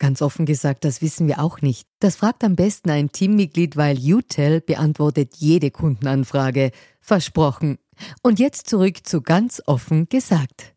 Ganz 0.00 0.22
offen 0.22 0.46
gesagt, 0.46 0.86
das 0.86 1.02
wissen 1.02 1.28
wir 1.28 1.40
auch 1.40 1.60
nicht. 1.60 1.86
Das 1.98 2.16
fragt 2.16 2.42
am 2.42 2.56
besten 2.56 2.88
ein 2.88 3.12
Teammitglied, 3.12 3.76
weil 3.76 3.98
UTEL 3.98 4.62
beantwortet 4.62 5.34
jede 5.36 5.70
Kundenanfrage. 5.70 6.72
Versprochen. 7.02 7.78
Und 8.22 8.38
jetzt 8.38 8.66
zurück 8.66 9.06
zu 9.06 9.20
ganz 9.20 9.62
offen 9.66 10.08
gesagt. 10.08 10.72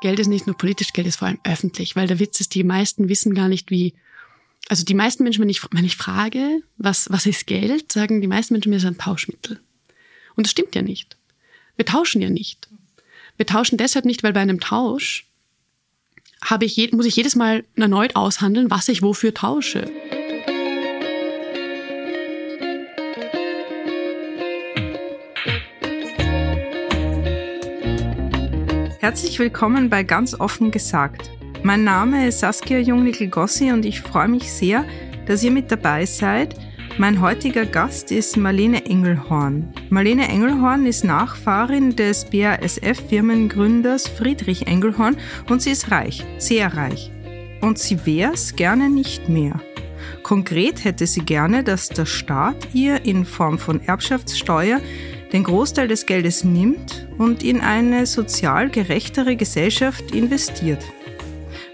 Geld 0.00 0.20
ist 0.20 0.28
nicht 0.28 0.46
nur 0.46 0.56
politisch, 0.56 0.92
Geld 0.92 1.08
ist 1.08 1.16
vor 1.16 1.26
allem 1.26 1.40
öffentlich, 1.42 1.96
weil 1.96 2.06
der 2.06 2.20
Witz 2.20 2.38
ist, 2.38 2.54
die 2.54 2.62
meisten 2.62 3.08
wissen 3.08 3.34
gar 3.34 3.48
nicht, 3.48 3.72
wie, 3.72 3.94
also 4.68 4.84
die 4.84 4.94
meisten 4.94 5.24
Menschen, 5.24 5.42
wenn 5.42 5.48
ich, 5.48 5.60
wenn 5.72 5.84
ich 5.84 5.96
frage, 5.96 6.62
was, 6.78 7.10
was 7.10 7.26
ist 7.26 7.48
Geld, 7.48 7.90
sagen 7.90 8.20
die 8.20 8.28
meisten 8.28 8.54
Menschen 8.54 8.70
mir, 8.70 8.76
es 8.76 8.84
ist 8.84 8.88
ein 8.88 8.96
Tauschmittel. 8.98 9.60
Und 10.36 10.46
das 10.46 10.52
stimmt 10.52 10.76
ja 10.76 10.82
nicht. 10.82 11.18
Wir 11.74 11.84
tauschen 11.84 12.22
ja 12.22 12.30
nicht. 12.30 12.68
Wir 13.40 13.46
tauschen 13.46 13.78
deshalb 13.78 14.04
nicht, 14.04 14.22
weil 14.22 14.34
bei 14.34 14.40
einem 14.40 14.60
Tausch 14.60 15.26
habe 16.44 16.66
ich, 16.66 16.92
muss 16.92 17.06
ich 17.06 17.16
jedes 17.16 17.36
Mal 17.36 17.64
erneut 17.74 18.14
aushandeln, 18.14 18.70
was 18.70 18.86
ich 18.88 19.00
wofür 19.00 19.32
tausche. 19.32 19.90
Herzlich 28.98 29.38
willkommen 29.38 29.88
bei 29.88 30.02
Ganz 30.02 30.38
offen 30.38 30.70
gesagt. 30.70 31.30
Mein 31.62 31.82
Name 31.82 32.28
ist 32.28 32.40
Saskia 32.40 32.78
Jungnickel-Gossi 32.78 33.72
und 33.72 33.86
ich 33.86 34.02
freue 34.02 34.28
mich 34.28 34.52
sehr, 34.52 34.84
dass 35.24 35.42
ihr 35.42 35.50
mit 35.50 35.72
dabei 35.72 36.04
seid 36.04 36.56
mein 37.00 37.22
heutiger 37.22 37.64
Gast 37.64 38.12
ist 38.12 38.36
Marlene 38.36 38.84
Engelhorn. 38.84 39.72
Marlene 39.88 40.28
Engelhorn 40.28 40.84
ist 40.84 41.02
Nachfahrin 41.02 41.96
des 41.96 42.26
BASF-Firmengründers 42.26 44.06
Friedrich 44.06 44.66
Engelhorn 44.66 45.16
und 45.48 45.62
sie 45.62 45.70
ist 45.70 45.90
reich, 45.90 46.26
sehr 46.36 46.76
reich. 46.76 47.10
Und 47.62 47.78
sie 47.78 48.04
wär's 48.04 48.54
gerne 48.54 48.90
nicht 48.90 49.30
mehr. 49.30 49.58
Konkret 50.22 50.84
hätte 50.84 51.06
sie 51.06 51.22
gerne, 51.22 51.64
dass 51.64 51.88
der 51.88 52.04
Staat 52.04 52.74
ihr 52.74 53.02
in 53.06 53.24
Form 53.24 53.58
von 53.58 53.80
Erbschaftssteuer 53.80 54.78
den 55.32 55.44
Großteil 55.44 55.88
des 55.88 56.04
Geldes 56.04 56.44
nimmt 56.44 57.08
und 57.16 57.42
in 57.42 57.62
eine 57.62 58.04
sozial 58.04 58.68
gerechtere 58.68 59.36
Gesellschaft 59.36 60.14
investiert. 60.14 60.84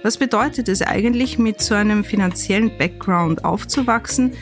Was 0.05 0.19
bedeutet 0.19 0.69
es 0.69 0.83
eigentlich, 0.83 1.37
mit 1.37 1.61
so 1.61 1.75
einem 1.75 2.05
finanziellen 2.05 2.79
Background 2.79 3.45
aufzuwachsen, 3.45 4.35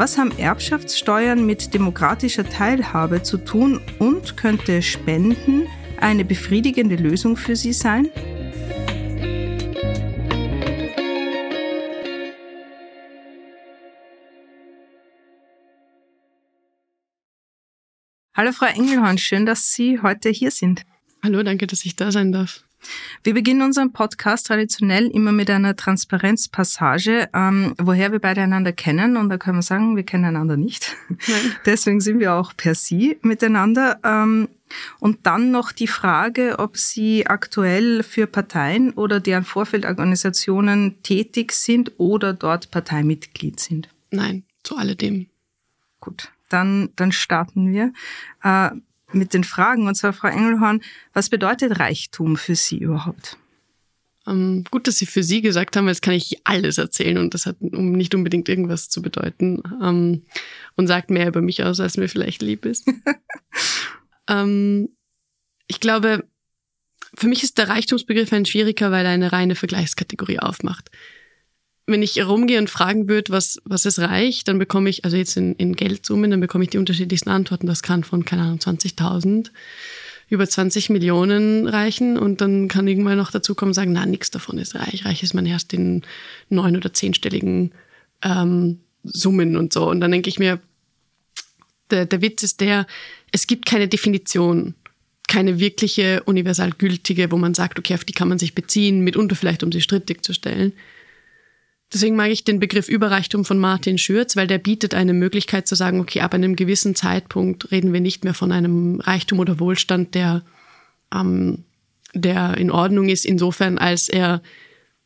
was 0.00 0.16
haben 0.16 0.32
Erbschaftssteuern 0.38 1.44
mit 1.44 1.74
demokratischer 1.74 2.48
Teilhabe 2.48 3.22
zu 3.22 3.36
tun 3.36 3.82
und 3.98 4.38
könnte 4.38 4.80
Spenden 4.80 5.66
eine 6.00 6.24
befriedigende 6.24 6.96
Lösung 6.96 7.36
für 7.36 7.54
Sie 7.54 7.74
sein? 7.74 8.08
Hallo 18.34 18.52
Frau 18.52 18.68
Engelhorn, 18.68 19.18
schön, 19.18 19.44
dass 19.44 19.74
Sie 19.74 20.00
heute 20.00 20.30
hier 20.30 20.50
sind. 20.50 20.84
Hallo, 21.22 21.42
danke, 21.42 21.66
dass 21.66 21.84
ich 21.84 21.94
da 21.94 22.10
sein 22.10 22.32
darf. 22.32 22.64
Wir 23.22 23.34
beginnen 23.34 23.62
unseren 23.62 23.92
Podcast 23.92 24.46
traditionell 24.46 25.06
immer 25.08 25.32
mit 25.32 25.50
einer 25.50 25.76
Transparenzpassage, 25.76 27.28
ähm, 27.34 27.74
woher 27.78 28.12
wir 28.12 28.18
beide 28.18 28.42
einander 28.42 28.72
kennen. 28.72 29.16
Und 29.16 29.28
da 29.28 29.38
können 29.38 29.58
wir 29.58 29.62
sagen, 29.62 29.96
wir 29.96 30.04
kennen 30.04 30.24
einander 30.24 30.56
nicht. 30.56 30.96
Nein. 31.08 31.56
Deswegen 31.66 32.00
sind 32.00 32.18
wir 32.18 32.34
auch 32.34 32.56
per 32.56 32.74
Sie 32.74 33.18
miteinander. 33.22 33.98
Ähm, 34.04 34.48
und 35.00 35.26
dann 35.26 35.50
noch 35.50 35.72
die 35.72 35.88
Frage, 35.88 36.58
ob 36.58 36.76
Sie 36.76 37.26
aktuell 37.26 38.02
für 38.02 38.26
Parteien 38.26 38.92
oder 38.92 39.20
deren 39.20 39.44
Vorfeldorganisationen 39.44 41.02
tätig 41.02 41.52
sind 41.52 41.92
oder 41.98 42.32
dort 42.32 42.70
Parteimitglied 42.70 43.58
sind. 43.60 43.88
Nein, 44.10 44.44
zu 44.62 44.76
alledem. 44.76 45.26
Gut, 46.00 46.30
dann, 46.48 46.90
dann 46.96 47.12
starten 47.12 47.72
wir. 47.72 47.92
Äh, 48.42 48.70
mit 49.12 49.34
den 49.34 49.44
Fragen. 49.44 49.86
Und 49.86 49.94
zwar, 49.94 50.12
Frau 50.12 50.28
Engelhorn, 50.28 50.80
was 51.12 51.30
bedeutet 51.30 51.78
Reichtum 51.78 52.36
für 52.36 52.54
Sie 52.54 52.78
überhaupt? 52.78 53.36
Ähm, 54.26 54.64
gut, 54.70 54.86
dass 54.86 54.96
Sie 54.96 55.06
für 55.06 55.22
Sie 55.22 55.40
gesagt 55.40 55.76
haben, 55.76 55.88
jetzt 55.88 56.02
kann 56.02 56.14
ich 56.14 56.40
alles 56.44 56.78
erzählen 56.78 57.18
und 57.18 57.34
das 57.34 57.46
hat 57.46 57.56
um 57.60 57.92
nicht 57.92 58.14
unbedingt 58.14 58.48
irgendwas 58.48 58.88
zu 58.88 59.02
bedeuten 59.02 59.62
ähm, 59.82 60.22
und 60.76 60.86
sagt 60.86 61.10
mehr 61.10 61.28
über 61.28 61.40
mich 61.40 61.64
aus, 61.64 61.80
als 61.80 61.96
mir 61.96 62.08
vielleicht 62.08 62.42
lieb 62.42 62.66
ist. 62.66 62.86
ähm, 64.28 64.90
ich 65.66 65.80
glaube, 65.80 66.24
für 67.16 67.28
mich 67.28 67.42
ist 67.42 67.58
der 67.58 67.68
Reichtumsbegriff 67.68 68.32
ein 68.32 68.44
schwieriger, 68.44 68.90
weil 68.90 69.06
er 69.06 69.12
eine 69.12 69.32
reine 69.32 69.54
Vergleichskategorie 69.54 70.38
aufmacht 70.38 70.90
wenn 71.90 72.02
ich 72.02 72.16
herumgehe 72.16 72.58
und 72.58 72.70
fragen 72.70 73.08
würde, 73.08 73.32
was, 73.32 73.60
was 73.64 73.84
ist 73.84 73.98
reich, 73.98 74.44
dann 74.44 74.58
bekomme 74.58 74.90
ich, 74.90 75.04
also 75.04 75.16
jetzt 75.16 75.36
in, 75.36 75.54
in 75.56 75.74
Geldsummen, 75.74 76.30
dann 76.30 76.40
bekomme 76.40 76.64
ich 76.64 76.70
die 76.70 76.78
unterschiedlichsten 76.78 77.30
Antworten. 77.30 77.66
Das 77.66 77.82
kann 77.82 78.04
von, 78.04 78.24
keine 78.24 78.42
Ahnung, 78.42 78.58
20.000 78.58 79.50
über 80.28 80.48
20 80.48 80.90
Millionen 80.90 81.66
reichen 81.66 82.16
und 82.16 82.40
dann 82.40 82.68
kann 82.68 82.86
irgendwann 82.86 83.18
noch 83.18 83.32
dazu 83.32 83.56
kommen 83.56 83.74
sagen, 83.74 83.92
na, 83.92 84.06
nichts 84.06 84.30
davon 84.30 84.58
ist 84.58 84.76
reich. 84.76 85.04
Reich 85.04 85.24
ist 85.24 85.34
man 85.34 85.44
erst 85.44 85.72
in 85.72 86.02
neun- 86.48 86.76
oder 86.76 86.94
zehnstelligen 86.94 87.72
ähm, 88.22 88.78
Summen 89.02 89.56
und 89.56 89.72
so. 89.72 89.90
Und 89.90 90.00
dann 90.00 90.12
denke 90.12 90.28
ich 90.28 90.38
mir, 90.38 90.60
der, 91.90 92.06
der 92.06 92.22
Witz 92.22 92.44
ist 92.44 92.60
der, 92.60 92.86
es 93.32 93.48
gibt 93.48 93.66
keine 93.66 93.88
Definition, 93.88 94.74
keine 95.26 95.58
wirkliche 95.58 96.22
universal 96.24 96.70
gültige, 96.70 97.32
wo 97.32 97.36
man 97.36 97.54
sagt, 97.54 97.78
okay, 97.78 97.94
auf 97.94 98.04
die 98.04 98.12
kann 98.12 98.28
man 98.28 98.38
sich 98.38 98.54
beziehen, 98.54 99.00
mitunter 99.00 99.34
vielleicht, 99.34 99.64
um 99.64 99.72
sie 99.72 99.80
strittig 99.80 100.24
zu 100.24 100.32
stellen. 100.32 100.72
Deswegen 101.92 102.14
mag 102.14 102.30
ich 102.30 102.44
den 102.44 102.60
Begriff 102.60 102.88
Überreichtum 102.88 103.44
von 103.44 103.58
Martin 103.58 103.98
Schürz, 103.98 104.36
weil 104.36 104.46
der 104.46 104.58
bietet 104.58 104.94
eine 104.94 105.12
Möglichkeit 105.12 105.66
zu 105.66 105.74
sagen, 105.74 106.00
okay, 106.00 106.20
ab 106.20 106.34
einem 106.34 106.54
gewissen 106.54 106.94
Zeitpunkt 106.94 107.72
reden 107.72 107.92
wir 107.92 108.00
nicht 108.00 108.22
mehr 108.22 108.34
von 108.34 108.52
einem 108.52 109.00
Reichtum 109.00 109.40
oder 109.40 109.58
Wohlstand, 109.58 110.14
der, 110.14 110.42
ähm, 111.12 111.64
der 112.14 112.56
in 112.58 112.70
Ordnung 112.70 113.08
ist, 113.08 113.24
insofern 113.26 113.76
als 113.76 114.08
er 114.08 114.40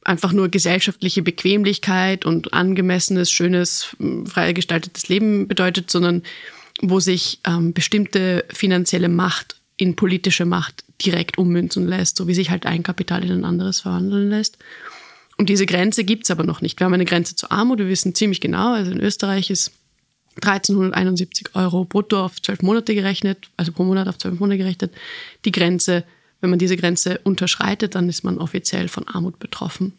einfach 0.05 0.33
nur 0.33 0.51
gesellschaftliche 0.51 1.23
Bequemlichkeit 1.23 2.27
und 2.27 2.53
angemessenes, 2.53 3.31
schönes, 3.31 3.97
frei 4.27 4.53
gestaltetes 4.53 5.09
Leben 5.09 5.49
bedeutet, 5.49 5.91
sondern 5.91 6.23
wo 6.83 7.01
sich 7.01 7.41
ähm, 7.47 7.73
bestimmte 7.73 8.45
finanzielle 8.53 9.09
Macht 9.09 9.57
in 9.77 9.97
politische 9.97 10.45
Macht 10.45 10.85
direkt 11.05 11.39
ummünzen 11.39 11.87
lässt, 11.87 12.17
so 12.17 12.29
wie 12.29 12.35
sich 12.35 12.51
halt 12.51 12.67
ein 12.67 12.83
Kapital 12.83 13.25
in 13.25 13.33
ein 13.33 13.45
anderes 13.45 13.81
verwandeln 13.81 14.29
lässt. 14.29 14.59
Und 15.37 15.49
diese 15.49 15.67
Grenze 15.67 16.05
gibt's 16.05 16.31
aber 16.31 16.45
noch 16.45 16.61
nicht. 16.61 16.81
Wir 16.81 16.85
haben 16.85 16.95
eine 16.95 17.05
Grenze 17.05 17.35
zur 17.35 17.51
Armut. 17.51 17.79
Wir 17.79 17.89
wissen 17.89 18.15
ziemlich 18.15 18.41
genau, 18.41 18.73
also 18.73 18.91
in 18.91 19.01
Österreich 19.01 19.51
ist 19.51 19.73
1371 20.37 21.55
Euro 21.55 21.85
brutto 21.85 22.25
auf 22.25 22.41
zwölf 22.41 22.63
Monate 22.63 22.95
gerechnet, 22.95 23.51
also 23.57 23.73
pro 23.73 23.85
Monat 23.85 24.09
auf 24.09 24.19
zwölf 24.19 24.39
Monate 24.39 24.59
gerechnet, 24.59 24.93
die 25.45 25.53
Grenze. 25.53 26.05
Wenn 26.41 26.51
man 26.51 26.59
diese 26.59 26.77
Grenze 26.77 27.21
unterschreitet, 27.25 27.95
dann 27.95 28.09
ist 28.09 28.23
man 28.23 28.37
offiziell 28.37 28.89
von 28.89 29.09
Armut 29.09 29.39
betroffen. 29.39 29.95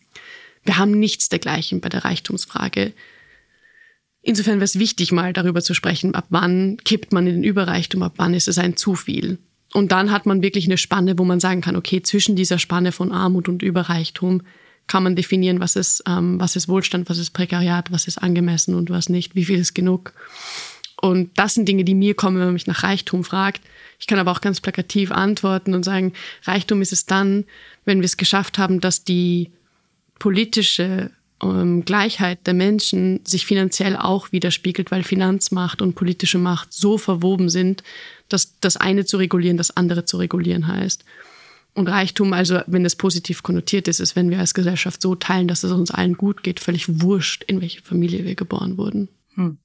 Wir 0.63 0.77
haben 0.77 0.91
nichts 0.91 1.27
dergleichen 1.27 1.81
bei 1.81 1.89
der 1.89 2.05
Reichtumsfrage. 2.05 2.93
Insofern 4.21 4.55
wäre 4.55 4.65
es 4.65 4.77
wichtig, 4.77 5.11
mal 5.11 5.33
darüber 5.33 5.61
zu 5.61 5.73
sprechen, 5.73 6.13
ab 6.13 6.25
wann 6.29 6.77
kippt 6.83 7.13
man 7.13 7.25
in 7.25 7.35
den 7.35 7.43
Überreichtum, 7.43 8.03
ab 8.03 8.13
wann 8.17 8.35
ist 8.35 8.47
es 8.47 8.59
ein 8.59 8.77
zu 8.77 8.95
viel. 8.95 9.39
Und 9.73 9.91
dann 9.91 10.11
hat 10.11 10.25
man 10.25 10.41
wirklich 10.41 10.65
eine 10.65 10.77
Spanne, 10.77 11.17
wo 11.17 11.25
man 11.25 11.39
sagen 11.39 11.61
kann, 11.61 11.75
okay, 11.75 12.01
zwischen 12.01 12.35
dieser 12.35 12.59
Spanne 12.59 12.91
von 12.91 13.11
Armut 13.11 13.49
und 13.49 13.63
Überreichtum 13.63 14.41
kann 14.87 15.03
man 15.03 15.15
definieren, 15.15 15.59
was 15.59 15.75
ist, 15.75 16.03
ähm, 16.07 16.39
was 16.39 16.55
ist 16.55 16.67
Wohlstand, 16.67 17.09
was 17.09 17.17
ist 17.17 17.31
Prekariat, 17.31 17.91
was 17.91 18.07
ist 18.07 18.17
angemessen 18.17 18.75
und 18.75 18.89
was 18.89 19.09
nicht, 19.09 19.35
wie 19.35 19.45
viel 19.45 19.59
ist 19.59 19.73
genug. 19.73 20.13
Und 21.01 21.37
das 21.37 21.53
sind 21.53 21.67
Dinge, 21.67 21.83
die 21.83 21.95
mir 21.95 22.15
kommen, 22.15 22.37
wenn 22.37 22.45
man 22.45 22.53
mich 22.53 22.67
nach 22.67 22.83
Reichtum 22.83 23.23
fragt. 23.23 23.61
Ich 23.99 24.07
kann 24.07 24.19
aber 24.19 24.31
auch 24.31 24.41
ganz 24.41 24.61
plakativ 24.61 25.11
antworten 25.11 25.73
und 25.73 25.83
sagen, 25.83 26.13
Reichtum 26.43 26.81
ist 26.81 26.93
es 26.93 27.05
dann, 27.05 27.45
wenn 27.83 27.99
wir 27.99 28.05
es 28.05 28.17
geschafft 28.17 28.57
haben, 28.57 28.79
dass 28.79 29.03
die 29.03 29.51
politische 30.19 31.11
ähm, 31.43 31.83
Gleichheit 31.85 32.45
der 32.47 32.53
Menschen 32.53 33.19
sich 33.25 33.45
finanziell 33.45 33.97
auch 33.97 34.31
widerspiegelt, 34.31 34.91
weil 34.91 35.03
Finanzmacht 35.03 35.81
und 35.81 35.95
politische 35.95 36.37
Macht 36.37 36.73
so 36.73 36.97
verwoben 36.97 37.49
sind, 37.49 37.83
dass 38.29 38.59
das 38.59 38.77
eine 38.77 39.05
zu 39.05 39.17
regulieren, 39.17 39.57
das 39.57 39.75
andere 39.75 40.05
zu 40.05 40.17
regulieren 40.17 40.67
heißt. 40.67 41.03
Und 41.75 41.89
Reichtum, 41.89 42.31
also 42.31 42.61
wenn 42.67 42.85
es 42.85 42.95
positiv 42.95 43.43
konnotiert 43.43 43.89
ist, 43.89 43.99
ist, 43.99 44.15
wenn 44.15 44.29
wir 44.29 44.39
als 44.39 44.53
Gesellschaft 44.53 45.01
so 45.01 45.13
teilen, 45.13 45.49
dass 45.49 45.63
es 45.63 45.73
uns 45.73 45.91
allen 45.91 46.15
gut 46.15 46.41
geht, 46.41 46.61
völlig 46.61 47.01
wurscht, 47.01 47.43
in 47.43 47.59
welche 47.59 47.81
Familie 47.81 48.23
wir 48.23 48.35
geboren 48.35 48.77
wurden. 48.77 49.09
Hm. 49.35 49.57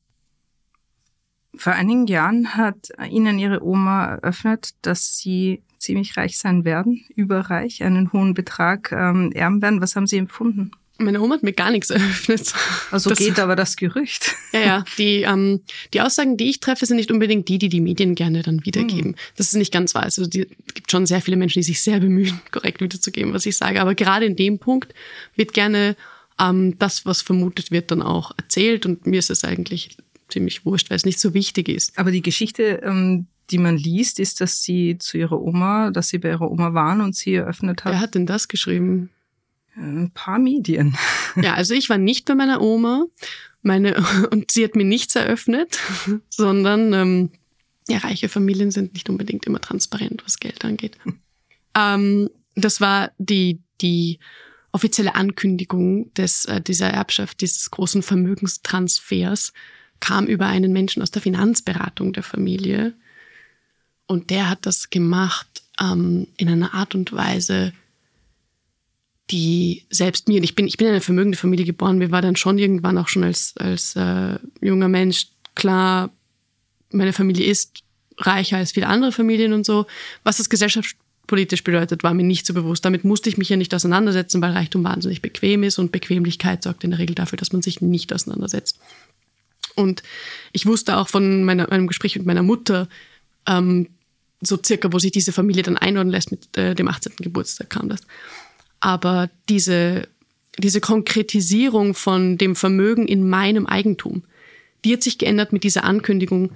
Vor 1.55 1.73
einigen 1.73 2.09
Jahren 2.09 2.57
hat 2.57 2.89
Ihnen 3.09 3.39
Ihre 3.39 3.65
Oma 3.65 4.07
eröffnet, 4.07 4.71
dass 4.83 5.19
Sie 5.19 5.63
ziemlich 5.79 6.17
reich 6.17 6.37
sein 6.37 6.65
werden, 6.65 7.05
überreich, 7.15 7.85
einen 7.85 8.13
hohen 8.13 8.35
Betrag 8.35 8.91
ähm, 8.91 9.31
erben 9.33 9.63
werden. 9.63 9.81
Was 9.81 9.95
haben 9.95 10.09
Sie 10.09 10.19
empfunden? 10.19 10.73
Meine 11.01 11.21
Oma 11.21 11.35
hat 11.35 11.43
mir 11.43 11.53
gar 11.53 11.71
nichts 11.71 11.91
eröffnet. 11.91 12.53
Also 12.91 13.11
das, 13.11 13.19
geht 13.19 13.39
aber 13.39 13.57
das 13.57 13.77
Gerücht. 13.77 14.35
Ja, 14.53 14.61
ja. 14.61 14.85
Die, 14.99 15.23
ähm, 15.23 15.61
die 15.95 16.01
Aussagen, 16.01 16.37
die 16.37 16.51
ich 16.51 16.61
treffe, 16.61 16.87
sind 16.87 16.97
nicht 16.97 17.11
unbedingt 17.11 17.49
die, 17.49 17.59
die 17.59 17.69
die 17.69 17.81
Medien 17.81 18.15
gerne 18.15 18.43
dann 18.43 18.65
wiedergeben. 18.65 19.13
Mhm. 19.13 19.17
Das 19.37 19.49
ist 19.49 19.55
nicht 19.55 19.73
ganz 19.73 19.95
wahr. 19.95 20.05
Also 20.05 20.23
es 20.23 20.31
gibt 20.31 20.91
schon 20.91 21.07
sehr 21.07 21.21
viele 21.21 21.37
Menschen, 21.37 21.61
die 21.61 21.65
sich 21.65 21.81
sehr 21.81 22.01
bemühen, 22.01 22.41
korrekt 22.51 22.81
wiederzugeben, 22.81 23.33
was 23.33 23.47
ich 23.47 23.57
sage. 23.57 23.81
Aber 23.81 23.95
gerade 23.95 24.27
in 24.27 24.37
dem 24.37 24.59
Punkt 24.59 24.95
wird 25.37 25.55
gerne 25.55 25.97
ähm, 26.39 26.79
das, 26.79 27.07
was 27.07 27.23
vermutet 27.23 27.71
wird, 27.71 27.91
dann 27.91 28.03
auch 28.03 28.33
erzählt. 28.37 28.87
Und 28.87 29.07
mir 29.07 29.19
ist 29.19 29.31
es 29.31 29.45
eigentlich 29.45 29.97
ziemlich 30.29 30.65
wurscht, 30.65 30.91
weil 30.91 30.97
es 30.97 31.05
nicht 31.05 31.21
so 31.21 31.35
wichtig 31.35 31.69
ist. 31.69 31.99
Aber 31.99 32.11
die 32.11 32.23
Geschichte, 32.23 32.81
ähm, 32.85 33.27
die 33.51 33.59
man 33.59 33.77
liest, 33.77 34.21
ist, 34.21 34.41
dass 34.41 34.63
sie 34.63 34.97
zu 34.99 35.19
ihrer 35.19 35.41
Oma, 35.41 35.91
dass 35.91 36.09
sie 36.09 36.19
bei 36.19 36.31
ihrer 36.31 36.51
Oma 36.51 36.73
waren 36.75 37.01
und 37.01 37.17
sie 37.17 37.35
eröffnet 37.35 37.85
hat. 37.85 37.93
Wer 37.93 38.01
hat 38.01 38.15
denn 38.15 38.27
das 38.27 38.49
geschrieben? 38.49 39.11
Ein 39.81 40.11
paar 40.13 40.39
Medien. 40.39 40.97
Ja, 41.37 41.55
also 41.55 41.75
ich 41.75 41.89
war 41.89 41.97
nicht 41.97 42.27
bei 42.27 42.35
meiner 42.35 42.61
Oma, 42.61 43.05
meine 43.63 43.95
und 44.33 44.51
sie 44.51 44.65
hat 44.65 44.75
mir 44.75 44.85
nichts 44.85 45.15
eröffnet, 45.15 45.79
sondern 46.29 46.93
ähm, 46.93 47.31
ja, 47.89 47.99
reiche 47.99 48.29
Familien 48.29 48.73
sind 48.73 48.95
nicht 48.95 49.09
unbedingt 49.09 49.47
immer 49.47 49.61
transparent, 49.61 50.25
was 50.25 50.41
Geld 50.41 50.65
angeht. 50.65 50.99
Ähm, 51.77 52.31
das 52.57 52.81
war 52.81 53.13
die 53.19 53.61
die 53.81 54.19
offizielle 54.73 55.15
Ankündigung 55.15 56.13
des 56.15 56.47
äh, 56.47 56.61
dieser 56.61 56.91
Erbschaft, 56.91 57.41
dieses 57.41 57.71
großen 57.71 58.03
Vermögenstransfers 58.03 59.53
kam 60.01 60.27
über 60.27 60.47
einen 60.47 60.73
Menschen 60.73 61.01
aus 61.01 61.13
der 61.13 61.23
Finanzberatung 61.23 62.13
der 62.13 62.25
Familie 62.25 62.95
und 64.07 64.31
der 64.31 64.51
hat 64.51 64.67
das 64.67 64.91
gemacht 64.91 65.63
ähm, 65.81 66.27
in 66.37 66.49
einer 66.49 66.75
Art 66.75 66.97
und 66.97 67.13
Weise, 67.13 67.73
die 69.31 69.85
selbst 69.91 70.29
mir, 70.29 70.43
ich 70.43 70.55
bin, 70.55 70.67
ich 70.67 70.77
bin 70.77 70.87
in 70.87 70.93
eine 70.95 71.01
vermögende 71.01 71.39
Familie 71.39 71.65
geboren, 71.65 71.99
mir 71.99 72.11
war 72.11 72.23
dann 72.23 72.37
schon 72.37 72.59
irgendwann 72.59 72.99
auch 72.99 73.09
schon 73.09 73.25
als, 73.25 73.55
als 73.59 73.95
äh, 73.97 74.39
junger 74.61 74.89
Mensch 74.89 75.29
klar, 75.55 76.11
meine 76.91 77.13
Familie 77.13 77.47
ist 77.47 77.83
reicher 78.19 78.57
als 78.57 78.73
viele 78.73 78.89
andere 78.89 79.13
Familien 79.13 79.53
und 79.53 79.65
so. 79.65 79.87
Was 80.25 80.39
das 80.39 80.51
gesellschaftspolitisch 80.51 81.65
bedeutet, 81.65 82.03
war 82.03 82.15
mir 82.15 82.25
nicht 82.25 82.47
so 82.47 82.55
bewusst. 82.55 82.85
Damit 82.85 83.05
musste 83.05 83.29
ich 83.29 83.39
mich 83.39 83.49
ja 83.49 83.57
nicht 83.57 83.75
auseinandersetzen, 83.75 84.43
weil 84.43 84.53
Reichtum 84.53 84.85
wahnsinnig 84.85 85.23
bequem 85.23 85.63
ist 85.63 85.79
und 85.79 85.93
Bequemlichkeit 85.93 86.63
sorgt 86.63 86.85
in 86.85 86.91
der 86.91 86.99
Regel 86.99 87.15
dafür, 87.15 87.39
dass 87.39 87.53
man 87.53 87.63
sich 87.63 87.81
nicht 87.81 88.13
auseinandersetzt. 88.13 88.79
Und 89.77 90.03
ich 90.53 90.67
wusste 90.67 90.97
auch 90.97 91.09
von 91.09 91.45
meiner, 91.45 91.69
meinem 91.71 91.87
Gespräch 91.87 92.17
mit 92.17 92.27
meiner 92.27 92.43
Mutter, 92.43 92.89
ähm, 93.47 93.89
so 94.43 94.59
circa, 94.63 94.93
wo 94.93 94.99
sich 94.99 95.13
diese 95.13 95.33
Familie 95.33 95.63
dann 95.63 95.77
einordnen 95.77 96.13
lässt, 96.13 96.31
mit 96.31 96.57
äh, 96.57 96.75
dem 96.75 96.89
18. 96.89 97.13
Geburtstag 97.19 97.71
kam 97.71 97.89
das. 97.89 98.01
Aber 98.81 99.31
diese, 99.49 100.09
diese 100.59 100.81
Konkretisierung 100.81 101.95
von 101.95 102.39
dem 102.39 102.57
Vermögen 102.57 103.07
in 103.07 103.29
meinem 103.29 103.67
Eigentum, 103.67 104.23
die 104.85 104.95
hat 104.95 105.03
sich 105.03 105.19
geändert 105.19 105.53
mit 105.53 105.65
dieser 105.65 105.85
Ankündigung, 105.85 106.51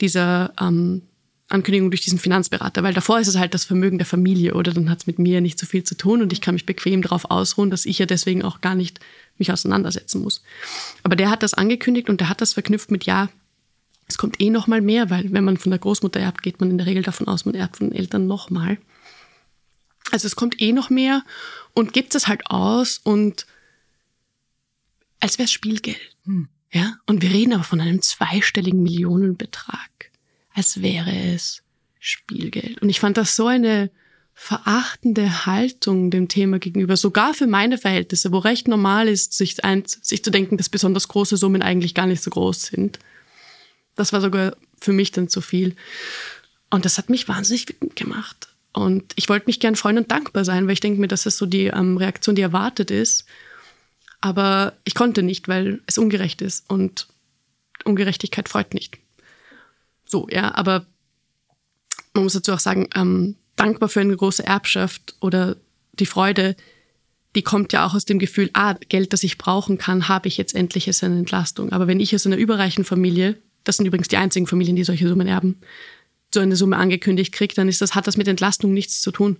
dieser 0.00 0.52
ähm, 0.60 1.02
Ankündigung 1.48 1.90
durch 1.90 2.02
diesen 2.02 2.18
Finanzberater, 2.18 2.82
weil 2.82 2.92
davor 2.92 3.20
ist 3.20 3.28
es 3.28 3.38
halt 3.38 3.54
das 3.54 3.64
Vermögen 3.64 3.98
der 3.98 4.06
Familie 4.06 4.54
oder 4.54 4.72
dann 4.72 4.90
hat 4.90 5.00
es 5.00 5.06
mit 5.06 5.18
mir 5.18 5.40
nicht 5.40 5.58
so 5.58 5.64
viel 5.64 5.82
zu 5.82 5.96
tun 5.96 6.20
und 6.20 6.32
ich 6.32 6.40
kann 6.40 6.54
mich 6.54 6.66
bequem 6.66 7.00
darauf 7.00 7.30
ausruhen, 7.30 7.70
dass 7.70 7.86
ich 7.86 7.98
ja 7.98 8.06
deswegen 8.06 8.42
auch 8.42 8.60
gar 8.60 8.74
nicht 8.74 9.00
mich 9.38 9.50
auseinandersetzen 9.50 10.20
muss. 10.20 10.42
Aber 11.04 11.16
der 11.16 11.30
hat 11.30 11.42
das 11.42 11.54
angekündigt 11.54 12.10
und 12.10 12.20
der 12.20 12.28
hat 12.28 12.42
das 12.42 12.52
verknüpft 12.52 12.90
mit 12.90 13.04
ja, 13.06 13.30
es 14.08 14.18
kommt 14.18 14.40
eh 14.40 14.50
noch 14.50 14.66
mal 14.66 14.80
mehr, 14.80 15.10
weil 15.10 15.32
wenn 15.32 15.44
man 15.44 15.56
von 15.56 15.70
der 15.70 15.78
Großmutter 15.78 16.20
erbt, 16.20 16.42
geht 16.42 16.60
man 16.60 16.70
in 16.70 16.78
der 16.78 16.86
Regel 16.86 17.02
davon 17.02 17.28
aus, 17.28 17.44
man 17.44 17.54
erbt 17.54 17.78
von 17.78 17.90
den 17.90 17.98
Eltern 17.98 18.26
noch 18.26 18.50
mal. 18.50 18.78
Also 20.12 20.26
es 20.26 20.36
kommt 20.36 20.60
eh 20.60 20.72
noch 20.72 20.90
mehr 20.90 21.24
und 21.74 21.92
gibt 21.92 22.14
es 22.14 22.28
halt 22.28 22.46
aus 22.46 23.00
und 23.02 23.46
als 25.20 25.38
wäre 25.38 25.44
es 25.44 25.52
Spielgeld. 25.52 26.16
Hm. 26.24 26.48
Ja, 26.70 26.98
und 27.06 27.22
wir 27.22 27.30
reden 27.30 27.54
aber 27.54 27.64
von 27.64 27.80
einem 27.80 28.02
zweistelligen 28.02 28.82
Millionenbetrag, 28.82 30.10
als 30.54 30.82
wäre 30.82 31.10
es 31.34 31.62
Spielgeld. 31.98 32.82
Und 32.82 32.90
ich 32.90 33.00
fand 33.00 33.16
das 33.16 33.36
so 33.36 33.46
eine 33.46 33.90
verachtende 34.34 35.46
Haltung 35.46 36.10
dem 36.10 36.28
Thema 36.28 36.58
gegenüber, 36.58 36.96
sogar 36.96 37.34
für 37.34 37.48
meine 37.48 37.76
Verhältnisse, 37.76 38.30
wo 38.32 38.38
recht 38.38 38.68
normal 38.68 39.08
ist, 39.08 39.32
sich, 39.32 39.64
ein, 39.64 39.82
sich 39.84 40.22
zu 40.22 40.30
denken, 40.30 40.56
dass 40.56 40.68
besonders 40.68 41.08
große 41.08 41.36
Summen 41.36 41.62
eigentlich 41.62 41.94
gar 41.94 42.06
nicht 42.06 42.22
so 42.22 42.30
groß 42.30 42.62
sind. 42.62 43.00
Das 43.96 44.12
war 44.12 44.20
sogar 44.20 44.56
für 44.80 44.92
mich 44.92 45.10
dann 45.10 45.28
zu 45.28 45.40
viel. 45.40 45.74
Und 46.70 46.84
das 46.84 46.98
hat 46.98 47.10
mich 47.10 47.26
wahnsinnig 47.26 47.68
wütend 47.68 47.96
gemacht. 47.96 48.48
Und 48.78 49.12
ich 49.16 49.28
wollte 49.28 49.46
mich 49.46 49.60
gern 49.60 49.76
freuen 49.76 49.98
und 49.98 50.10
dankbar 50.10 50.44
sein, 50.44 50.66
weil 50.66 50.74
ich 50.74 50.80
denke 50.80 51.00
mir, 51.00 51.08
das 51.08 51.26
ist 51.26 51.38
so 51.38 51.46
die 51.46 51.66
ähm, 51.66 51.96
Reaktion, 51.96 52.36
die 52.36 52.42
erwartet 52.42 52.90
ist. 52.90 53.24
Aber 54.20 54.74
ich 54.84 54.94
konnte 54.94 55.22
nicht, 55.22 55.48
weil 55.48 55.80
es 55.86 55.98
ungerecht 55.98 56.42
ist 56.42 56.68
und 56.70 57.08
Ungerechtigkeit 57.84 58.48
freut 58.48 58.74
nicht. 58.74 58.98
So, 60.04 60.28
ja, 60.30 60.54
aber 60.54 60.86
man 62.14 62.24
muss 62.24 62.32
dazu 62.32 62.52
auch 62.52 62.60
sagen, 62.60 62.88
ähm, 62.94 63.36
dankbar 63.56 63.88
für 63.88 64.00
eine 64.00 64.16
große 64.16 64.44
Erbschaft 64.44 65.14
oder 65.20 65.56
die 65.92 66.06
Freude, 66.06 66.56
die 67.34 67.42
kommt 67.42 67.72
ja 67.72 67.86
auch 67.86 67.94
aus 67.94 68.04
dem 68.04 68.18
Gefühl, 68.18 68.50
ah, 68.54 68.74
Geld, 68.88 69.12
das 69.12 69.22
ich 69.22 69.38
brauchen 69.38 69.78
kann, 69.78 70.08
habe 70.08 70.28
ich 70.28 70.36
jetzt 70.36 70.54
endlich 70.54 70.86
als 70.86 71.02
eine 71.02 71.18
Entlastung. 71.18 71.72
Aber 71.72 71.86
wenn 71.86 72.00
ich 72.00 72.14
aus 72.14 72.26
einer 72.26 72.36
überreichen 72.36 72.84
Familie, 72.84 73.36
das 73.64 73.76
sind 73.76 73.86
übrigens 73.86 74.08
die 74.08 74.16
einzigen 74.16 74.46
Familien, 74.46 74.76
die 74.76 74.84
solche 74.84 75.08
Summen 75.08 75.26
erben, 75.26 75.60
so 76.32 76.40
eine 76.40 76.56
Summe 76.56 76.76
angekündigt 76.76 77.32
kriege, 77.32 77.54
dann 77.54 77.68
ist 77.68 77.80
das, 77.80 77.94
hat 77.94 78.06
das 78.06 78.16
mit 78.16 78.28
Entlastung 78.28 78.72
nichts 78.72 79.00
zu 79.00 79.10
tun. 79.10 79.38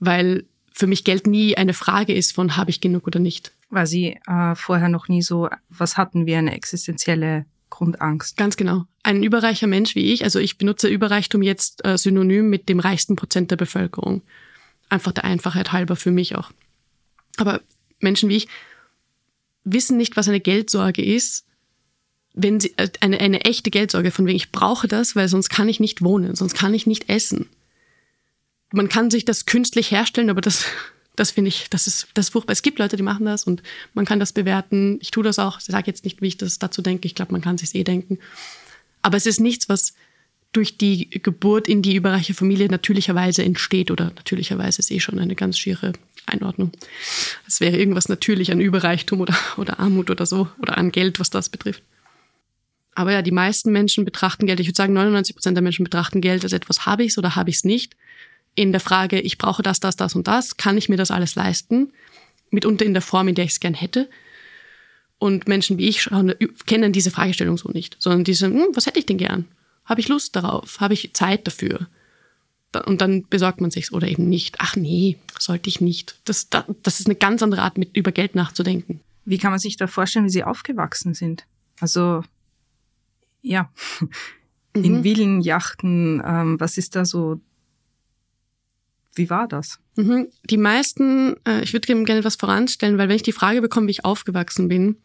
Weil 0.00 0.44
für 0.72 0.86
mich 0.86 1.04
Geld 1.04 1.26
nie 1.26 1.56
eine 1.56 1.74
Frage 1.74 2.14
ist 2.14 2.32
von, 2.34 2.56
habe 2.56 2.70
ich 2.70 2.80
genug 2.80 3.06
oder 3.06 3.18
nicht. 3.18 3.52
War 3.70 3.86
sie 3.86 4.18
äh, 4.26 4.54
vorher 4.54 4.88
noch 4.88 5.08
nie 5.08 5.22
so, 5.22 5.48
was 5.68 5.96
hatten 5.96 6.26
wir, 6.26 6.38
eine 6.38 6.54
existenzielle 6.54 7.46
Grundangst? 7.70 8.36
Ganz 8.36 8.56
genau. 8.56 8.84
Ein 9.02 9.22
überreicher 9.22 9.66
Mensch 9.66 9.94
wie 9.94 10.12
ich, 10.12 10.24
also 10.24 10.38
ich 10.38 10.58
benutze 10.58 10.88
Überreichtum 10.88 11.42
jetzt 11.42 11.84
äh, 11.84 11.98
synonym 11.98 12.48
mit 12.48 12.68
dem 12.68 12.80
reichsten 12.80 13.16
Prozent 13.16 13.50
der 13.50 13.56
Bevölkerung. 13.56 14.22
Einfach 14.88 15.12
der 15.12 15.24
Einfachheit 15.24 15.72
halber 15.72 15.96
für 15.96 16.10
mich 16.10 16.36
auch. 16.36 16.50
Aber 17.36 17.60
Menschen 18.00 18.28
wie 18.28 18.36
ich 18.36 18.48
wissen 19.64 19.96
nicht, 19.96 20.16
was 20.16 20.28
eine 20.28 20.40
Geldsorge 20.40 21.04
ist 21.04 21.44
wenn 22.38 22.60
sie 22.60 22.72
äh, 22.76 22.88
eine, 23.00 23.20
eine 23.20 23.44
echte 23.44 23.70
Geldsorge 23.70 24.10
von 24.10 24.26
wegen, 24.26 24.36
ich 24.36 24.52
brauche 24.52 24.88
das, 24.88 25.16
weil 25.16 25.28
sonst 25.28 25.50
kann 25.50 25.68
ich 25.68 25.80
nicht 25.80 26.02
wohnen, 26.02 26.34
sonst 26.34 26.54
kann 26.54 26.72
ich 26.72 26.86
nicht 26.86 27.08
essen. 27.08 27.48
Man 28.72 28.88
kann 28.88 29.10
sich 29.10 29.24
das 29.24 29.46
künstlich 29.46 29.90
herstellen, 29.90 30.30
aber 30.30 30.40
das, 30.40 30.64
das 31.16 31.32
finde 31.32 31.48
ich, 31.48 31.68
das 31.68 31.86
ist, 31.86 32.08
das 32.14 32.26
ist 32.26 32.32
furchtbar. 32.32 32.52
Es 32.52 32.62
gibt 32.62 32.78
Leute, 32.78 32.96
die 32.96 33.02
machen 33.02 33.26
das 33.26 33.44
und 33.44 33.62
man 33.92 34.04
kann 34.04 34.20
das 34.20 34.32
bewerten. 34.32 34.98
Ich 35.02 35.10
tue 35.10 35.24
das 35.24 35.38
auch. 35.38 35.58
Ich 35.58 35.64
sage 35.64 35.88
jetzt 35.88 36.04
nicht, 36.04 36.22
wie 36.22 36.28
ich 36.28 36.36
das 36.36 36.58
dazu 36.58 36.80
denke. 36.80 37.06
Ich 37.06 37.14
glaube, 37.14 37.32
man 37.32 37.40
kann 37.40 37.58
sich 37.58 37.74
eh 37.74 37.84
denken. 37.84 38.18
Aber 39.02 39.16
es 39.16 39.26
ist 39.26 39.40
nichts, 39.40 39.68
was 39.68 39.94
durch 40.52 40.78
die 40.78 41.10
Geburt 41.10 41.68
in 41.68 41.82
die 41.82 41.94
überreiche 41.94 42.34
Familie 42.34 42.68
natürlicherweise 42.68 43.44
entsteht 43.44 43.90
oder 43.90 44.06
natürlicherweise 44.16 44.78
ist 44.78 44.90
eh 44.90 45.00
schon 45.00 45.18
eine 45.18 45.34
ganz 45.34 45.58
schiere 45.58 45.92
Einordnung. 46.24 46.72
Es 47.46 47.60
wäre 47.60 47.76
irgendwas 47.76 48.08
natürlich 48.08 48.50
an 48.50 48.60
Überreichtum 48.60 49.20
oder, 49.20 49.36
oder 49.56 49.78
Armut 49.78 50.10
oder 50.10 50.24
so 50.24 50.48
oder 50.58 50.78
an 50.78 50.90
Geld, 50.90 51.20
was 51.20 51.30
das 51.30 51.48
betrifft. 51.48 51.82
Aber 52.98 53.12
ja, 53.12 53.22
die 53.22 53.30
meisten 53.30 53.70
Menschen 53.70 54.04
betrachten 54.04 54.44
Geld, 54.46 54.58
ich 54.58 54.66
würde 54.66 54.76
sagen 54.76 54.92
99 54.92 55.36
Prozent 55.36 55.56
der 55.56 55.62
Menschen 55.62 55.84
betrachten 55.84 56.20
Geld 56.20 56.42
als 56.42 56.52
etwas, 56.52 56.84
habe 56.84 57.04
ich 57.04 57.12
es 57.12 57.18
oder 57.18 57.36
habe 57.36 57.48
ich 57.48 57.58
es 57.58 57.64
nicht. 57.64 57.94
In 58.56 58.72
der 58.72 58.80
Frage, 58.80 59.20
ich 59.20 59.38
brauche 59.38 59.62
das, 59.62 59.78
das, 59.78 59.94
das 59.94 60.16
und 60.16 60.26
das, 60.26 60.56
kann 60.56 60.76
ich 60.76 60.88
mir 60.88 60.96
das 60.96 61.12
alles 61.12 61.36
leisten? 61.36 61.92
Mitunter 62.50 62.84
in 62.84 62.94
der 62.94 63.02
Form, 63.02 63.28
in 63.28 63.36
der 63.36 63.44
ich 63.44 63.52
es 63.52 63.60
gern 63.60 63.74
hätte. 63.74 64.10
Und 65.18 65.46
Menschen 65.46 65.78
wie 65.78 65.88
ich 65.88 66.02
schauen, 66.02 66.34
kennen 66.66 66.92
diese 66.92 67.12
Fragestellung 67.12 67.56
so 67.56 67.68
nicht, 67.68 67.94
sondern 68.00 68.24
diese, 68.24 68.46
hm, 68.46 68.70
was 68.74 68.86
hätte 68.86 68.98
ich 68.98 69.06
denn 69.06 69.18
gern? 69.18 69.44
Habe 69.84 70.00
ich 70.00 70.08
Lust 70.08 70.34
darauf? 70.34 70.80
Habe 70.80 70.94
ich 70.94 71.14
Zeit 71.14 71.46
dafür? 71.46 71.86
Und 72.84 73.00
dann 73.00 73.28
besorgt 73.28 73.60
man 73.60 73.70
sich's 73.70 73.92
oder 73.92 74.08
eben 74.08 74.28
nicht. 74.28 74.56
Ach 74.58 74.74
nee, 74.74 75.18
sollte 75.38 75.68
ich 75.68 75.80
nicht. 75.80 76.16
Das, 76.24 76.50
das, 76.50 76.64
das 76.82 76.98
ist 76.98 77.06
eine 77.06 77.14
ganz 77.14 77.44
andere 77.44 77.62
Art, 77.62 77.78
mit 77.78 77.96
über 77.96 78.10
Geld 78.10 78.34
nachzudenken. 78.34 78.98
Wie 79.24 79.38
kann 79.38 79.52
man 79.52 79.60
sich 79.60 79.76
da 79.76 79.86
vorstellen, 79.86 80.24
wie 80.24 80.30
Sie 80.30 80.42
aufgewachsen 80.42 81.14
sind? 81.14 81.44
Also 81.78 82.24
Ja, 83.42 83.70
mhm. 84.74 84.84
in 84.84 85.02
Villen, 85.02 85.40
Yachten, 85.40 86.22
ähm, 86.24 86.60
was 86.60 86.78
ist 86.78 86.96
da 86.96 87.04
so 87.04 87.40
wie 89.18 89.28
war 89.28 89.48
das? 89.48 89.80
Mhm. 89.96 90.28
Die 90.48 90.56
meisten, 90.56 91.34
äh, 91.44 91.62
ich 91.62 91.72
würde 91.72 91.86
gerne 91.86 92.20
etwas 92.20 92.36
voranstellen, 92.36 92.96
weil 92.96 93.08
wenn 93.08 93.16
ich 93.16 93.24
die 93.24 93.32
Frage 93.32 93.60
bekomme, 93.60 93.88
wie 93.88 93.92
ich 93.92 94.04
aufgewachsen 94.04 94.68
bin, 94.68 94.96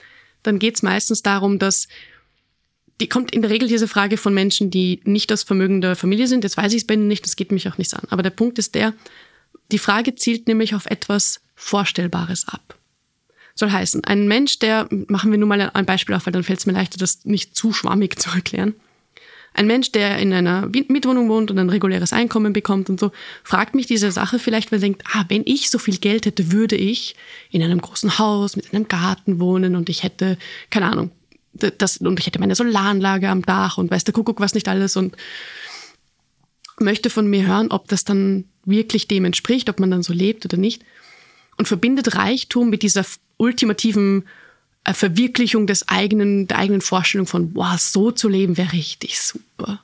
dann 0.44 0.60
geht 0.60 0.76
es 0.76 0.84
meistens 0.84 1.24
darum, 1.24 1.60
dass 1.60 1.88
die 3.02 3.10
kommt 3.10 3.32
in 3.32 3.42
der 3.42 3.50
Regel 3.50 3.68
diese 3.68 3.88
Frage 3.88 4.18
von 4.18 4.34
Menschen, 4.34 4.70
die 4.70 5.02
nicht 5.04 5.34
aus 5.34 5.44
vermögender 5.44 5.96
Familie 5.96 6.28
sind. 6.28 6.44
Jetzt 6.44 6.58
weiß 6.58 6.74
ich 6.74 6.84
es 6.84 6.88
bei 6.88 6.94
Ihnen 6.94 7.08
nicht, 7.08 7.26
das 7.26 7.36
geht 7.36 7.52
mich 7.52 7.68
auch 7.68 7.78
nichts 7.78 7.94
an. 7.94 8.08
Aber 8.10 8.22
der 8.22 8.30
Punkt 8.30 8.60
ist 8.60 8.76
der, 8.76 8.94
die 9.72 9.80
Frage 9.80 10.14
zielt 10.16 10.48
nämlich 10.48 10.76
auf 10.76 10.86
etwas 10.86 11.42
Vorstellbares 11.56 12.48
ab. 12.48 12.78
Soll 13.56 13.72
heißen, 13.72 14.04
ein 14.04 14.28
Mensch, 14.28 14.60
der, 14.60 14.88
machen 15.08 15.32
wir 15.32 15.38
nur 15.38 15.48
mal 15.48 15.70
ein 15.74 15.86
Beispiel 15.86 16.16
auf, 16.16 16.26
weil 16.26 16.34
dann 16.34 16.44
fällt 16.44 16.60
es 16.60 16.66
mir 16.66 16.74
leichter, 16.74 16.98
das 16.98 17.26
nicht 17.26 17.56
zu 17.56 17.72
schwammig 17.74 18.20
zu 18.20 18.30
erklären. 18.32 18.76
Ein 19.56 19.68
Mensch, 19.68 19.92
der 19.92 20.18
in 20.18 20.34
einer 20.34 20.68
Mietwohnung 20.88 21.30
wohnt 21.30 21.52
und 21.52 21.60
ein 21.60 21.70
reguläres 21.70 22.12
Einkommen 22.12 22.54
bekommt 22.54 22.90
und 22.90 23.00
so, 23.00 23.12
fragt 23.44 23.76
mich 23.76 23.86
diese 23.86 24.12
Sache 24.12 24.40
vielleicht, 24.40 24.72
weil 24.72 24.80
er 24.80 24.88
denkt, 24.88 25.04
ah, 25.14 25.26
wenn 25.30 25.44
ich 25.46 25.70
so 25.70 25.78
viel 25.78 25.98
Geld 25.98 26.26
hätte, 26.26 26.52
würde 26.52 26.76
ich 26.76 27.16
in 27.52 27.62
einem 27.62 27.80
großen 27.80 28.18
Haus 28.18 28.56
mit 28.56 28.74
einem 28.74 28.88
Garten 28.88 29.40
wohnen 29.40 29.76
und 29.76 29.90
ich 29.90 30.02
hätte, 30.02 30.40
keine 30.72 30.88
Ahnung, 30.88 31.12
das, 31.54 31.98
und 31.98 32.20
ich 32.20 32.26
hätte 32.26 32.40
meine 32.40 32.56
Solaranlage 32.56 33.30
am 33.30 33.44
Dach 33.44 33.78
und 33.78 33.92
weiß 33.92 34.04
der 34.06 34.14
Kuckuck 34.14 34.40
was 34.40 34.56
nicht 34.56 34.68
alles 34.68 34.98
und 34.98 35.16
möchte 36.80 37.12
von 37.12 37.28
mir 37.28 37.46
hören, 37.46 37.70
ob 37.70 37.88
das 37.88 38.04
dann 38.06 38.46
wirklich 38.66 39.08
dem 39.08 39.26
entspricht, 39.26 39.70
ob 39.70 39.80
man 39.80 39.92
dann 39.92 40.02
so 40.02 40.14
lebt 40.14 40.46
oder 40.46 40.58
nicht. 40.58 40.84
Und 41.58 41.68
verbindet 41.68 42.16
Reichtum 42.16 42.72
mit 42.72 42.82
dieser 42.82 43.06
ultimativen 43.44 44.24
äh, 44.86 44.94
Verwirklichung 44.94 45.68
des 45.68 45.88
eigenen, 45.88 46.48
der 46.48 46.58
eigenen 46.58 46.82
Vorstellung 46.82 47.28
von, 47.28 47.54
wow, 47.56 47.78
so 47.80 48.12
zu 48.12 48.30
leben 48.30 48.58
wäre 48.58 48.74
richtig 48.74 49.20
super. 49.20 49.84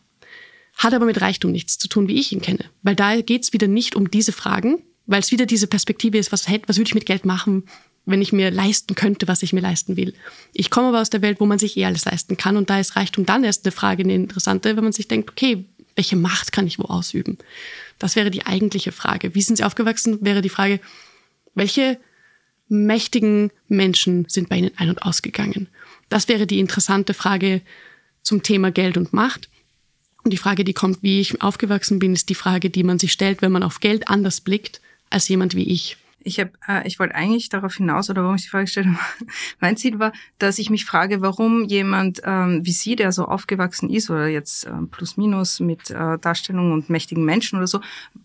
Hat 0.75 0.93
aber 0.93 1.05
mit 1.05 1.21
Reichtum 1.21 1.51
nichts 1.51 1.77
zu 1.77 1.89
tun, 1.89 2.07
wie 2.07 2.19
ich 2.19 2.31
ihn 2.31 2.41
kenne. 2.41 2.65
Weil 2.83 2.95
da 2.95 3.19
geht's 3.21 3.53
wieder 3.53 3.67
nicht 3.67 3.95
um 3.95 4.09
diese 4.09 4.31
Fragen, 4.31 4.81
weil 5.05 5.19
es 5.19 5.31
wieder 5.31 5.45
diese 5.45 5.67
Perspektive 5.67 6.17
ist, 6.17 6.31
was, 6.31 6.47
was 6.67 6.77
würde 6.77 6.87
ich 6.87 6.95
mit 6.95 7.05
Geld 7.05 7.25
machen, 7.25 7.63
wenn 8.05 8.21
ich 8.21 8.31
mir 8.31 8.49
leisten 8.49 8.95
könnte, 8.95 9.27
was 9.27 9.43
ich 9.43 9.53
mir 9.53 9.59
leisten 9.59 9.97
will. 9.97 10.13
Ich 10.53 10.69
komme 10.69 10.87
aber 10.87 11.01
aus 11.01 11.09
der 11.09 11.21
Welt, 11.21 11.39
wo 11.39 11.45
man 11.45 11.59
sich 11.59 11.75
eh 11.77 11.85
alles 11.85 12.05
leisten 12.05 12.37
kann 12.37 12.57
und 12.57 12.69
da 12.69 12.79
ist 12.79 12.95
Reichtum 12.95 13.25
dann 13.25 13.43
erst 13.43 13.65
eine 13.65 13.71
Frage, 13.71 14.03
eine 14.03 14.15
interessante, 14.15 14.75
wenn 14.75 14.83
man 14.83 14.93
sich 14.93 15.07
denkt, 15.07 15.29
okay, 15.29 15.65
welche 15.95 16.15
Macht 16.15 16.53
kann 16.53 16.65
ich 16.65 16.79
wo 16.79 16.83
ausüben? 16.83 17.37
Das 17.99 18.15
wäre 18.15 18.31
die 18.31 18.45
eigentliche 18.45 18.93
Frage. 18.93 19.35
Wie 19.35 19.41
sind 19.41 19.57
Sie 19.57 19.63
aufgewachsen? 19.65 20.19
Wäre 20.21 20.41
die 20.41 20.49
Frage, 20.49 20.79
welche 21.55 21.99
mächtigen 22.69 23.51
Menschen 23.67 24.25
sind 24.29 24.49
bei 24.49 24.57
Ihnen 24.57 24.71
ein- 24.77 24.89
und 24.89 25.03
ausgegangen? 25.03 25.67
Das 26.07 26.27
wäre 26.27 26.47
die 26.47 26.59
interessante 26.59 27.13
Frage 27.13 27.61
zum 28.21 28.43
Thema 28.43 28.71
Geld 28.71 28.97
und 28.97 29.13
Macht. 29.13 29.49
Und 30.23 30.31
die 30.31 30.37
Frage, 30.37 30.63
die 30.63 30.73
kommt, 30.73 31.01
wie 31.01 31.19
ich 31.19 31.41
aufgewachsen 31.41 31.99
bin, 31.99 32.13
ist 32.13 32.29
die 32.29 32.35
Frage, 32.35 32.69
die 32.69 32.83
man 32.83 32.99
sich 32.99 33.11
stellt, 33.11 33.41
wenn 33.41 33.51
man 33.51 33.63
auf 33.63 33.79
Geld 33.79 34.07
anders 34.07 34.41
blickt 34.41 34.81
als 35.09 35.27
jemand 35.27 35.55
wie 35.55 35.67
ich. 35.71 35.97
Ich 36.21 36.39
habe, 36.39 36.51
äh, 36.67 36.85
ich 36.85 36.99
wollte 36.99 37.15
eigentlich 37.15 37.49
darauf 37.49 37.75
hinaus, 37.75 38.09
oder 38.09 38.23
warum 38.23 38.35
ich 38.35 38.43
die 38.43 38.49
Frage 38.49 38.65
gestellt 38.65 38.87
habe, 38.87 38.99
mein 39.59 39.77
Ziel 39.77 39.99
war, 39.99 40.11
dass 40.37 40.59
ich 40.59 40.69
mich 40.69 40.85
frage, 40.85 41.21
warum 41.21 41.63
jemand 41.63 42.21
ähm, 42.25 42.61
wie 42.63 42.71
Sie, 42.71 42.95
der 42.95 43.11
so 43.11 43.25
aufgewachsen 43.25 43.89
ist, 43.89 44.09
oder 44.09 44.27
jetzt 44.27 44.65
äh, 44.65 44.71
plus 44.91 45.15
minus 45.15 45.59
mit 45.59 45.89
äh, 45.89 46.17
Darstellung 46.19 46.73
und 46.73 46.89
mächtigen 46.89 47.23
Menschen 47.23 47.57
oder 47.57 47.67
so, 47.67 47.79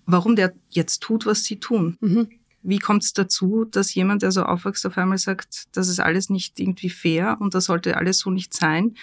warum 0.06 0.34
der 0.34 0.52
jetzt 0.70 1.02
tut, 1.02 1.24
was 1.24 1.44
Sie 1.44 1.56
tun. 1.60 1.96
Mhm. 2.00 2.28
Wie 2.64 2.78
kommt 2.78 3.04
es 3.04 3.12
dazu, 3.12 3.66
dass 3.66 3.94
jemand, 3.94 4.22
der 4.22 4.32
so 4.32 4.42
aufwächst, 4.42 4.86
auf 4.86 4.98
einmal 4.98 5.18
sagt, 5.18 5.64
das 5.72 5.88
ist 5.88 6.00
alles 6.00 6.30
nicht 6.30 6.58
irgendwie 6.58 6.90
fair 6.90 7.36
und 7.40 7.54
das 7.54 7.66
sollte 7.66 7.96
alles 7.96 8.18
so 8.18 8.30
nicht 8.30 8.54
sein? 8.54 8.96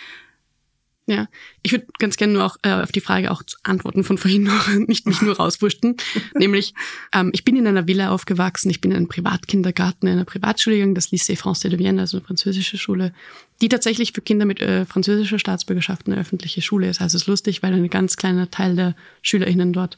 Ja, 1.07 1.27
ich 1.61 1.71
würde 1.71 1.87
ganz 1.99 2.15
gerne 2.15 2.33
nur 2.33 2.45
auch 2.45 2.57
äh, 2.61 2.71
auf 2.71 2.91
die 2.91 3.01
Frage 3.01 3.31
auch 3.31 3.41
antworten 3.63 4.03
von 4.03 4.17
vorhin 4.17 4.43
noch, 4.43 4.67
nicht 4.87 5.07
mich 5.07 5.21
nur 5.21 5.35
rauswursten. 5.35 5.97
Nämlich, 6.35 6.73
ähm, 7.11 7.31
ich 7.33 7.43
bin 7.43 7.55
in 7.55 7.67
einer 7.67 7.87
Villa 7.87 8.11
aufgewachsen, 8.11 8.69
ich 8.69 8.81
bin 8.81 8.91
in 8.91 8.97
einem 8.97 9.07
Privatkindergarten, 9.07 10.07
in 10.07 10.13
einer 10.13 10.25
Privatschule 10.25 10.75
gegangen, 10.75 10.95
das 10.95 11.11
Lycée 11.11 11.37
Français 11.37 11.69
de 11.69 11.79
Vienne, 11.79 11.99
also 11.99 12.17
eine 12.17 12.25
französische 12.25 12.77
Schule, 12.77 13.13
die 13.61 13.67
tatsächlich 13.67 14.13
für 14.13 14.21
Kinder 14.21 14.45
mit 14.45 14.61
äh, 14.61 14.85
französischer 14.85 15.39
Staatsbürgerschaft 15.39 16.07
eine 16.07 16.17
öffentliche 16.17 16.61
Schule 16.61 16.89
ist. 16.89 17.01
Also 17.01 17.17
es 17.17 17.23
ist 17.23 17.27
lustig, 17.27 17.61
weil 17.61 17.73
ein 17.73 17.89
ganz 17.89 18.15
kleiner 18.15 18.49
Teil 18.49 18.75
der 18.75 18.95
SchülerInnen 19.21 19.73
dort 19.73 19.97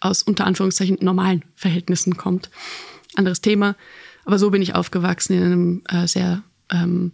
aus 0.00 0.22
unter 0.22 0.46
Anführungszeichen 0.46 0.98
normalen 1.00 1.44
Verhältnissen 1.54 2.16
kommt 2.16 2.50
anderes 3.14 3.40
Thema. 3.40 3.76
Aber 4.24 4.38
so 4.38 4.50
bin 4.50 4.62
ich 4.62 4.74
aufgewachsen 4.74 5.36
in 5.36 5.42
einem 5.42 5.82
äh, 5.88 6.06
sehr 6.06 6.42
ähm, 6.70 7.12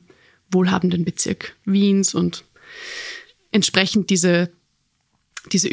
wohlhabenden 0.51 1.05
Bezirk 1.05 1.57
Wiens 1.65 2.15
und 2.15 2.45
entsprechend 3.51 4.11
diese 4.11 4.51
diese, 5.53 5.69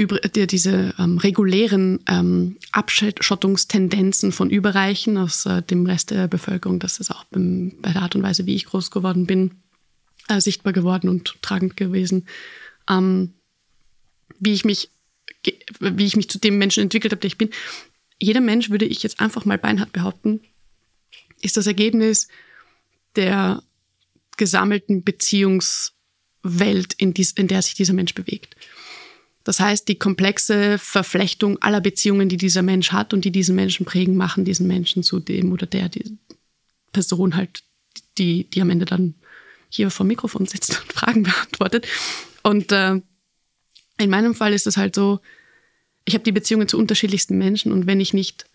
diese 0.47 0.93
ähm, 0.99 1.17
regulären 1.17 1.99
ähm, 2.07 2.57
Abschottungstendenzen 2.71 4.31
von 4.31 4.51
Überreichen 4.51 5.17
aus 5.17 5.45
äh, 5.45 5.63
dem 5.63 5.85
Rest 5.85 6.11
der 6.11 6.27
Bevölkerung, 6.27 6.79
das 6.79 6.99
ist 6.99 7.11
auch 7.11 7.23
beim, 7.25 7.73
bei 7.81 7.91
der 7.91 8.03
Art 8.03 8.15
und 8.15 8.21
Weise, 8.21 8.45
wie 8.45 8.55
ich 8.55 8.65
groß 8.65 8.91
geworden 8.91 9.25
bin, 9.25 9.51
äh, 10.27 10.39
sichtbar 10.39 10.73
geworden 10.73 11.09
und 11.09 11.41
tragend 11.41 11.75
gewesen. 11.75 12.27
Ähm, 12.87 13.33
wie 14.39 14.53
ich 14.53 14.65
mich 14.65 14.89
wie 15.79 16.05
ich 16.05 16.15
mich 16.15 16.29
zu 16.29 16.39
dem 16.39 16.57
Menschen 16.57 16.83
entwickelt 16.83 17.11
habe, 17.11 17.21
der 17.21 17.27
ich 17.27 17.37
bin 17.37 17.49
jeder 18.23 18.41
Mensch, 18.41 18.69
würde 18.69 18.85
ich 18.85 19.03
jetzt 19.03 19.19
einfach 19.19 19.45
mal 19.45 19.57
beinhart 19.57 19.91
behaupten, 19.91 20.41
ist 21.41 21.57
das 21.57 21.67
Ergebnis 21.67 22.27
der 23.15 23.61
gesammelten 24.37 25.03
Beziehungswelt, 25.03 26.93
in, 26.97 27.13
dies, 27.13 27.31
in 27.33 27.47
der 27.47 27.61
sich 27.61 27.75
dieser 27.75 27.93
Mensch 27.93 28.13
bewegt. 28.13 28.55
Das 29.43 29.59
heißt, 29.59 29.87
die 29.89 29.99
komplexe 29.99 30.77
Verflechtung 30.79 31.61
aller 31.61 31.81
Beziehungen, 31.81 32.29
die 32.29 32.37
dieser 32.37 32.61
Mensch 32.61 32.93
hat 32.93 33.13
und 33.13 33.25
die 33.25 33.31
diesen 33.31 33.55
Menschen 33.55 33.85
prägen, 33.85 34.15
machen 34.15 34.45
diesen 34.45 34.67
Menschen 34.67 35.03
zu 35.03 35.19
dem 35.19 35.51
oder 35.51 35.65
der 35.67 35.89
die 35.89 36.17
Person 36.93 37.35
halt, 37.35 37.63
die, 38.17 38.49
die 38.49 38.61
am 38.61 38.69
Ende 38.69 38.85
dann 38.85 39.15
hier 39.69 39.91
vor 39.91 40.05
dem 40.05 40.09
Mikrofon 40.09 40.45
sitzt 40.45 40.81
und 40.81 40.93
Fragen 40.93 41.23
beantwortet. 41.23 41.87
Und 42.41 42.71
äh, 42.71 43.01
in 43.97 44.09
meinem 44.09 44.35
Fall 44.35 44.53
ist 44.53 44.67
es 44.67 44.77
halt 44.77 44.95
so, 44.95 45.19
ich 46.05 46.13
habe 46.13 46.23
die 46.23 46.31
Beziehungen 46.31 46.67
zu 46.67 46.77
unterschiedlichsten 46.77 47.37
Menschen 47.37 47.71
und 47.71 47.87
wenn 47.87 48.01
ich 48.01 48.13
nicht 48.13 48.45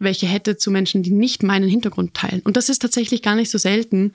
welche 0.00 0.26
hätte 0.26 0.56
zu 0.56 0.70
Menschen, 0.70 1.02
die 1.02 1.10
nicht 1.12 1.42
meinen 1.42 1.68
Hintergrund 1.68 2.14
teilen. 2.14 2.40
Und 2.40 2.56
das 2.56 2.68
ist 2.68 2.80
tatsächlich 2.80 3.22
gar 3.22 3.36
nicht 3.36 3.50
so 3.50 3.58
selten, 3.58 4.14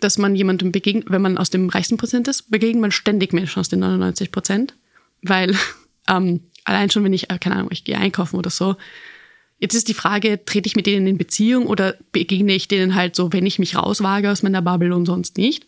dass 0.00 0.16
man 0.16 0.36
jemandem 0.36 0.70
begegnet, 0.70 1.10
wenn 1.10 1.20
man 1.20 1.36
aus 1.38 1.50
dem 1.50 1.68
reichsten 1.68 1.96
Prozent 1.96 2.28
ist, 2.28 2.50
begegnet 2.50 2.80
man 2.80 2.92
ständig 2.92 3.32
Menschen 3.32 3.58
aus 3.58 3.68
den 3.68 3.80
99 3.80 4.30
Prozent. 4.30 4.74
Weil 5.22 5.56
ähm, 6.08 6.40
allein 6.64 6.88
schon, 6.88 7.04
wenn 7.04 7.12
ich, 7.12 7.30
äh, 7.30 7.38
keine 7.38 7.56
Ahnung, 7.56 7.70
ich 7.72 7.84
gehe 7.84 7.98
einkaufen 7.98 8.36
oder 8.36 8.50
so, 8.50 8.76
jetzt 9.58 9.74
ist 9.74 9.88
die 9.88 9.94
Frage, 9.94 10.44
trete 10.44 10.68
ich 10.68 10.76
mit 10.76 10.86
denen 10.86 11.08
in 11.08 11.18
Beziehung 11.18 11.66
oder 11.66 11.96
begegne 12.12 12.54
ich 12.54 12.68
denen 12.68 12.94
halt 12.94 13.16
so, 13.16 13.32
wenn 13.32 13.44
ich 13.44 13.58
mich 13.58 13.76
rauswage 13.76 14.30
aus 14.30 14.44
meiner 14.44 14.62
Bubble 14.62 14.94
und 14.94 15.06
sonst 15.06 15.36
nicht? 15.36 15.66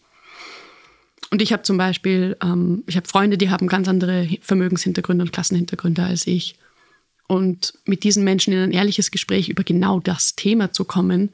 Und 1.30 1.40
ich 1.40 1.52
habe 1.52 1.62
zum 1.62 1.76
Beispiel, 1.76 2.36
ähm, 2.42 2.82
ich 2.86 2.96
habe 2.96 3.08
Freunde, 3.08 3.38
die 3.38 3.50
haben 3.50 3.68
ganz 3.68 3.88
andere 3.88 4.28
Vermögenshintergründe 4.42 5.24
und 5.24 5.32
Klassenhintergründe 5.32 6.02
als 6.02 6.26
ich. 6.26 6.56
Und 7.28 7.74
mit 7.84 8.02
diesen 8.02 8.24
Menschen 8.24 8.52
in 8.52 8.58
ein 8.58 8.72
ehrliches 8.72 9.12
Gespräch 9.12 9.48
über 9.48 9.62
genau 9.62 10.00
das 10.00 10.34
Thema 10.34 10.72
zu 10.72 10.84
kommen, 10.84 11.30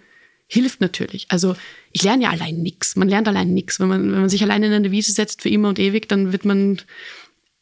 hilft 0.47 0.81
natürlich. 0.81 1.27
Also 1.31 1.57
ich 1.93 2.03
lerne 2.03 2.25
ja 2.25 2.31
allein 2.31 2.63
nichts. 2.63 2.97
Man 2.97 3.09
lernt 3.09 3.27
allein 3.27 3.55
nichts. 3.55 3.81
Wenn 3.81 3.89
man, 3.89 4.13
wenn 4.13 4.21
man 4.21 4.29
sich 4.29 4.43
allein 4.43 4.63
in 4.63 4.73
eine 4.73 4.91
Wiese 4.91 5.13
setzt 5.13 5.43
für 5.43 5.49
immer 5.49 5.71
und 5.71 5.79
ewig, 5.79 6.09
dann 6.09 6.33
wird 6.33 6.45
man 6.45 6.83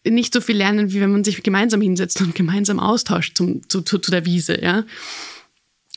nicht 0.07 0.35
so 0.35 0.41
viel 0.41 0.57
lernen, 0.57 0.93
wie 0.93 1.01
wenn 1.01 1.13
man 1.13 1.25
sich 1.25 1.43
gemeinsam 1.43 1.81
hinsetzt 1.81 2.21
und 2.21 2.35
gemeinsam 2.35 2.81
austauscht 2.81 3.37
zum, 3.37 3.67
zu, 3.69 3.83
zu, 3.83 3.99
zu 3.99 4.11
der 4.11 4.27
Wiese. 4.27 4.61
Ja? 4.61 4.85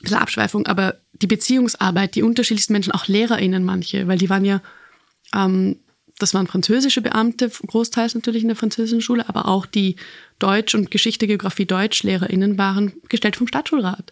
Bisschen 0.02 0.18
Abschweifung, 0.18 0.68
aber 0.68 0.98
die 1.14 1.28
Beziehungsarbeit, 1.28 2.16
die 2.16 2.22
unterschiedlichsten 2.22 2.74
Menschen, 2.74 2.94
auch 2.94 3.08
LehrerInnen 3.08 3.66
manche, 3.66 4.08
weil 4.08 4.20
die 4.20 4.30
waren 4.30 4.46
ja 4.46 4.62
ähm, 5.34 5.78
das 6.20 6.34
waren 6.34 6.48
französische 6.48 7.02
Beamte, 7.02 7.50
großteils 7.50 8.16
natürlich 8.16 8.42
in 8.42 8.48
der 8.48 8.58
französischen 8.58 9.02
Schule, 9.02 9.30
aber 9.30 9.48
auch 9.48 9.66
die 9.66 9.98
Deutsch- 10.40 10.76
und 10.76 10.90
Geschichte, 10.90 11.28
Geografie, 11.28 11.66
DeutschlehrerInnen 11.66 12.58
waren 12.58 12.94
gestellt 13.10 13.36
vom 13.36 13.48
Stadtschulrat. 13.48 14.12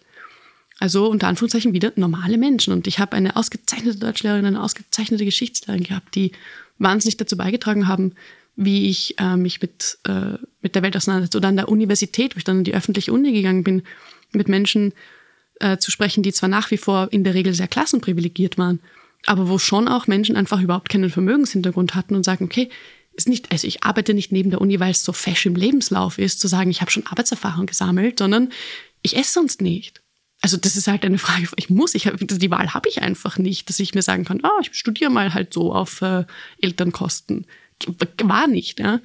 Also 0.78 1.06
unter 1.08 1.28
Anführungszeichen 1.28 1.72
wieder 1.72 1.92
normale 1.96 2.38
Menschen. 2.38 2.72
Und 2.72 2.86
ich 2.86 2.98
habe 2.98 3.16
eine 3.16 3.36
ausgezeichnete 3.36 3.98
Deutschlehrerin, 3.98 4.44
eine 4.44 4.62
ausgezeichnete 4.62 5.24
Geschichtslehrerin 5.24 5.84
gehabt, 5.84 6.14
die 6.14 6.32
wahnsinnig 6.78 7.16
dazu 7.16 7.36
beigetragen 7.36 7.88
haben, 7.88 8.12
wie 8.56 8.88
ich 8.88 9.18
äh, 9.18 9.36
mich 9.36 9.60
mit, 9.60 9.98
äh, 10.04 10.38
mit 10.62 10.74
der 10.74 10.82
Welt 10.82 10.96
auseinandersetze. 10.96 11.38
Oder 11.38 11.48
an 11.48 11.56
der 11.56 11.68
Universität, 11.68 12.34
wo 12.34 12.38
ich 12.38 12.44
dann 12.44 12.58
in 12.58 12.64
die 12.64 12.74
öffentliche 12.74 13.12
Uni 13.12 13.32
gegangen 13.32 13.64
bin, 13.64 13.82
mit 14.32 14.48
Menschen 14.48 14.92
äh, 15.60 15.78
zu 15.78 15.90
sprechen, 15.90 16.22
die 16.22 16.32
zwar 16.32 16.48
nach 16.48 16.70
wie 16.70 16.76
vor 16.76 17.08
in 17.10 17.24
der 17.24 17.34
Regel 17.34 17.54
sehr 17.54 17.68
klassenprivilegiert 17.68 18.58
waren, 18.58 18.80
aber 19.26 19.48
wo 19.48 19.58
schon 19.58 19.88
auch 19.88 20.06
Menschen 20.06 20.36
einfach 20.36 20.60
überhaupt 20.60 20.88
keinen 20.88 21.10
Vermögenshintergrund 21.10 21.94
hatten 21.94 22.14
und 22.14 22.24
sagen, 22.24 22.44
okay, 22.44 22.70
ist 23.14 23.28
nicht, 23.28 23.50
also 23.50 23.66
ich 23.66 23.82
arbeite 23.82 24.14
nicht 24.14 24.32
neben 24.32 24.50
der 24.50 24.60
Uni, 24.60 24.78
weil 24.78 24.90
es 24.90 25.02
so 25.02 25.12
fesch 25.12 25.46
im 25.46 25.56
Lebenslauf 25.56 26.18
ist, 26.18 26.40
zu 26.40 26.48
sagen, 26.48 26.70
ich 26.70 26.80
habe 26.80 26.90
schon 26.90 27.06
Arbeitserfahrung 27.06 27.66
gesammelt, 27.66 28.18
sondern 28.18 28.50
ich 29.02 29.16
esse 29.16 29.32
sonst 29.32 29.62
nicht. 29.62 30.02
Also 30.42 30.56
das 30.56 30.76
ist 30.76 30.86
halt 30.86 31.04
eine 31.04 31.18
Frage, 31.18 31.48
ich 31.56 31.70
muss, 31.70 31.94
ich 31.94 32.06
hab, 32.06 32.18
die 32.18 32.50
Wahl 32.50 32.74
habe 32.74 32.88
ich 32.88 33.02
einfach 33.02 33.38
nicht, 33.38 33.68
dass 33.68 33.80
ich 33.80 33.94
mir 33.94 34.02
sagen 34.02 34.24
kann, 34.24 34.40
ah, 34.42 34.58
ich 34.60 34.74
studiere 34.74 35.10
mal 35.10 35.32
halt 35.32 35.54
so 35.54 35.72
auf 35.72 36.02
äh, 36.02 36.24
Elternkosten. 36.60 37.46
war 38.22 38.46
nicht. 38.46 38.78
Ja? 38.78 39.00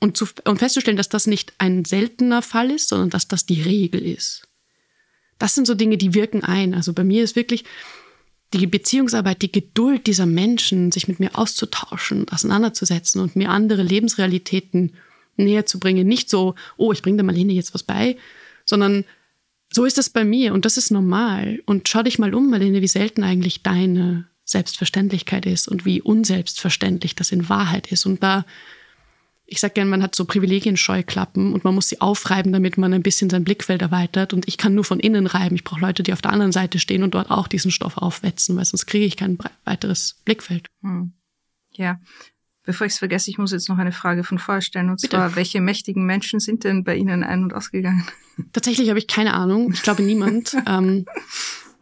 Und, 0.00 0.16
zu, 0.16 0.26
und 0.44 0.58
festzustellen, 0.58 0.96
dass 0.96 1.08
das 1.08 1.26
nicht 1.26 1.54
ein 1.58 1.84
seltener 1.84 2.42
Fall 2.42 2.70
ist, 2.70 2.88
sondern 2.88 3.10
dass 3.10 3.28
das 3.28 3.46
die 3.46 3.62
Regel 3.62 4.04
ist. 4.04 4.48
Das 5.38 5.54
sind 5.54 5.66
so 5.66 5.74
Dinge, 5.74 5.98
die 5.98 6.14
wirken 6.14 6.42
ein. 6.42 6.74
Also 6.74 6.92
bei 6.92 7.04
mir 7.04 7.22
ist 7.22 7.36
wirklich 7.36 7.64
die 8.58 8.66
Beziehungsarbeit, 8.66 9.42
die 9.42 9.52
Geduld 9.52 10.06
dieser 10.06 10.26
Menschen, 10.26 10.92
sich 10.92 11.08
mit 11.08 11.20
mir 11.20 11.36
auszutauschen, 11.38 12.28
auseinanderzusetzen 12.28 13.20
und 13.20 13.36
mir 13.36 13.50
andere 13.50 13.82
Lebensrealitäten 13.82 14.92
näher 15.36 15.66
zu 15.66 15.78
bringen. 15.78 16.06
Nicht 16.06 16.30
so, 16.30 16.54
oh, 16.76 16.92
ich 16.92 17.02
bringe 17.02 17.16
der 17.16 17.24
Marlene 17.24 17.52
jetzt 17.52 17.74
was 17.74 17.82
bei, 17.82 18.16
sondern 18.64 19.04
so 19.72 19.84
ist 19.84 19.98
das 19.98 20.10
bei 20.10 20.24
mir 20.24 20.54
und 20.54 20.64
das 20.64 20.76
ist 20.76 20.90
normal. 20.90 21.60
Und 21.66 21.88
schau 21.88 22.02
dich 22.02 22.18
mal 22.18 22.34
um, 22.34 22.50
Marlene, 22.50 22.82
wie 22.82 22.88
selten 22.88 23.22
eigentlich 23.22 23.62
deine 23.62 24.26
Selbstverständlichkeit 24.44 25.44
ist 25.44 25.68
und 25.68 25.84
wie 25.84 26.00
unselbstverständlich 26.00 27.14
das 27.14 27.32
in 27.32 27.48
Wahrheit 27.48 27.90
ist. 27.90 28.06
Und 28.06 28.22
da, 28.22 28.46
ich 29.46 29.60
sage 29.60 29.74
gerne, 29.74 29.90
man 29.90 30.02
hat 30.02 30.14
so 30.14 30.24
Privilegienscheuklappen 30.24 31.52
und 31.52 31.62
man 31.64 31.74
muss 31.74 31.88
sie 31.88 32.00
aufreiben, 32.00 32.52
damit 32.52 32.78
man 32.78 32.92
ein 32.92 33.02
bisschen 33.02 33.30
sein 33.30 33.44
Blickfeld 33.44 33.80
erweitert. 33.80 34.32
Und 34.32 34.48
ich 34.48 34.58
kann 34.58 34.74
nur 34.74 34.84
von 34.84 34.98
innen 34.98 35.26
reiben. 35.26 35.54
Ich 35.54 35.64
brauche 35.64 35.80
Leute, 35.80 36.02
die 36.02 36.12
auf 36.12 36.22
der 36.22 36.32
anderen 36.32 36.52
Seite 36.52 36.78
stehen 36.80 37.04
und 37.04 37.14
dort 37.14 37.30
auch 37.30 37.46
diesen 37.46 37.70
Stoff 37.70 37.96
aufwetzen, 37.96 38.56
weil 38.56 38.64
sonst 38.64 38.86
kriege 38.86 39.04
ich 39.04 39.16
kein 39.16 39.38
weiteres 39.64 40.20
Blickfeld. 40.24 40.66
Hm. 40.82 41.12
Ja, 41.72 42.00
Bevor 42.66 42.84
ich 42.84 42.94
es 42.94 42.98
vergesse, 42.98 43.30
ich 43.30 43.38
muss 43.38 43.52
jetzt 43.52 43.68
noch 43.68 43.78
eine 43.78 43.92
Frage 43.92 44.24
von 44.24 44.40
vorher 44.40 44.60
stellen. 44.60 44.90
Und 44.90 45.00
Bitte. 45.00 45.16
zwar, 45.16 45.36
welche 45.36 45.60
mächtigen 45.60 46.04
Menschen 46.04 46.40
sind 46.40 46.64
denn 46.64 46.82
bei 46.82 46.96
Ihnen 46.96 47.22
ein- 47.22 47.44
und 47.44 47.54
ausgegangen? 47.54 48.04
Tatsächlich 48.52 48.88
habe 48.88 48.98
ich 48.98 49.06
keine 49.06 49.34
Ahnung. 49.34 49.70
Ich 49.72 49.82
glaube 49.82 50.02
niemand. 50.02 50.56
ähm, 50.66 51.06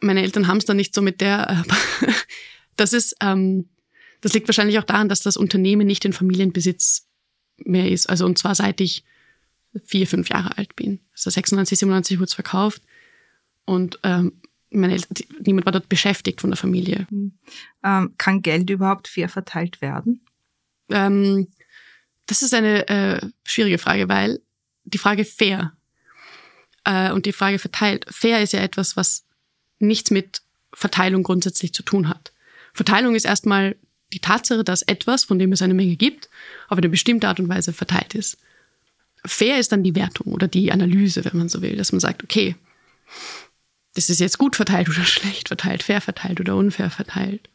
meine 0.01 0.23
Eltern 0.23 0.47
haben 0.47 0.59
es 0.59 0.67
dann 0.67 0.77
nicht 0.77 0.95
so 0.95 1.01
mit 1.01 1.23
der. 1.23 1.65
Äh, 2.03 2.07
das 2.77 2.93
ist, 2.93 3.17
ähm, 3.23 3.71
das 4.21 4.35
liegt 4.35 4.47
wahrscheinlich 4.47 4.79
auch 4.79 4.85
daran, 4.85 5.09
dass 5.09 5.23
das 5.23 5.39
Unternehmen 5.39 5.87
nicht 5.87 6.05
in 6.05 6.13
Familienbesitz 6.13 7.07
mehr 7.59 7.91
ist. 7.91 8.09
Also 8.09 8.27
und 8.27 8.39
zwar 8.39 8.55
seit 8.55 8.81
ich 8.81 9.05
vier, 9.85 10.07
fünf 10.07 10.29
Jahre 10.29 10.57
alt 10.57 10.77
bin. 10.77 11.01
Also 11.13 11.31
96, 11.31 11.79
97 11.79 12.19
wurde 12.19 12.27
es 12.27 12.35
verkauft. 12.35 12.83
Und 13.65 13.99
ähm, 14.03 14.41
meine 14.71 14.93
Eltern, 14.93 15.15
niemand 15.41 15.67
war 15.67 15.73
dort 15.73 15.89
beschäftigt 15.89 16.41
von 16.41 16.51
der 16.51 16.57
Familie. 16.57 17.07
Hm. 17.11 17.33
Ähm, 17.83 18.15
kann 18.19 18.43
Geld 18.43 18.71
überhaupt 18.71 19.09
fair 19.09 19.29
verteilt 19.29 19.81
werden? 19.81 20.25
Ähm, 20.91 21.49
das 22.27 22.43
ist 22.43 22.55
eine 22.55 22.89
äh, 22.89 23.27
schwierige 23.45 23.79
Frage, 23.79 24.09
weil 24.09 24.41
die 24.85 24.99
Frage 24.99 25.25
fair 25.25 25.73
äh, 26.85 27.13
und 27.13 27.27
die 27.27 27.33
Frage 27.33 27.59
verteilt. 27.59 28.07
Fair 28.09 28.43
ist 28.43 28.53
ja 28.53 28.61
etwas, 28.61 28.97
was 28.97 29.25
nichts 29.79 30.11
mit 30.11 30.43
Verteilung 30.73 31.23
grundsätzlich 31.23 31.73
zu 31.73 31.83
tun 31.83 32.09
hat. 32.09 32.33
Verteilung 32.73 33.15
ist 33.15 33.25
erstmal 33.25 33.77
die 34.15 34.21
Tatsache, 34.21 34.65
dass 34.65 34.83
etwas, 34.83 35.25
von 35.25 35.39
dem 35.39 35.53
es 35.53 35.63
eine 35.63 35.75
Menge 35.75 35.97
gibt, 35.97 36.29
auf 36.69 36.79
eine 36.79 36.89
bestimmte 36.89 37.29
Art 37.29 37.41
und 37.41 37.49
Weise 37.49 37.73
verteilt 37.73 38.15
ist. 38.15 38.39
Fair 39.27 39.59
ist 39.59 39.73
dann 39.73 39.83
die 39.83 39.95
Wertung 39.95 40.33
oder 40.33 40.49
die 40.49 40.71
Analyse, 40.71 41.25
wenn 41.25 41.37
man 41.37 41.49
so 41.49 41.63
will, 41.63 41.77
dass 41.77 41.93
man 41.93 42.01
sagt, 42.01 42.23
okay, 42.23 42.55
das 43.95 44.11
ist 44.11 44.21
jetzt 44.21 44.39
gut 44.39 44.57
verteilt 44.57 44.89
oder 44.89 45.05
schlecht 45.05 45.49
verteilt, 45.49 45.83
fair 45.83 46.01
verteilt 46.01 46.41
oder 46.41 46.57
unfair 46.57 46.91
verteilt. 46.91 47.49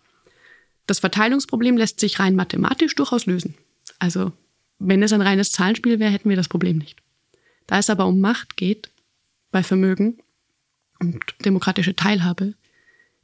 Das 0.88 1.00
Verteilungsproblem 1.00 1.78
lässt 1.78 2.00
sich 2.00 2.20
rein 2.20 2.36
mathematisch 2.36 2.96
durchaus 2.96 3.26
lösen. 3.26 3.56
Also 4.00 4.32
wenn 4.80 5.04
es 5.04 5.14
ein 5.14 5.22
reines 5.22 5.52
Zahlenspiel 5.52 6.00
wäre, 6.00 6.12
hätten 6.12 6.30
wir 6.30 6.38
das 6.38 6.48
Problem 6.48 6.78
nicht. 6.78 7.00
Da 7.68 7.78
es 7.78 7.90
aber 7.90 8.08
um 8.08 8.20
Macht 8.20 8.58
geht, 8.58 8.90
bei 9.52 9.62
Vermögen 9.62 10.18
und 11.00 11.20
demokratische 11.46 11.96
Teilhabe, 11.96 12.56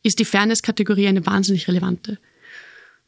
ist 0.04 0.20
die 0.20 0.26
Fairness-Kategorie 0.26 1.08
eine 1.08 1.26
wahnsinnig 1.26 1.68
relevante. 1.68 2.20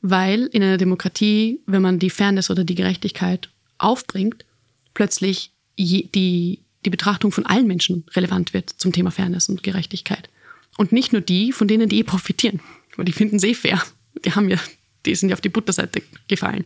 Weil 0.10 0.46
in 0.46 0.64
einer 0.64 0.78
Demokratie, 0.78 1.60
wenn 1.66 1.82
man 1.82 2.00
die 2.00 2.10
Fairness 2.10 2.50
oder 2.50 2.64
die 2.64 2.76
Gerechtigkeit 2.76 3.50
aufbringt, 3.78 4.46
plötzlich 4.94 5.52
die, 5.78 6.62
die 6.86 6.90
Betrachtung 6.90 7.32
von 7.32 7.46
allen 7.46 7.68
Menschen 7.68 8.06
relevant 8.16 8.54
wird 8.54 8.70
zum 8.70 8.94
Thema 8.94 9.12
Fairness 9.12 9.50
und 9.50 9.64
Gerechtigkeit. 9.64 10.30
Und 10.78 10.92
nicht 10.92 11.12
nur 11.12 11.22
die, 11.22 11.52
von 11.52 11.68
denen 11.68 11.90
die 11.90 12.00
eh 12.00 12.04
profitieren, 12.04 12.62
weil 12.96 13.06
die 13.06 13.12
finden 13.12 13.40
sie 13.40 13.50
eh 13.50 13.54
fair 13.54 13.84
die 14.26 14.34
haben 14.34 14.50
ja, 14.50 14.58
die 15.06 15.16
sind 15.16 15.30
ja 15.30 15.36
auf 15.36 15.42
die 15.42 15.50
Butterseite 15.50 16.02
gefallen. 16.28 16.66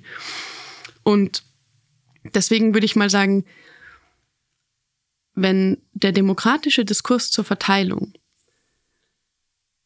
Und 1.04 1.44
deswegen 2.34 2.74
würde 2.74 2.86
ich 2.86 2.96
mal 2.96 3.10
sagen, 3.10 3.46
wenn 5.34 5.78
der 5.94 6.12
demokratische 6.12 6.86
Diskurs 6.86 7.32
zur 7.32 7.46
Verteilung 7.46 8.14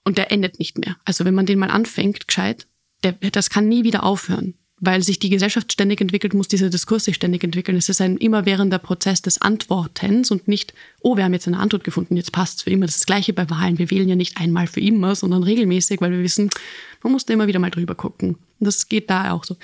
und 0.03 0.17
der 0.17 0.31
endet 0.31 0.59
nicht 0.59 0.77
mehr. 0.77 0.97
Also 1.05 1.25
wenn 1.25 1.35
man 1.35 1.45
den 1.45 1.59
mal 1.59 1.69
anfängt, 1.69 2.27
gescheit, 2.27 2.67
der, 3.05 3.13
das 3.31 3.49
kann 3.49 3.67
nie 3.67 3.83
wieder 3.83 4.03
aufhören 4.03 4.55
weil 4.79 5.01
sich 5.03 5.19
die 5.19 5.29
Gesellschaft 5.29 5.71
ständig 5.71 6.01
entwickelt, 6.01 6.33
muss 6.33 6.47
dieser 6.47 6.69
Diskurs 6.69 7.05
sich 7.05 7.15
ständig 7.15 7.43
entwickeln. 7.43 7.77
Es 7.77 7.87
ist 7.87 8.01
ein 8.01 8.17
immerwährender 8.17 8.77
Prozess 8.77 9.21
des 9.21 9.41
Antwortens 9.41 10.31
und 10.31 10.47
nicht, 10.47 10.73
oh, 11.01 11.15
wir 11.15 11.23
haben 11.23 11.33
jetzt 11.33 11.47
eine 11.47 11.59
Antwort 11.59 11.83
gefunden, 11.83 12.17
jetzt 12.17 12.33
passt 12.33 12.57
es 12.57 12.63
für 12.63 12.71
immer. 12.71 12.85
Das 12.85 12.95
ist 12.95 13.01
das 13.01 13.05
Gleiche 13.05 13.31
bei 13.31 13.49
Wahlen. 13.49 13.77
Wir 13.77 13.89
wählen 13.89 14.09
ja 14.09 14.15
nicht 14.15 14.37
einmal 14.37 14.67
für 14.67 14.81
immer, 14.81 15.15
sondern 15.15 15.43
regelmäßig, 15.43 16.01
weil 16.01 16.11
wir 16.11 16.21
wissen, 16.21 16.49
man 17.03 17.13
muss 17.13 17.25
da 17.25 17.33
immer 17.33 17.47
wieder 17.47 17.59
mal 17.59 17.71
drüber 17.71 17.95
gucken. 17.95 18.35
Und 18.59 18.65
das 18.65 18.89
geht 18.89 19.09
da 19.09 19.31
auch 19.31 19.45
so. 19.45 19.55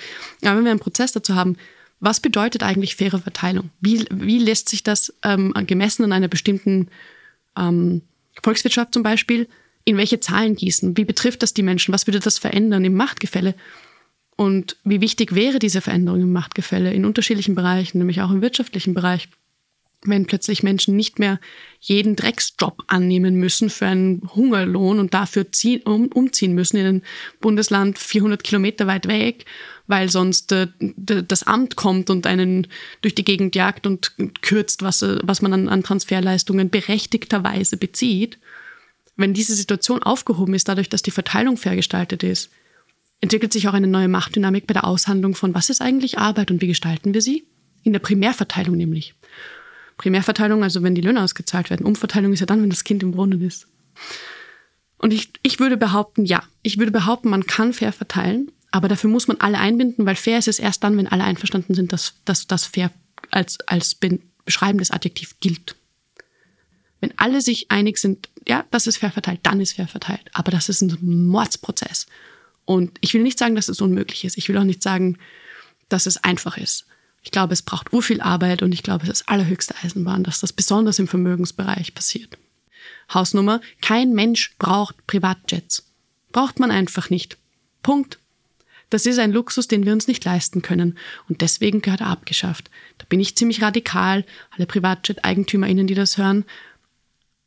Aber 0.42 0.56
wenn 0.56 0.64
wir 0.64 0.70
einen 0.70 0.80
Prozess 0.80 1.12
dazu 1.12 1.34
haben, 1.34 1.56
was 2.00 2.20
bedeutet 2.20 2.62
eigentlich 2.62 2.96
faire 2.96 3.18
Verteilung? 3.18 3.70
Wie, 3.80 4.06
wie 4.10 4.38
lässt 4.38 4.70
sich 4.70 4.82
das 4.82 5.14
ähm, 5.22 5.52
gemessen 5.66 6.04
an 6.04 6.12
einer 6.12 6.28
bestimmten 6.28 6.88
ähm, 7.56 8.02
Volkswirtschaft 8.42 8.94
zum 8.94 9.02
Beispiel, 9.02 9.46
in 9.84 9.96
welche 9.96 10.20
Zahlen 10.20 10.54
gießen? 10.54 10.96
Wie 10.96 11.04
betrifft 11.04 11.42
das 11.42 11.54
die 11.54 11.62
Menschen? 11.62 11.92
Was 11.92 12.06
würde 12.06 12.20
das 12.20 12.38
verändern 12.38 12.84
im 12.84 12.94
Machtgefälle? 12.94 13.54
Und 14.36 14.76
wie 14.84 15.00
wichtig 15.00 15.34
wäre 15.34 15.58
diese 15.58 15.80
Veränderung 15.80 16.20
im 16.22 16.32
Machtgefälle 16.32 16.92
in 16.92 17.04
unterschiedlichen 17.04 17.54
Bereichen, 17.54 17.98
nämlich 17.98 18.20
auch 18.22 18.30
im 18.30 18.42
wirtschaftlichen 18.42 18.94
Bereich, 18.94 19.28
wenn 20.04 20.26
plötzlich 20.26 20.62
Menschen 20.62 20.96
nicht 20.96 21.18
mehr 21.18 21.38
jeden 21.78 22.16
Drecksjob 22.16 22.82
annehmen 22.88 23.36
müssen 23.36 23.70
für 23.70 23.86
einen 23.86 24.28
Hungerlohn 24.34 24.98
und 24.98 25.14
dafür 25.14 25.52
ziehen, 25.52 25.82
um, 25.82 26.08
umziehen 26.08 26.54
müssen 26.54 26.76
in 26.76 26.86
ein 26.86 27.02
Bundesland 27.40 27.98
400 27.98 28.42
Kilometer 28.42 28.86
weit 28.86 29.06
weg, 29.06 29.44
weil 29.86 30.08
sonst 30.08 30.50
äh, 30.50 30.68
das 30.80 31.44
Amt 31.44 31.76
kommt 31.76 32.10
und 32.10 32.26
einen 32.26 32.66
durch 33.00 33.14
die 33.14 33.24
Gegend 33.24 33.54
jagt 33.54 33.86
und 33.86 34.12
kürzt, 34.42 34.82
was, 34.82 35.02
was 35.22 35.40
man 35.40 35.52
an, 35.52 35.68
an 35.68 35.84
Transferleistungen 35.84 36.70
berechtigterweise 36.70 37.76
bezieht. 37.76 38.38
Wenn 39.16 39.34
diese 39.34 39.54
Situation 39.54 40.02
aufgehoben 40.02 40.54
ist, 40.54 40.68
dadurch, 40.68 40.88
dass 40.88 41.02
die 41.02 41.10
Verteilung 41.10 41.56
fair 41.56 41.76
gestaltet 41.76 42.22
ist, 42.22 42.50
entwickelt 43.20 43.52
sich 43.52 43.68
auch 43.68 43.74
eine 43.74 43.86
neue 43.86 44.08
Machtdynamik 44.08 44.66
bei 44.66 44.74
der 44.74 44.84
Aushandlung 44.84 45.34
von, 45.34 45.54
was 45.54 45.70
ist 45.70 45.80
eigentlich 45.80 46.18
Arbeit 46.18 46.50
und 46.50 46.60
wie 46.60 46.66
gestalten 46.66 47.14
wir 47.14 47.22
sie? 47.22 47.46
In 47.84 47.92
der 47.92 48.00
Primärverteilung 48.00 48.76
nämlich. 48.76 49.14
Primärverteilung, 49.96 50.62
also 50.62 50.82
wenn 50.82 50.94
die 50.94 51.00
Löhne 51.00 51.22
ausgezahlt 51.22 51.70
werden. 51.70 51.86
Umverteilung 51.86 52.32
ist 52.32 52.40
ja 52.40 52.46
dann, 52.46 52.62
wenn 52.62 52.70
das 52.70 52.84
Kind 52.84 53.02
im 53.02 53.12
Brunnen 53.12 53.40
ist. 53.40 53.68
Und 54.98 55.12
ich, 55.12 55.30
ich 55.42 55.60
würde 55.60 55.76
behaupten, 55.76 56.24
ja, 56.24 56.42
ich 56.62 56.78
würde 56.78 56.92
behaupten, 56.92 57.28
man 57.28 57.46
kann 57.46 57.72
fair 57.72 57.92
verteilen, 57.92 58.50
aber 58.70 58.88
dafür 58.88 59.10
muss 59.10 59.28
man 59.28 59.38
alle 59.38 59.58
einbinden, 59.58 60.06
weil 60.06 60.16
fair 60.16 60.38
ist 60.38 60.48
es 60.48 60.58
erst 60.58 60.82
dann, 60.82 60.96
wenn 60.96 61.08
alle 61.08 61.24
einverstanden 61.24 61.74
sind, 61.74 61.92
dass, 61.92 62.14
das 62.24 62.66
fair 62.66 62.90
als, 63.30 63.60
als 63.60 63.96
beschreibendes 64.44 64.90
Adjektiv 64.90 65.38
gilt. 65.40 65.76
Wenn 67.02 67.18
alle 67.18 67.42
sich 67.42 67.68
einig 67.68 67.98
sind, 67.98 68.30
ja, 68.46 68.64
das 68.70 68.86
ist 68.86 68.98
fair 68.98 69.10
verteilt, 69.10 69.40
dann 69.42 69.60
ist 69.60 69.74
fair 69.74 69.88
verteilt. 69.88 70.30
Aber 70.32 70.52
das 70.52 70.68
ist 70.68 70.82
ein 70.82 71.26
Mordsprozess. 71.26 72.06
Und 72.64 72.96
ich 73.00 73.12
will 73.12 73.24
nicht 73.24 73.40
sagen, 73.40 73.56
dass 73.56 73.68
es 73.68 73.80
unmöglich 73.80 74.24
ist. 74.24 74.38
Ich 74.38 74.48
will 74.48 74.56
auch 74.56 74.64
nicht 74.64 74.84
sagen, 74.84 75.18
dass 75.88 76.06
es 76.06 76.22
einfach 76.22 76.56
ist. 76.56 76.86
Ich 77.24 77.32
glaube, 77.32 77.54
es 77.54 77.62
braucht 77.62 77.92
urviel 77.92 78.20
Arbeit 78.20 78.62
und 78.62 78.72
ich 78.72 78.84
glaube, 78.84 79.02
es 79.04 79.10
ist 79.10 79.28
allerhöchste 79.28 79.74
Eisenbahn, 79.82 80.22
dass 80.22 80.38
das 80.38 80.52
besonders 80.52 81.00
im 81.00 81.08
Vermögensbereich 81.08 81.92
passiert. 81.92 82.38
Hausnummer, 83.12 83.60
kein 83.80 84.12
Mensch 84.12 84.54
braucht 84.58 85.04
Privatjets. 85.08 85.84
Braucht 86.30 86.60
man 86.60 86.70
einfach 86.70 87.10
nicht. 87.10 87.36
Punkt. 87.82 88.20
Das 88.90 89.06
ist 89.06 89.18
ein 89.18 89.32
Luxus, 89.32 89.66
den 89.66 89.86
wir 89.86 89.92
uns 89.92 90.06
nicht 90.06 90.24
leisten 90.24 90.62
können 90.62 90.98
und 91.28 91.40
deswegen 91.40 91.82
gehört 91.82 92.02
er 92.02 92.08
abgeschafft. 92.08 92.70
Da 92.98 93.06
bin 93.08 93.18
ich 93.18 93.34
ziemlich 93.34 93.60
radikal. 93.60 94.24
Alle 94.50 94.66
Privatjet-EigentümerInnen, 94.66 95.88
die 95.88 95.94
das 95.94 96.16
hören, 96.16 96.44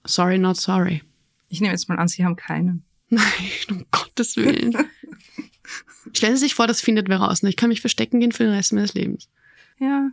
sorry, 0.05 0.37
not 0.37 0.57
sorry. 0.57 1.03
Ich 1.49 1.61
nehme 1.61 1.73
jetzt 1.73 1.89
mal 1.89 1.97
an, 1.97 2.07
Sie 2.07 2.25
haben 2.25 2.35
keinen. 2.35 2.83
Nein, 3.09 3.23
um 3.69 3.85
Gottes 3.91 4.35
Willen. 4.35 4.75
Stellen 6.13 6.35
Sie 6.35 6.41
sich 6.45 6.55
vor, 6.55 6.67
das 6.67 6.81
findet 6.81 7.09
wer 7.09 7.17
raus. 7.17 7.43
Ne? 7.43 7.49
Ich 7.49 7.55
kann 7.55 7.69
mich 7.69 7.81
verstecken 7.81 8.19
gehen 8.19 8.31
für 8.31 8.43
den 8.43 8.53
Rest 8.53 8.73
meines 8.73 8.93
Lebens. 8.93 9.29
Ja. 9.79 10.09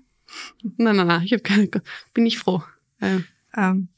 Nein, 0.62 0.96
nein, 0.96 1.06
nein, 1.06 1.22
ich 1.22 1.32
habe 1.32 1.42
keine, 1.42 1.68
bin 2.14 2.26
ich 2.26 2.38
froh. 2.38 2.62
Ähm. 3.00 3.24
Ähm, 3.54 3.88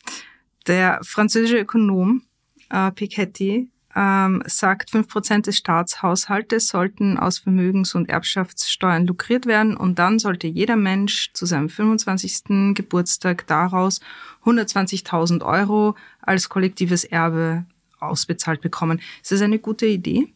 der 0.66 1.00
französische 1.02 1.59
Ökonom 1.59 2.22
äh, 2.70 2.90
Piketty 2.90 3.70
ähm, 3.96 4.42
sagt, 4.46 4.90
fünf 4.90 5.09
Prozent 5.09 5.46
des 5.46 5.57
Staatshaushaltes 5.57 6.68
sollten 6.68 7.16
aus 7.16 7.38
Vermögens- 7.38 7.94
und 7.94 8.09
Erbschaftssteuern 8.09 9.07
lukriert 9.07 9.46
werden 9.46 9.76
und 9.76 9.98
dann 9.98 10.18
sollte 10.18 10.46
jeder 10.46 10.76
Mensch 10.76 11.33
zu 11.33 11.46
seinem 11.46 11.68
25. 11.68 12.74
Geburtstag 12.74 13.46
daraus 13.46 14.00
120.000 14.44 15.44
Euro 15.44 15.94
als 16.20 16.48
kollektives 16.48 17.04
Erbe 17.04 17.66
ausbezahlt 18.00 18.61
bekommen. 18.61 19.00
Ist 19.22 19.33
das 19.33 19.40
eine 19.40 19.59
gute 19.59 19.87
Idee? 19.87 20.33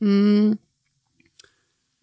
Mm. 0.00 0.54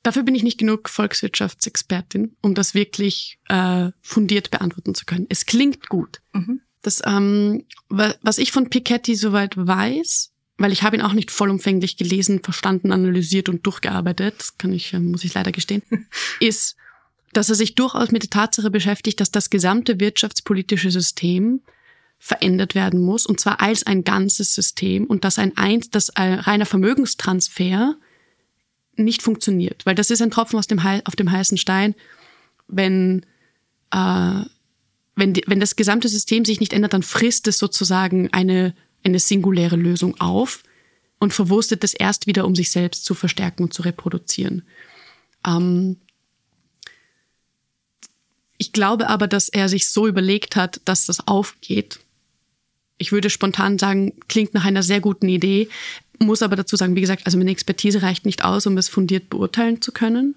dafür 0.02 0.24
bin 0.24 0.34
ich 0.34 0.44
nicht 0.44 0.58
genug 0.58 0.88
Volkswirtschaftsexpertin, 0.88 2.36
um 2.42 2.56
das 2.56 2.74
wirklich 2.74 3.38
äh, 3.50 3.92
fundiert 4.02 4.50
beantworten 4.50 4.96
zu 4.96 5.06
können. 5.06 5.26
Es 5.30 5.46
klingt 5.46 5.90
gut. 5.90 6.22
Mhm. 6.32 6.62
Das, 6.82 7.02
ähm, 7.06 7.66
was 7.90 8.38
ich 8.38 8.52
von 8.52 8.70
Piketty 8.70 9.16
soweit 9.16 9.56
weiß, 9.56 10.31
weil 10.62 10.72
ich 10.72 10.84
habe 10.84 10.96
ihn 10.96 11.02
auch 11.02 11.14
nicht 11.14 11.32
vollumfänglich 11.32 11.98
gelesen, 11.98 12.42
verstanden, 12.44 12.92
analysiert 12.92 13.50
und 13.50 13.66
durchgearbeitet, 13.66 14.36
das 14.38 14.58
kann 14.58 14.74
ich, 14.74 14.94
äh, 14.94 15.00
muss 15.00 15.24
ich 15.24 15.34
leider 15.34 15.52
gestehen, 15.52 15.84
ist, 16.40 16.76
dass 17.34 17.50
er 17.50 17.56
sich 17.56 17.76
durchaus 17.76 18.12
mit 18.12 18.24
der 18.24 18.30
Tatsache 18.30 18.70
beschäftigt, 18.70 19.20
dass 19.20 19.32
das 19.32 19.50
gesamte 19.50 20.00
wirtschaftspolitische 20.00 20.92
System 20.92 21.62
verändert 22.20 22.76
werden 22.76 23.02
muss, 23.02 23.26
und 23.26 23.40
zwar 23.40 23.62
als 23.62 23.86
ein 23.88 24.04
ganzes 24.04 24.54
System. 24.54 25.06
Und 25.06 25.24
dass 25.24 25.40
ein 25.40 25.58
eins, 25.58 25.90
dass 25.90 26.12
ein 26.12 26.36
reiner 26.36 26.68
Vermögenstransfer 26.68 27.96
nicht 28.96 29.24
funktioniert, 29.24 29.86
weil 29.86 29.96
das 29.96 30.12
ist 30.12 30.22
ein 30.22 30.30
Tropfen 30.30 30.60
aus 30.60 30.68
dem 30.68 30.80
auf 30.80 31.16
dem 31.16 31.32
heißen 31.32 31.58
Stein, 31.58 31.96
wenn 32.68 33.26
äh, 33.92 34.42
wenn, 35.16 35.34
die, 35.34 35.44
wenn 35.48 35.60
das 35.60 35.76
gesamte 35.76 36.10
System 36.10 36.46
sich 36.46 36.60
nicht 36.60 36.74
ändert, 36.74 36.94
dann 36.94 37.04
frisst 37.04 37.48
es 37.48 37.58
sozusagen 37.58 38.32
eine 38.32 38.76
eine 39.04 39.20
singuläre 39.20 39.76
Lösung 39.76 40.20
auf 40.20 40.64
und 41.20 41.34
verwurstet 41.34 41.84
es 41.84 41.94
erst 41.94 42.28
wieder, 42.28 42.46
um 42.46 42.56
sich 42.56 42.72
selbst 42.72 43.06
zu 43.06 43.14
verstärken 43.14 43.64
und 43.64 43.74
zu 43.74 43.82
reproduzieren. 43.82 44.64
Ähm, 45.46 45.98
ich 48.58 48.74
glaube 48.74 49.10
aber, 49.10 49.28
dass 49.28 49.50
er 49.50 49.70
sich 49.70 49.90
so 49.90 50.08
überlegt 50.08 50.56
hat, 50.56 50.82
dass 50.86 51.06
das 51.06 51.28
aufgeht 51.28 52.00
ich 53.02 53.12
würde 53.12 53.32
spontan 53.32 53.80
sagen, 53.80 54.14
klingt 54.28 54.54
nach 54.54 54.64
einer 54.64 54.84
sehr 54.84 55.02
guten 55.02 55.28
Idee, 55.28 55.70
muss 56.20 56.44
aber 56.44 56.56
dazu 56.56 56.76
sagen, 56.76 56.96
wie 56.96 57.02
gesagt, 57.02 57.26
also 57.26 57.38
meine 57.38 57.50
Expertise 57.50 58.04
reicht 58.04 58.28
nicht 58.28 58.44
aus, 58.46 58.68
um 58.68 58.78
es 58.78 58.90
fundiert 58.90 59.30
beurteilen 59.32 59.82
zu 59.82 59.92
können. 59.92 60.36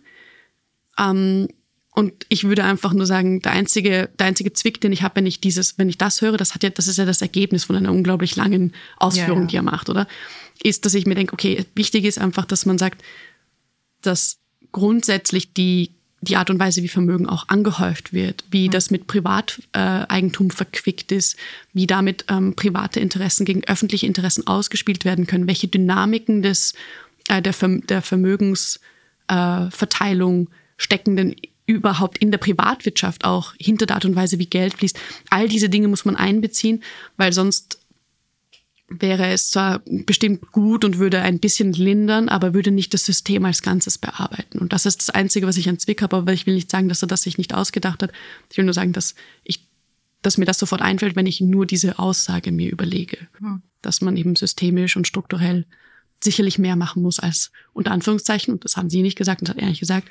Ähm, 0.99 1.49
und 1.97 2.27
ich 2.29 2.43
würde 2.43 2.65
einfach 2.65 2.93
nur 2.93 3.07
sagen, 3.07 3.41
der 3.41 3.53
einzige, 3.53 4.11
der 4.19 4.27
einzige 4.27 4.53
Zwick, 4.53 4.81
den 4.81 4.93
ich 4.93 5.03
habe, 5.03 5.17
wenn 5.17 5.27
ich 5.27 5.41
dieses, 5.41 5.79
wenn 5.79 5.89
ich 5.89 5.97
das 5.97 6.23
höre, 6.23 6.37
das 6.37 6.53
hat 6.53 6.65
ja, 6.65 6.71
das 6.71 6.89
ist 6.89 6.99
ja 6.99 7.05
das 7.05 7.23
Ergebnis 7.23 7.65
von 7.65 7.77
einer 7.77 7.93
unglaublich 7.93 8.35
langen 8.35 8.73
Ausführung, 8.97 9.43
ja, 9.43 9.43
ja. 9.43 9.47
die 9.47 9.57
er 9.59 9.63
macht, 9.63 9.89
oder? 9.89 10.09
Ist, 10.61 10.85
dass 10.85 10.95
ich 10.95 11.07
mir 11.07 11.15
denke, 11.15 11.33
okay, 11.33 11.65
wichtig 11.77 12.05
ist 12.05 12.19
einfach, 12.19 12.47
dass 12.47 12.67
man 12.67 12.79
sagt, 12.79 13.01
dass 14.03 14.39
grundsätzlich 14.73 15.55
die 15.55 15.93
die 16.25 16.37
Art 16.37 16.49
und 16.49 16.59
Weise, 16.59 16.83
wie 16.83 16.89
Vermögen 16.89 17.29
auch 17.29 17.49
angehäuft 17.49 18.15
wird, 18.15 18.45
wie 18.51 18.69
mhm. 18.69 18.73
das 18.73 18.91
mit 18.91 19.07
Privateigentum 19.07 20.47
äh, 20.47 20.53
verquickt 20.53 21.13
ist, 21.13 21.37
wie 21.75 21.87
damit 21.87 22.25
ähm, 22.29 22.57
private 22.57 22.99
Interessen 22.99 23.45
gegen 23.45 23.63
öffentliche 23.65 24.07
Interessen 24.07 24.47
ausgespielt 24.47 25.05
werden 25.05 25.27
können, 25.27 25.47
welche 25.47 25.69
Dynamiken 25.69 26.41
des, 26.41 26.73
äh, 27.29 27.43
der, 27.43 27.53
Verm 27.53 27.87
der 27.87 28.01
Vermögensverteilung 28.01 30.47
äh, 30.47 30.51
stecken 30.79 31.17
denn 31.17 31.37
überhaupt 31.67 32.19
in 32.19 32.31
der 32.31 32.39
Privatwirtschaft 32.39 33.25
auch 33.25 33.55
hinter 33.59 33.87
der 33.87 33.97
Art 33.97 34.05
und 34.05 34.17
Weise, 34.17 34.39
wie 34.39 34.47
Geld 34.47 34.75
fließt. 34.75 34.99
All 35.31 35.49
diese 35.49 35.69
Dinge 35.69 35.89
muss 35.89 36.05
man 36.05 36.17
einbeziehen, 36.17 36.83
weil 37.17 37.33
sonst 37.33 37.79
wäre 38.89 39.29
es 39.29 39.51
zwar 39.51 39.81
bestimmt 39.87 40.53
gut 40.53 40.85
und 40.85 40.99
würde 40.99 41.23
ein 41.23 41.39
bisschen 41.39 41.73
lindern, 41.73 42.29
aber 42.29 42.53
würde 42.53 42.71
nicht 42.71 42.93
das 42.93 43.07
System 43.07 43.45
als 43.45 43.63
Ganzes 43.63 43.97
bearbeiten. 43.97 44.59
Und 44.59 44.73
das 44.73 44.85
ist 44.85 45.01
das 45.01 45.11
Einzige, 45.11 45.47
was 45.47 45.57
ich 45.57 45.69
an 45.69 45.79
Zwick 45.79 46.03
habe, 46.03 46.17
aber 46.17 46.33
ich 46.33 46.47
will 46.47 46.55
nicht 46.55 46.71
sagen, 46.71 46.89
dass 46.89 47.03
er 47.03 47.09
das 47.09 47.23
sich 47.23 47.39
nicht 47.39 47.55
ausgedacht 47.55 48.03
hat. 48.03 48.13
Ich 48.51 48.59
will 48.59 48.65
nur 48.65 48.75
sagen, 48.75 48.93
dass 48.93 49.15
ich, 49.43 49.67
dass 50.21 50.37
mir 50.37 50.45
das 50.45 50.59
sofort 50.59 50.83
einfällt, 50.83 51.17
wenn 51.17 51.27
ich 51.27 51.41
nur 51.41 51.67
diese 51.67 51.99
Aussage 51.99 52.53
mir 52.53 52.71
überlege. 52.71 53.19
Hm. 53.39 53.63
Dass 53.81 54.03
man 54.03 54.17
eben 54.17 54.37
systemisch 54.37 54.97
und 54.97 55.07
strukturell 55.07 55.65
sicherlich 56.23 56.59
mehr 56.59 56.77
machen 56.77 57.03
muss 57.03 57.19
als 57.19 57.53
unter 57.73 57.91
Anführungszeichen, 57.91 58.55
und 58.55 58.65
das 58.65 58.77
haben 58.77 58.91
Sie 58.91 59.03
nicht 59.03 59.17
gesagt, 59.17 59.41
und 59.41 59.49
das 59.49 59.57
hat 59.57 59.63
er 59.63 59.69
nicht 59.69 59.81
gesagt, 59.81 60.09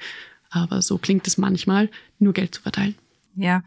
aber 0.53 0.81
so 0.81 0.97
klingt 0.97 1.27
es 1.27 1.37
manchmal, 1.37 1.89
nur 2.19 2.33
Geld 2.33 2.55
zu 2.55 2.61
verteilen. 2.61 2.95
Ja, 3.35 3.63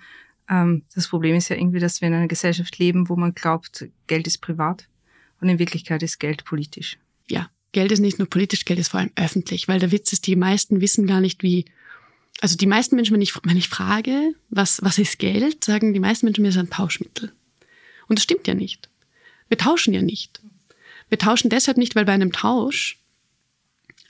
ähm, 0.48 0.82
das 0.94 1.08
Problem 1.08 1.36
ist 1.36 1.48
ja 1.48 1.56
irgendwie, 1.56 1.80
dass 1.80 2.00
wir 2.00 2.08
in 2.08 2.14
einer 2.14 2.28
Gesellschaft 2.28 2.78
leben, 2.78 3.08
wo 3.08 3.16
man 3.16 3.34
glaubt, 3.34 3.88
Geld 4.06 4.26
ist 4.26 4.38
privat 4.38 4.88
und 5.40 5.48
in 5.48 5.58
Wirklichkeit 5.58 6.02
ist 6.02 6.18
Geld 6.18 6.44
politisch. 6.44 6.98
Ja, 7.28 7.50
Geld 7.72 7.92
ist 7.92 8.00
nicht 8.00 8.18
nur 8.18 8.28
politisch, 8.28 8.64
Geld 8.64 8.78
ist 8.78 8.88
vor 8.88 9.00
allem 9.00 9.10
öffentlich, 9.16 9.68
weil 9.68 9.80
der 9.80 9.92
Witz 9.92 10.12
ist, 10.12 10.26
die 10.26 10.36
meisten 10.36 10.80
wissen 10.80 11.06
gar 11.06 11.20
nicht, 11.20 11.42
wie, 11.42 11.64
also 12.40 12.56
die 12.56 12.66
meisten 12.66 12.96
Menschen, 12.96 13.14
wenn 13.14 13.22
ich, 13.22 13.34
wenn 13.44 13.56
ich 13.56 13.68
frage, 13.68 14.34
was, 14.48 14.80
was 14.82 14.98
ist 14.98 15.18
Geld, 15.18 15.64
sagen 15.64 15.92
die 15.92 16.00
meisten 16.00 16.26
Menschen 16.26 16.42
mir, 16.42 16.48
es 16.48 16.56
ist 16.56 16.60
ein 16.60 16.70
Tauschmittel. 16.70 17.32
Und 18.08 18.18
das 18.18 18.22
stimmt 18.22 18.46
ja 18.46 18.54
nicht. 18.54 18.88
Wir 19.48 19.58
tauschen 19.58 19.92
ja 19.92 20.02
nicht. 20.02 20.40
Wir 21.08 21.18
tauschen 21.18 21.50
deshalb 21.50 21.76
nicht, 21.76 21.96
weil 21.96 22.04
bei 22.04 22.12
einem 22.12 22.32
Tausch 22.32 22.98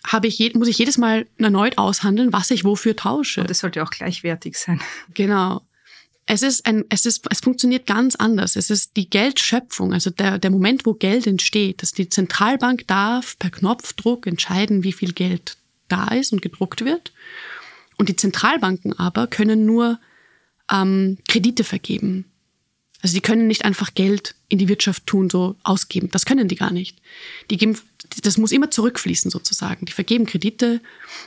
habe 0.07 0.29
ich 0.29 0.39
je, 0.39 0.53
muss 0.55 0.69
ich 0.69 0.79
jedes 0.79 0.99
Mal 0.99 1.27
erneut 1.37 1.79
aushandeln, 1.79 2.33
was 2.33 2.51
ich 2.51 2.65
wofür 2.65 2.97
tausche. 2.97 3.43
Und 3.43 3.51
es 3.51 3.59
sollte 3.59 3.83
auch 3.83 3.91
gleichwertig 3.91 4.57
sein. 4.57 4.81
Genau. 5.15 5.63
Es 6.25 6.43
ist 6.43 6.67
ein, 6.67 6.85
es 6.89 7.07
ist, 7.07 7.27
es 7.31 7.41
funktioniert 7.41 7.87
ganz 7.87 8.17
anders. 8.17 8.57
Es 8.57 8.71
ist 8.71 8.97
die 8.97 9.09
Geldschöpfung, 9.09 9.93
also 9.93 10.11
der, 10.11 10.39
der 10.39 10.51
Moment, 10.51 10.85
wo 10.85 10.95
Geld 10.95 11.27
entsteht, 11.27 11.83
dass 11.83 11.93
die 11.93 12.09
Zentralbank 12.09 12.87
darf 12.89 13.39
per 13.39 13.51
Knopfdruck 13.51 14.27
entscheiden, 14.27 14.83
wie 14.83 14.93
viel 14.93 15.13
Geld 15.13 15.57
da 15.89 16.09
ist 16.09 16.33
und 16.33 16.43
gedruckt 16.43 16.85
wird. 16.85 17.13
Und 17.97 18.09
die 18.09 18.17
Zentralbanken 18.17 18.99
aber 18.99 19.29
können 19.29 19.67
nur 19.67 20.01
ähm, 20.71 21.19
Kredite 21.29 21.63
vergeben. 21.63 22.25
Also 23.03 23.15
die 23.15 23.21
können 23.21 23.47
nicht 23.47 23.65
einfach 23.65 23.95
Geld 23.95 24.35
in 24.49 24.59
die 24.59 24.69
Wirtschaft 24.69 25.07
tun, 25.07 25.31
so 25.31 25.55
ausgeben. 25.63 26.09
Das 26.11 26.27
können 26.27 26.49
die 26.49 26.57
gar 26.57 26.73
nicht. 26.73 26.99
Die 27.51 27.57
geben, 27.57 27.79
das 28.23 28.39
muss 28.39 28.53
immer 28.53 28.71
zurückfließen 28.71 29.31
sozusagen. 29.31 29.87
Die 29.87 29.93
vergeben 29.93 30.27
Kredite, 30.27 30.81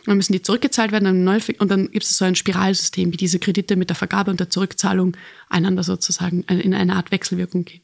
dann 0.06 0.18
müssen 0.18 0.34
die 0.34 0.42
zurückgezahlt 0.42 0.92
werden 0.92 1.28
und 1.28 1.70
dann 1.70 1.92
gibt 1.92 2.04
es 2.04 2.18
so 2.18 2.26
ein 2.26 2.36
Spiralsystem, 2.36 3.12
wie 3.12 3.18
diese 3.18 3.39
Kredite 3.39 3.76
mit 3.76 3.89
der 3.89 3.96
Vergabe 3.96 4.32
und 4.32 4.39
der 4.39 4.50
Zurückzahlung 4.50 5.15
einander 5.50 5.84
sozusagen 5.84 6.44
in 6.44 6.74
eine 6.74 6.96
Art 6.96 7.12
Wechselwirkung 7.12 7.65
gehen. 7.65 7.82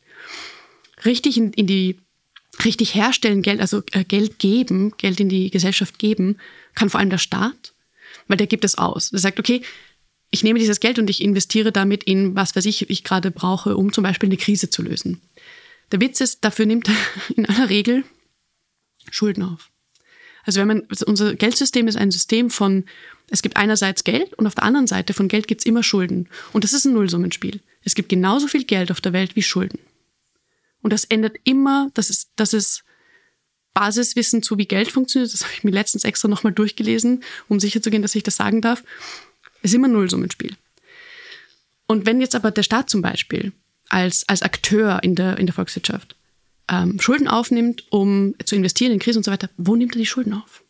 Richtig 1.03 1.37
in, 1.37 1.53
in 1.53 1.67
die 1.67 1.99
richtig 2.63 2.95
herstellen 2.95 3.41
Geld, 3.41 3.59
also 3.59 3.83
äh, 3.91 4.03
Geld 4.03 4.39
geben, 4.39 4.93
Geld 4.97 5.19
in 5.19 5.29
die 5.29 5.49
Gesellschaft 5.49 5.99
geben, 5.99 6.37
kann 6.73 6.89
vor 6.89 6.99
allem 6.99 7.09
der 7.09 7.17
Staat, 7.17 7.73
weil 8.27 8.37
der 8.37 8.47
gibt 8.47 8.63
es 8.63 8.77
aus. 8.77 9.09
Der 9.09 9.19
sagt, 9.19 9.39
okay, 9.39 9.61
ich 10.31 10.43
nehme 10.43 10.59
dieses 10.59 10.79
Geld 10.79 10.99
und 10.99 11.09
ich 11.09 11.21
investiere 11.21 11.71
damit 11.71 12.03
in 12.03 12.35
was, 12.35 12.55
was 12.55 12.65
ich, 12.65 12.89
ich 12.89 13.03
gerade 13.03 13.31
brauche, 13.31 13.75
um 13.75 13.91
zum 13.91 14.03
Beispiel 14.03 14.29
eine 14.29 14.37
Krise 14.37 14.69
zu 14.69 14.81
lösen. 14.81 15.21
Der 15.91 16.01
Witz 16.01 16.21
ist, 16.21 16.43
dafür 16.43 16.65
nimmt 16.65 16.87
er 16.89 16.95
in 17.35 17.45
aller 17.45 17.69
Regel 17.69 18.03
Schulden 19.11 19.43
auf. 19.43 19.69
Also 20.43 20.59
wenn 20.59 20.67
man, 20.67 20.83
also 20.89 21.05
unser 21.05 21.35
Geldsystem 21.35 21.87
ist 21.87 21.97
ein 21.97 22.11
System 22.11 22.49
von, 22.49 22.85
es 23.29 23.41
gibt 23.41 23.57
einerseits 23.57 24.03
Geld 24.03 24.33
und 24.35 24.45
auf 24.45 24.55
der 24.55 24.63
anderen 24.63 24.87
Seite 24.87 25.13
von 25.13 25.27
Geld 25.27 25.47
gibt 25.47 25.61
es 25.61 25.65
immer 25.65 25.81
Schulden. 25.81 26.29
Und 26.53 26.63
das 26.63 26.73
ist 26.73 26.85
ein 26.85 26.93
Nullsummenspiel. 26.93 27.61
Es 27.83 27.95
gibt 27.95 28.09
genauso 28.09 28.47
viel 28.47 28.63
Geld 28.63 28.91
auf 28.91 29.01
der 29.01 29.13
Welt 29.13 29.35
wie 29.35 29.41
Schulden. 29.41 29.79
Und 30.81 30.93
das 30.93 31.05
ändert 31.05 31.37
immer, 31.43 31.89
das 31.95 32.09
ist, 32.09 32.29
das 32.35 32.53
ist 32.53 32.83
Basiswissen 33.73 34.43
zu, 34.43 34.57
wie 34.57 34.67
Geld 34.67 34.91
funktioniert. 34.91 35.33
Das 35.33 35.41
habe 35.43 35.53
ich 35.53 35.63
mir 35.63 35.71
letztens 35.71 36.03
extra 36.03 36.27
nochmal 36.27 36.53
durchgelesen, 36.53 37.23
um 37.49 37.59
sicherzugehen, 37.59 38.03
dass 38.03 38.15
ich 38.15 38.23
das 38.23 38.35
sagen 38.35 38.61
darf 38.61 38.83
ist 39.65 39.73
immer 39.73 39.87
Nullsummenspiel. 39.87 40.55
Und 41.87 42.05
wenn 42.05 42.21
jetzt 42.21 42.35
aber 42.35 42.51
der 42.51 42.63
Staat 42.63 42.89
zum 42.89 43.01
Beispiel 43.01 43.51
als, 43.89 44.27
als 44.29 44.41
Akteur 44.41 44.99
in 45.03 45.15
der, 45.15 45.37
in 45.37 45.45
der 45.45 45.53
Volkswirtschaft 45.53 46.15
ähm, 46.69 46.99
Schulden 46.99 47.27
aufnimmt, 47.27 47.85
um 47.89 48.35
zu 48.43 48.55
investieren 48.55 48.91
in 48.91 48.99
Krisen 48.99 49.19
und 49.19 49.25
so 49.25 49.31
weiter, 49.31 49.49
wo 49.57 49.75
nimmt 49.75 49.95
er 49.95 49.99
die 49.99 50.05
Schulden 50.05 50.33
auf? 50.33 50.63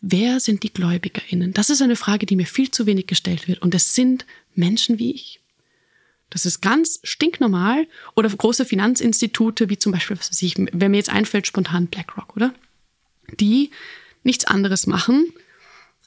Wer 0.00 0.38
sind 0.40 0.62
die 0.62 0.72
GläubigerInnen? 0.72 1.52
Das 1.52 1.70
ist 1.70 1.82
eine 1.82 1.96
Frage, 1.96 2.26
die 2.26 2.36
mir 2.36 2.46
viel 2.46 2.70
zu 2.70 2.86
wenig 2.86 3.06
gestellt 3.06 3.48
wird. 3.48 3.62
Und 3.62 3.74
es 3.74 3.94
sind 3.94 4.26
Menschen 4.54 4.98
wie 4.98 5.12
ich. 5.12 5.40
Das 6.30 6.46
ist 6.46 6.60
ganz 6.60 7.00
stinknormal. 7.02 7.86
Oder 8.14 8.28
große 8.28 8.64
Finanzinstitute, 8.64 9.68
wie 9.70 9.78
zum 9.78 9.92
Beispiel, 9.92 10.18
was 10.18 10.30
weiß 10.30 10.42
ich, 10.42 10.54
wenn 10.56 10.90
mir 10.90 10.98
jetzt 10.98 11.10
einfällt, 11.10 11.46
spontan 11.46 11.86
BlackRock, 11.88 12.36
oder? 12.36 12.54
Die 13.40 13.70
nichts 14.22 14.44
anderes 14.44 14.86
machen, 14.86 15.32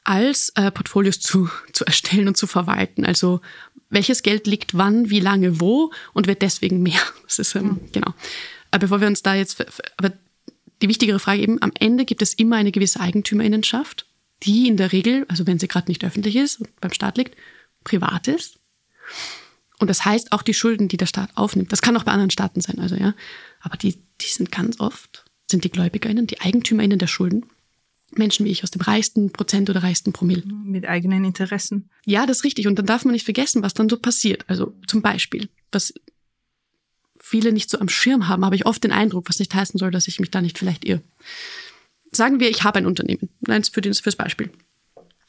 als 0.04 0.50
äh, 0.56 0.72
Portfolios 0.72 1.20
zu, 1.20 1.50
zu 1.74 1.86
erstellen 1.86 2.28
und 2.28 2.38
zu 2.38 2.48
verwalten. 2.48 3.06
Also 3.06 3.42
welches 3.90 4.24
Geld 4.24 4.48
liegt 4.48 4.78
wann, 4.78 5.10
wie 5.10 5.20
lange, 5.20 5.60
wo 5.60 5.92
und 6.14 6.28
wird 6.28 6.42
deswegen 6.42 6.82
mehr. 6.82 7.02
Das 7.26 7.40
ist 7.40 7.56
ähm, 7.56 7.64
mhm. 7.64 7.80
genau. 7.92 8.14
Aber 8.72 8.80
bevor 8.80 9.02
wir 9.02 9.08
uns 9.08 9.22
da 9.22 9.36
jetzt, 9.36 9.64
aber 9.98 10.14
die 10.82 10.90
wichtigere 10.90 11.20
Frage 11.20 11.42
eben: 11.42 11.62
Am 11.62 11.72
Ende 11.78 12.06
gibt 12.06 12.22
es 12.22 12.34
immer 12.34 12.56
eine 12.56 12.72
gewisse 12.72 13.00
Eigentümerinnenschaft, 13.00 14.06
die 14.44 14.68
in 14.68 14.78
der 14.78 14.92
Regel, 14.92 15.26
also 15.28 15.46
wenn 15.48 15.60
sie 15.60 15.68
gerade 15.68 15.90
nicht 15.90 16.04
öffentlich 16.04 16.36
ist 16.36 16.60
und 16.60 16.82
beim 16.82 16.94
Staat 16.94 17.18
liegt, 17.18 17.36
privat 17.84 18.28
ist. 18.28 18.60
Und 19.80 19.90
das 19.90 20.06
heißt 20.06 20.32
auch 20.32 20.44
die 20.44 20.54
Schulden, 20.54 20.88
die 20.88 20.98
der 20.98 21.08
Staat 21.08 21.30
aufnimmt. 21.36 21.72
Das 21.72 21.82
kann 21.82 21.98
auch 21.98 22.04
bei 22.04 22.12
anderen 22.12 22.30
Staaten 22.30 22.62
sein, 22.62 22.80
also 22.80 22.96
ja. 22.96 23.14
Aber 23.62 23.78
die, 23.78 23.96
die 24.22 24.28
sind 24.28 24.52
ganz 24.52 24.80
oft 24.80 25.26
sind 25.52 25.64
die 25.66 25.70
GläubigerInnen, 25.70 26.26
die 26.26 26.40
EigentümerInnen 26.40 26.98
der 26.98 27.08
Schulden. 27.08 27.46
Menschen 28.14 28.46
wie 28.46 28.50
ich 28.50 28.64
aus 28.64 28.72
dem 28.72 28.82
reichsten 28.82 29.32
Prozent 29.32 29.70
oder 29.70 29.84
reichsten 29.84 30.12
Promille. 30.12 30.44
Mit 30.46 30.86
eigenen 30.86 31.24
Interessen. 31.24 31.90
Ja, 32.06 32.26
das 32.26 32.38
ist 32.38 32.44
richtig. 32.44 32.68
Und 32.68 32.78
dann 32.78 32.86
darf 32.86 33.06
man 33.06 33.14
nicht 33.14 33.24
vergessen, 33.24 33.62
was 33.62 33.74
dann 33.74 33.88
so 33.88 33.98
passiert. 33.98 34.44
Also 34.48 34.74
zum 34.88 35.02
Beispiel, 35.02 35.50
was 35.72 35.94
viele 37.32 37.54
nicht 37.54 37.70
so 37.70 37.80
am 37.80 37.88
Schirm 37.88 38.28
haben, 38.28 38.46
habe 38.46 38.56
ich 38.56 38.66
oft 38.66 38.84
den 38.84 38.92
Eindruck, 38.92 39.30
was 39.30 39.40
nicht 39.40 39.56
heißen 39.56 39.80
soll, 39.80 39.90
dass 39.90 40.08
ich 40.08 40.20
mich 40.20 40.32
da 40.32 40.42
nicht 40.42 40.58
vielleicht 40.58 40.84
irre. 40.86 41.02
Sagen 42.12 42.42
wir, 42.42 42.50
ich 42.50 42.64
habe 42.64 42.80
ein 42.80 42.86
Unternehmen. 42.86 43.30
Eins 43.48 43.70
für 43.70 43.80
das, 43.80 44.02
fürs 44.02 44.18
Beispiel. 44.18 44.50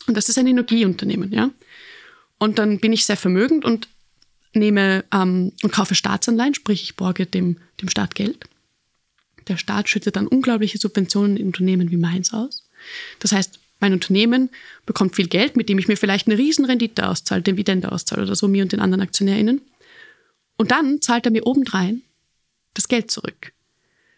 Und 0.08 0.16
das 0.16 0.28
ist 0.28 0.36
ein 0.36 0.48
Energieunternehmen, 0.48 1.32
ja. 1.32 1.50
Und 2.38 2.58
dann 2.58 2.80
bin 2.80 2.92
ich 2.92 3.06
sehr 3.06 3.16
vermögend 3.16 3.64
und 3.64 3.86
nehme 4.52 5.04
ähm, 5.14 5.52
und 5.62 5.72
kaufe 5.72 5.94
Staatsanleihen, 5.94 6.54
sprich 6.54 6.82
ich 6.82 6.96
borge 6.96 7.24
dem, 7.24 7.58
dem 7.80 7.88
Staat 7.88 8.16
Geld. 8.16 8.46
Der 9.46 9.56
Staat 9.56 9.88
schüttet 9.88 10.16
dann 10.16 10.26
unglaubliche 10.26 10.78
Subventionen 10.78 11.36
in 11.36 11.46
Unternehmen 11.46 11.92
wie 11.92 11.96
meins 11.96 12.34
aus. 12.34 12.64
Das 13.20 13.30
heißt, 13.30 13.60
mein 13.78 13.92
Unternehmen 13.92 14.50
bekommt 14.86 15.14
viel 15.14 15.28
Geld, 15.28 15.56
mit 15.56 15.68
dem 15.68 15.78
ich 15.78 15.86
mir 15.86 15.96
vielleicht 15.96 16.26
eine 16.26 16.36
Riesenrendite 16.36 17.08
auszahle, 17.08 17.42
Dividende 17.42 17.92
auszahle 17.92 18.22
oder 18.22 18.34
so, 18.34 18.48
mir 18.48 18.64
und 18.64 18.72
den 18.72 18.80
anderen 18.80 19.02
AktionärInnen. 19.02 19.60
Und 20.62 20.70
dann 20.70 21.00
zahlt 21.00 21.26
er 21.26 21.32
mir 21.32 21.44
obendrein 21.44 22.02
das 22.74 22.86
Geld 22.86 23.10
zurück. 23.10 23.52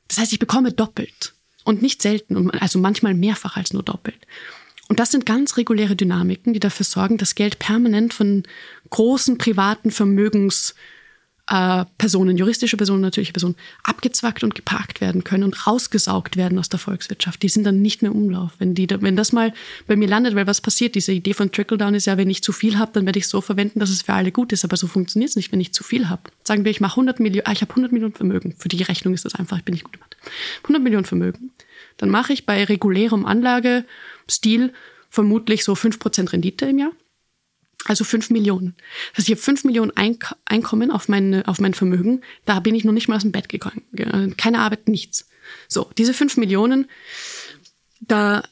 Das 0.08 0.18
heißt, 0.18 0.30
ich 0.34 0.38
bekomme 0.38 0.72
doppelt. 0.72 1.32
Und 1.64 1.80
nicht 1.80 2.02
selten, 2.02 2.50
also 2.50 2.78
manchmal 2.78 3.14
mehrfach 3.14 3.56
als 3.56 3.72
nur 3.72 3.82
doppelt. 3.82 4.26
Und 4.90 5.00
das 5.00 5.10
sind 5.10 5.24
ganz 5.24 5.56
reguläre 5.56 5.96
Dynamiken, 5.96 6.52
die 6.52 6.60
dafür 6.60 6.84
sorgen, 6.84 7.16
dass 7.16 7.34
Geld 7.34 7.58
permanent 7.58 8.12
von 8.12 8.42
großen 8.90 9.38
privaten 9.38 9.90
Vermögens 9.90 10.74
äh, 11.48 11.84
Personen, 11.98 12.36
juristische 12.36 12.76
Personen, 12.76 13.02
natürliche 13.02 13.32
Personen, 13.32 13.56
abgezwackt 13.82 14.42
und 14.44 14.54
geparkt 14.54 15.00
werden 15.00 15.24
können 15.24 15.44
und 15.44 15.66
rausgesaugt 15.66 16.36
werden 16.36 16.58
aus 16.58 16.68
der 16.68 16.78
Volkswirtschaft. 16.78 17.42
Die 17.42 17.48
sind 17.48 17.64
dann 17.64 17.82
nicht 17.82 18.02
mehr 18.02 18.10
im 18.10 18.16
Umlauf. 18.16 18.52
Wenn, 18.58 18.74
die, 18.74 18.88
wenn 18.88 19.16
das 19.16 19.32
mal 19.32 19.52
bei 19.86 19.96
mir 19.96 20.08
landet, 20.08 20.34
weil 20.34 20.46
was 20.46 20.60
passiert, 20.60 20.94
diese 20.94 21.12
Idee 21.12 21.34
von 21.34 21.52
Trickle-Down 21.52 21.94
ist 21.94 22.06
ja, 22.06 22.16
wenn 22.16 22.30
ich 22.30 22.42
zu 22.42 22.52
viel 22.52 22.78
habe, 22.78 22.92
dann 22.94 23.04
werde 23.04 23.18
ich 23.18 23.26
es 23.26 23.30
so 23.30 23.40
verwenden, 23.40 23.80
dass 23.80 23.90
es 23.90 24.02
für 24.02 24.14
alle 24.14 24.32
gut 24.32 24.52
ist. 24.52 24.64
Aber 24.64 24.76
so 24.76 24.86
funktioniert 24.86 25.30
es 25.30 25.36
nicht, 25.36 25.52
wenn 25.52 25.60
ich 25.60 25.74
zu 25.74 25.84
viel 25.84 26.08
habe. 26.08 26.22
Sagen 26.44 26.64
wir, 26.64 26.70
ich 26.70 26.80
mache 26.80 26.94
100 26.94 27.20
Millionen, 27.20 27.46
ah, 27.46 27.52
ich 27.52 27.60
habe 27.60 27.70
100 27.70 27.92
Millionen 27.92 28.14
Vermögen. 28.14 28.54
Für 28.58 28.68
die 28.68 28.82
Rechnung 28.82 29.12
ist 29.12 29.24
das 29.24 29.34
einfach, 29.34 29.58
ich 29.58 29.64
bin 29.64 29.74
nicht 29.74 29.84
gut 29.84 29.94
gemacht. 29.94 30.16
100 30.62 30.82
Millionen 30.82 31.04
Vermögen. 31.04 31.50
Dann 31.98 32.08
mache 32.08 32.32
ich 32.32 32.46
bei 32.46 32.64
regulärem 32.64 33.26
Anlagestil 33.26 34.72
vermutlich 35.10 35.62
so 35.64 35.74
5% 35.74 36.32
Rendite 36.32 36.66
im 36.66 36.78
Jahr. 36.78 36.92
Also 37.86 38.04
fünf 38.04 38.30
Millionen. 38.30 38.74
Das 39.12 39.18
heißt, 39.18 39.28
ich 39.28 39.34
habe 39.34 39.42
fünf 39.42 39.64
Millionen 39.64 39.94
Eink 39.96 40.34
Einkommen 40.46 40.90
auf, 40.90 41.08
meine, 41.08 41.46
auf 41.46 41.60
mein 41.60 41.74
Vermögen. 41.74 42.22
Da 42.46 42.60
bin 42.60 42.74
ich 42.74 42.84
noch 42.84 42.92
nicht 42.92 43.08
mal 43.08 43.16
aus 43.16 43.22
dem 43.22 43.32
Bett 43.32 43.48
gegangen. 43.48 43.82
Keine 44.36 44.60
Arbeit, 44.60 44.88
nichts. 44.88 45.28
So, 45.68 45.90
diese 45.98 46.14
fünf 46.14 46.36
Millionen, 46.36 46.86
da 48.00 48.42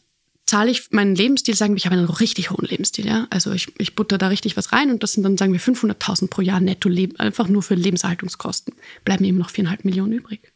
zahle 0.45 0.71
ich 0.71 0.91
meinen 0.91 1.15
Lebensstil, 1.15 1.55
sagen 1.55 1.73
wir, 1.73 1.79
ich 1.79 1.87
habe 1.87 1.97
einen 1.97 2.05
richtig 2.05 2.51
hohen 2.51 2.67
Lebensstil, 2.67 3.07
ja. 3.07 3.27
Also 3.31 3.53
ich, 3.53 3.73
ich 3.79 3.95
butter 3.95 4.19
da 4.19 4.29
richtig 4.29 4.57
was 4.57 4.73
rein 4.73 4.91
und 4.91 5.03
das 5.03 5.15
sind 5.15 5.23
dann, 5.23 5.39
sagen 5.39 5.55
wir, 5.55 5.61
500.000 5.61 6.29
pro 6.29 6.43
Jahr 6.43 6.61
netto 6.61 6.91
Leben, 6.91 7.19
einfach 7.19 7.49
nur 7.49 7.63
für 7.63 7.75
Lebenserhaltungskosten. 7.75 8.75
Bleiben 9.05 9.25
eben 9.25 9.39
noch 9.39 9.49
viereinhalb 9.49 9.87
Millionen 9.87 10.13
übrig. 10.13 10.53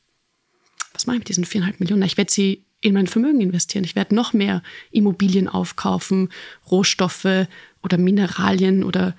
Was 0.92 1.06
mache 1.06 1.16
ich 1.16 1.20
mit 1.20 1.28
diesen 1.28 1.46
viereinhalb 1.46 1.80
Millionen? 1.80 2.02
Ich 2.02 2.18
werde 2.18 2.30
sie 2.30 2.66
in 2.80 2.94
mein 2.94 3.06
Vermögen 3.06 3.40
investieren. 3.40 3.84
Ich 3.84 3.96
werde 3.96 4.14
noch 4.14 4.32
mehr 4.32 4.62
Immobilien 4.90 5.48
aufkaufen, 5.48 6.30
Rohstoffe, 6.70 7.46
oder 7.86 7.98
Mineralien 7.98 8.82
oder 8.82 9.16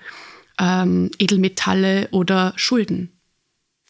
ähm, 0.60 1.10
Edelmetalle 1.18 2.08
oder 2.12 2.52
Schulden. 2.56 3.10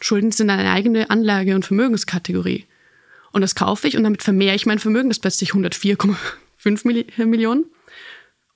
Schulden 0.00 0.30
sind 0.30 0.48
eine 0.50 0.70
eigene 0.70 1.10
Anlage- 1.10 1.56
und 1.56 1.66
Vermögenskategorie. 1.66 2.64
Und 3.32 3.42
das 3.42 3.56
kaufe 3.56 3.88
ich 3.88 3.96
und 3.96 4.04
damit 4.04 4.22
vermehre 4.22 4.54
ich 4.54 4.66
mein 4.66 4.78
Vermögen, 4.78 5.10
das 5.10 5.18
plötzlich 5.18 5.50
104,5 5.50 7.26
Millionen. 7.26 7.64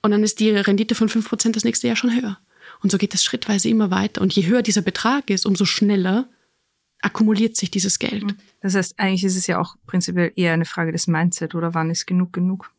Und 0.01 0.11
dann 0.11 0.23
ist 0.23 0.39
die 0.39 0.51
Rendite 0.51 0.95
von 0.95 1.09
5% 1.09 1.51
das 1.51 1.65
nächste 1.65 1.87
Jahr 1.87 1.97
schon 1.97 2.15
höher. 2.15 2.39
Und 2.81 2.91
so 2.91 2.97
geht 2.97 3.13
es 3.13 3.23
schrittweise 3.23 3.67
immer 3.67 3.91
weiter. 3.91 4.21
Und 4.21 4.33
je 4.33 4.45
höher 4.45 4.61
dieser 4.61 4.81
Betrag 4.81 5.29
ist, 5.29 5.45
umso 5.45 5.65
schneller 5.65 6.29
akkumuliert 7.01 7.57
sich 7.57 7.69
dieses 7.69 7.99
Geld. 7.99 8.23
Das 8.61 8.75
heißt, 8.75 8.97
eigentlich 8.97 9.25
ist 9.25 9.35
es 9.35 9.47
ja 9.47 9.59
auch 9.59 9.75
prinzipiell 9.85 10.31
eher 10.37 10.53
eine 10.53 10.65
Frage 10.65 10.93
des 10.93 11.07
Mindset 11.07 11.53
oder 11.53 11.73
wann 11.73 11.91
ist 11.91 12.05
genug 12.05 12.31
genug? 12.31 12.71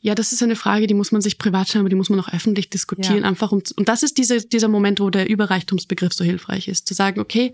Ja, 0.00 0.14
das 0.14 0.32
ist 0.32 0.42
eine 0.42 0.54
Frage, 0.54 0.86
die 0.86 0.94
muss 0.94 1.10
man 1.10 1.22
sich 1.22 1.38
privat 1.38 1.68
stellen, 1.68 1.82
aber 1.82 1.88
die 1.88 1.96
muss 1.96 2.08
man 2.08 2.20
auch 2.20 2.32
öffentlich 2.32 2.70
diskutieren. 2.70 3.22
Ja. 3.22 3.28
Einfach 3.28 3.50
um, 3.50 3.62
und 3.76 3.88
das 3.88 4.02
ist 4.02 4.16
diese, 4.16 4.40
dieser 4.40 4.68
Moment, 4.68 5.00
wo 5.00 5.10
der 5.10 5.28
Überreichtumsbegriff 5.28 6.12
so 6.12 6.24
hilfreich 6.24 6.68
ist. 6.68 6.86
Zu 6.86 6.94
sagen, 6.94 7.20
okay, 7.20 7.52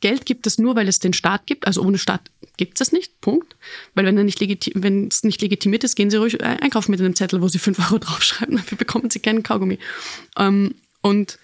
Geld 0.00 0.26
gibt 0.26 0.46
es 0.46 0.58
nur, 0.58 0.76
weil 0.76 0.88
es 0.88 0.98
den 0.98 1.12
Staat 1.12 1.46
gibt. 1.46 1.66
Also 1.66 1.82
ohne 1.82 1.98
Staat 1.98 2.30
gibt 2.56 2.80
es 2.80 2.92
nicht. 2.92 3.20
Punkt. 3.20 3.56
Weil 3.94 4.06
wenn, 4.06 4.16
er 4.16 4.24
nicht 4.24 4.40
legitim, 4.40 4.82
wenn 4.82 5.08
es 5.08 5.24
nicht 5.24 5.42
legitimiert 5.42 5.84
ist, 5.84 5.94
gehen 5.94 6.10
Sie 6.10 6.16
ruhig 6.16 6.42
einkaufen 6.42 6.90
mit 6.90 7.00
einem 7.00 7.16
Zettel, 7.16 7.42
wo 7.42 7.48
Sie 7.48 7.58
fünf 7.58 7.78
Euro 7.80 7.98
draufschreiben. 8.00 8.56
Dafür 8.56 8.78
bekommen 8.78 9.10
Sie 9.10 9.20
keinen 9.20 9.42
Kaugummi. 9.42 9.78
Ähm, 10.38 10.74
und 11.02 11.38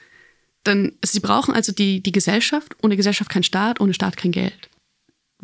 dann, 0.65 0.93
Sie 1.05 1.21
brauchen 1.21 1.55
also 1.55 1.73
die, 1.73 2.03
die 2.03 2.13
Gesellschaft. 2.13 2.77
Ohne 2.83 2.97
Gesellschaft 2.97 3.31
kein 3.31 3.43
Staat, 3.43 3.81
ohne 3.81 3.95
Staat 3.95 4.17
kein 4.17 4.33
Geld. 4.33 4.69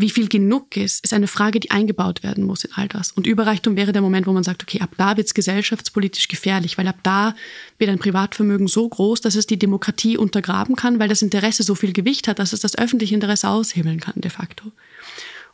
Wie 0.00 0.10
viel 0.10 0.28
genug 0.28 0.76
ist, 0.76 1.02
ist 1.04 1.12
eine 1.12 1.26
Frage, 1.26 1.58
die 1.58 1.72
eingebaut 1.72 2.22
werden 2.22 2.44
muss 2.44 2.62
in 2.62 2.72
all 2.72 2.86
das. 2.86 3.10
Und 3.10 3.26
Überreichtum 3.26 3.74
wäre 3.74 3.90
der 3.90 4.00
Moment, 4.00 4.28
wo 4.28 4.32
man 4.32 4.44
sagt, 4.44 4.62
okay, 4.62 4.80
ab 4.80 4.90
da 4.96 5.16
wird 5.16 5.26
es 5.26 5.34
gesellschaftspolitisch 5.34 6.28
gefährlich, 6.28 6.78
weil 6.78 6.86
ab 6.86 7.00
da 7.02 7.34
wird 7.78 7.90
ein 7.90 7.98
Privatvermögen 7.98 8.68
so 8.68 8.88
groß, 8.88 9.22
dass 9.22 9.34
es 9.34 9.48
die 9.48 9.58
Demokratie 9.58 10.16
untergraben 10.16 10.76
kann, 10.76 11.00
weil 11.00 11.08
das 11.08 11.20
Interesse 11.20 11.64
so 11.64 11.74
viel 11.74 11.92
Gewicht 11.92 12.28
hat, 12.28 12.38
dass 12.38 12.52
es 12.52 12.60
das 12.60 12.78
öffentliche 12.78 13.16
Interesse 13.16 13.48
aushebeln 13.48 13.98
kann, 13.98 14.14
de 14.20 14.30
facto. 14.30 14.70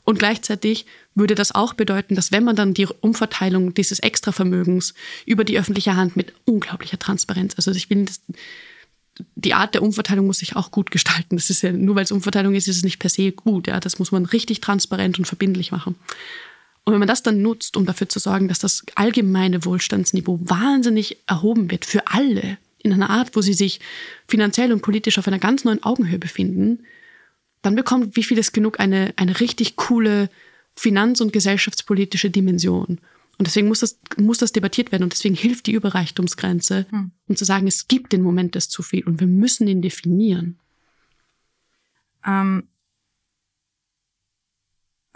Und 0.05 0.19
gleichzeitig 0.19 0.85
würde 1.15 1.35
das 1.35 1.55
auch 1.55 1.73
bedeuten, 1.73 2.15
dass 2.15 2.31
wenn 2.31 2.45
man 2.45 2.55
dann 2.55 2.75
die 2.75 2.87
Umverteilung 3.01 3.73
dieses 3.73 3.99
Extravermögens 3.99 4.93
über 5.25 5.45
die 5.45 5.59
öffentliche 5.59 5.97
Hand 5.97 6.17
mit 6.17 6.35
unglaublicher 6.45 6.99
Transparenz, 6.99 7.55
also 7.57 7.71
ich 7.71 7.89
will 7.89 8.05
das, 8.05 8.21
die 9.37 9.55
Art 9.55 9.74
der 9.74 9.83
Umverteilung 9.83 10.27
muss 10.27 10.38
sich 10.38 10.57
auch 10.57 10.70
gut 10.70 10.90
gestalten. 10.90 11.37
Das 11.37 11.50
ist 11.50 11.62
ja, 11.62 11.72
nur 11.72 11.94
weil 11.94 12.05
es 12.05 12.12
Umverteilung 12.12 12.55
ist, 12.55 12.68
ist 12.68 12.79
es 12.79 12.85
nicht 12.85 12.98
per 12.98 13.11
se 13.11 13.33
gut. 13.33 13.66
Ja, 13.66 13.81
das 13.81 13.98
muss 13.98 14.12
man 14.12 14.27
richtig 14.27 14.61
transparent 14.61 15.18
und 15.18 15.24
verbindlich 15.24 15.72
machen. 15.72 15.94
Und 16.85 16.92
wenn 16.92 16.98
man 16.98 17.09
das 17.09 17.22
dann 17.22 17.40
nutzt, 17.40 17.77
um 17.77 17.87
dafür 17.87 18.09
zu 18.09 18.18
sorgen, 18.18 18.48
dass 18.48 18.59
das 18.59 18.85
allgemeine 18.94 19.64
Wohlstandsniveau 19.64 20.38
wahnsinnig 20.42 21.16
erhoben 21.27 21.70
wird 21.70 21.85
für 21.85 22.07
alle, 22.09 22.59
in 22.85 22.92
einer 22.92 23.09
Art, 23.11 23.35
wo 23.35 23.40
sie 23.40 23.55
sich 23.55 23.81
finanziell 24.29 24.72
und 24.72 24.83
politisch 24.83 25.18
auf 25.18 25.27
einer 25.27 25.38
ganz 25.38 25.64
neuen 25.64 25.83
Augenhöhe 25.83 26.18
befinden, 26.18 26.81
dann 27.62 27.74
bekommt 27.74 28.14
wie 28.14 28.22
viel 28.22 28.37
ist 28.37 28.53
genug 28.53 28.79
eine, 28.79 29.14
eine 29.16 29.40
richtig 29.40 29.77
coole 29.77 30.29
finanz- 30.77 31.22
und 31.22 31.33
gesellschaftspolitische 31.33 32.29
Dimension. 32.29 32.98
Und 33.38 33.47
deswegen 33.47 33.68
muss 33.68 33.81
das, 33.81 33.99
muss 34.16 34.38
das 34.38 34.53
debattiert 34.53 34.92
werden 34.92 35.03
und 35.03 35.12
deswegen 35.12 35.35
hilft 35.35 35.66
die 35.66 35.73
Überreichtumsgrenze, 35.73 36.87
hm. 36.88 37.11
um 37.27 37.37
zu 37.37 37.44
sagen, 37.44 37.66
es 37.66 37.88
gibt 37.88 38.12
den 38.12 38.23
Moment 38.23 38.55
des 38.55 38.68
zu 38.68 38.83
viel 38.83 39.05
und 39.05 39.20
wir 39.20 39.27
müssen 39.27 39.66
ihn 39.66 39.83
definieren. 39.83 40.59
Ähm, 42.25 42.68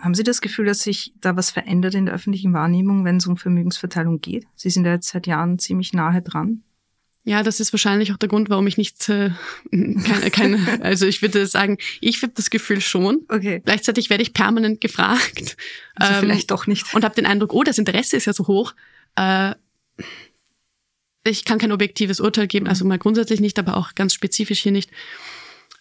haben 0.00 0.14
Sie 0.14 0.22
das 0.22 0.40
Gefühl, 0.40 0.66
dass 0.66 0.80
sich 0.80 1.12
da 1.20 1.36
was 1.36 1.50
verändert 1.50 1.94
in 1.94 2.06
der 2.06 2.14
öffentlichen 2.14 2.52
Wahrnehmung, 2.52 3.04
wenn 3.04 3.16
es 3.16 3.26
um 3.26 3.36
Vermögensverteilung 3.36 4.20
geht? 4.20 4.46
Sie 4.54 4.70
sind 4.70 4.84
ja 4.84 4.92
jetzt 4.92 5.08
seit 5.08 5.26
Jahren 5.26 5.58
ziemlich 5.58 5.92
nahe 5.92 6.22
dran. 6.22 6.62
Ja, 7.28 7.42
das 7.42 7.60
ist 7.60 7.74
wahrscheinlich 7.74 8.10
auch 8.10 8.16
der 8.16 8.30
Grund, 8.30 8.48
warum 8.48 8.66
ich 8.66 8.78
nicht 8.78 9.06
äh, 9.10 9.32
keine, 9.70 10.30
keine, 10.30 10.82
also 10.82 11.04
ich 11.04 11.20
würde 11.20 11.46
sagen, 11.46 11.76
ich 12.00 12.22
habe 12.22 12.32
das 12.34 12.48
Gefühl 12.48 12.80
schon. 12.80 13.26
Okay. 13.28 13.60
Gleichzeitig 13.62 14.08
werde 14.08 14.22
ich 14.22 14.32
permanent 14.32 14.80
gefragt. 14.80 15.58
Also 15.94 16.14
ähm, 16.14 16.20
vielleicht 16.20 16.50
doch 16.50 16.66
nicht. 16.66 16.94
Und 16.94 17.04
habe 17.04 17.14
den 17.14 17.26
Eindruck, 17.26 17.52
oh, 17.52 17.62
das 17.64 17.76
Interesse 17.76 18.16
ist 18.16 18.24
ja 18.24 18.32
so 18.32 18.46
hoch. 18.46 18.74
Äh, 19.16 19.54
ich 21.22 21.44
kann 21.44 21.58
kein 21.58 21.70
objektives 21.70 22.18
Urteil 22.18 22.46
geben, 22.46 22.66
also 22.66 22.86
mal 22.86 22.98
grundsätzlich 22.98 23.40
nicht, 23.40 23.58
aber 23.58 23.76
auch 23.76 23.94
ganz 23.94 24.14
spezifisch 24.14 24.60
hier 24.60 24.72
nicht. 24.72 24.90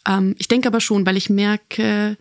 Ähm, 0.06 0.36
ich 0.40 0.50
denke 0.50 0.68
aber 0.68 0.82
schon, 0.82 1.06
weil 1.06 1.16
ich 1.16 1.30
merke, 1.30 2.18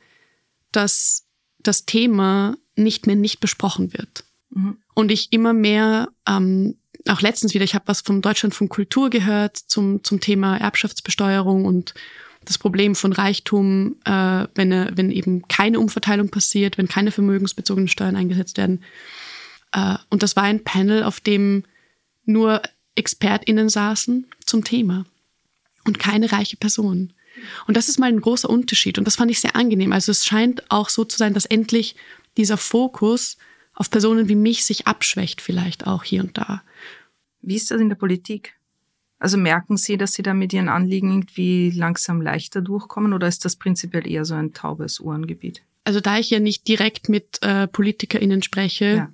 dass 0.70 1.26
das 1.58 1.84
Thema 1.84 2.56
nicht 2.76 3.08
mehr 3.08 3.16
nicht 3.16 3.40
besprochen 3.40 3.92
wird. 3.92 4.22
Mhm. 4.50 4.76
Und 4.94 5.10
ich 5.10 5.32
immer 5.32 5.52
mehr 5.52 6.10
ähm, 6.28 6.76
auch 7.08 7.20
letztens 7.20 7.54
wieder, 7.54 7.64
ich 7.64 7.74
habe 7.74 7.88
was 7.88 8.00
vom 8.00 8.22
Deutschlandfunk 8.22 8.70
Kultur 8.70 9.10
gehört 9.10 9.56
zum, 9.56 10.02
zum 10.04 10.20
Thema 10.20 10.56
Erbschaftsbesteuerung 10.56 11.64
und 11.64 11.94
das 12.44 12.58
Problem 12.58 12.94
von 12.94 13.12
Reichtum, 13.12 13.96
äh, 14.04 14.46
wenn, 14.54 14.72
er, 14.72 14.96
wenn 14.96 15.10
eben 15.10 15.46
keine 15.48 15.80
Umverteilung 15.80 16.30
passiert, 16.30 16.78
wenn 16.78 16.88
keine 16.88 17.10
vermögensbezogenen 17.10 17.88
Steuern 17.88 18.16
eingesetzt 18.16 18.56
werden. 18.56 18.82
Äh, 19.72 19.96
und 20.10 20.22
das 20.22 20.36
war 20.36 20.44
ein 20.44 20.64
Panel, 20.64 21.02
auf 21.02 21.20
dem 21.20 21.64
nur 22.24 22.62
ExpertInnen 22.94 23.68
saßen 23.68 24.26
zum 24.44 24.64
Thema 24.64 25.04
und 25.84 25.98
keine 25.98 26.32
reiche 26.32 26.56
Person. 26.56 27.12
Und 27.66 27.76
das 27.76 27.88
ist 27.88 27.98
mal 27.98 28.08
ein 28.08 28.20
großer 28.20 28.48
Unterschied 28.48 28.98
und 28.98 29.04
das 29.04 29.16
fand 29.16 29.30
ich 29.30 29.40
sehr 29.40 29.56
angenehm. 29.56 29.92
Also 29.92 30.10
es 30.10 30.24
scheint 30.24 30.70
auch 30.70 30.88
so 30.88 31.04
zu 31.04 31.18
sein, 31.18 31.34
dass 31.34 31.44
endlich 31.44 31.96
dieser 32.36 32.56
Fokus 32.56 33.36
auf 33.76 33.90
Personen 33.90 34.28
wie 34.28 34.34
mich 34.34 34.64
sich 34.64 34.88
abschwächt, 34.88 35.40
vielleicht 35.40 35.86
auch 35.86 36.02
hier 36.02 36.22
und 36.22 36.36
da. 36.36 36.62
Wie 37.42 37.54
ist 37.54 37.70
das 37.70 37.80
in 37.80 37.88
der 37.88 37.96
Politik? 37.96 38.54
Also 39.18 39.36
merken 39.36 39.76
Sie, 39.76 39.96
dass 39.96 40.14
Sie 40.14 40.22
da 40.22 40.34
mit 40.34 40.52
Ihren 40.52 40.68
Anliegen 40.68 41.10
irgendwie 41.10 41.70
langsam 41.70 42.20
leichter 42.20 42.60
durchkommen 42.60 43.12
oder 43.12 43.28
ist 43.28 43.44
das 43.44 43.56
prinzipiell 43.56 44.06
eher 44.06 44.24
so 44.24 44.34
ein 44.34 44.52
taubes 44.52 45.00
Ohrengebiet? 45.00 45.62
Also 45.84 46.00
da 46.00 46.18
ich 46.18 46.30
ja 46.30 46.40
nicht 46.40 46.66
direkt 46.66 47.08
mit 47.08 47.42
äh, 47.42 47.68
PolitikerInnen 47.68 48.42
spreche, 48.42 48.84
ja. 48.84 49.12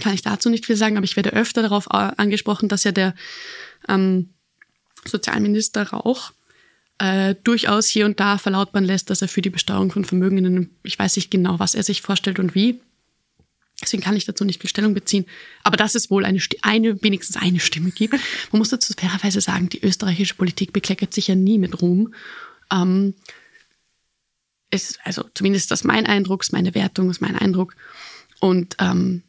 kann 0.00 0.14
ich 0.14 0.22
dazu 0.22 0.48
nicht 0.48 0.66
viel 0.66 0.76
sagen, 0.76 0.96
aber 0.96 1.04
ich 1.04 1.16
werde 1.16 1.32
öfter 1.32 1.62
darauf 1.62 1.86
äh, 1.86 2.12
angesprochen, 2.16 2.68
dass 2.68 2.84
ja 2.84 2.92
der 2.92 3.14
ähm, 3.88 4.30
Sozialminister 5.04 5.88
Rauch 5.90 6.32
äh, 6.98 7.34
durchaus 7.42 7.86
hier 7.86 8.06
und 8.06 8.20
da 8.20 8.38
verlautbaren 8.38 8.84
lässt, 8.84 9.10
dass 9.10 9.22
er 9.22 9.28
für 9.28 9.42
die 9.42 9.50
Besteuerung 9.50 9.90
von 9.90 10.04
Vermögenden, 10.04 10.76
ich 10.82 10.98
weiß 10.98 11.16
nicht 11.16 11.30
genau, 11.30 11.58
was 11.58 11.74
er 11.74 11.82
sich 11.82 12.02
vorstellt 12.02 12.38
und 12.38 12.54
wie, 12.54 12.80
Deswegen 13.80 14.02
kann 14.02 14.16
ich 14.16 14.24
dazu 14.24 14.44
nicht 14.44 14.60
viel 14.60 14.70
Stellung 14.70 14.92
beziehen. 14.92 15.24
Aber 15.62 15.76
dass 15.76 15.94
es 15.94 16.10
wohl 16.10 16.24
eine, 16.24 16.40
eine, 16.62 17.00
wenigstens 17.02 17.36
eine 17.36 17.60
Stimme 17.60 17.90
gibt. 17.90 18.14
Man 18.50 18.58
muss 18.58 18.70
dazu 18.70 18.92
fairerweise 18.92 19.40
sagen, 19.40 19.68
die 19.68 19.84
österreichische 19.84 20.34
Politik 20.34 20.72
bekleckert 20.72 21.14
sich 21.14 21.28
ja 21.28 21.36
nie 21.36 21.58
mit 21.58 21.80
Ruhm. 21.80 22.12
Ähm, 22.72 23.14
ist, 24.70 24.98
also 25.04 25.24
zumindest 25.34 25.70
das 25.70 25.84
mein 25.84 26.06
Eindruck, 26.06 26.42
ist 26.42 26.52
meine 26.52 26.74
Wertung, 26.74 27.10
ist 27.10 27.20
mein 27.20 27.36
Eindruck. 27.36 27.76
Und 28.40 28.76
ähm, 28.80 29.22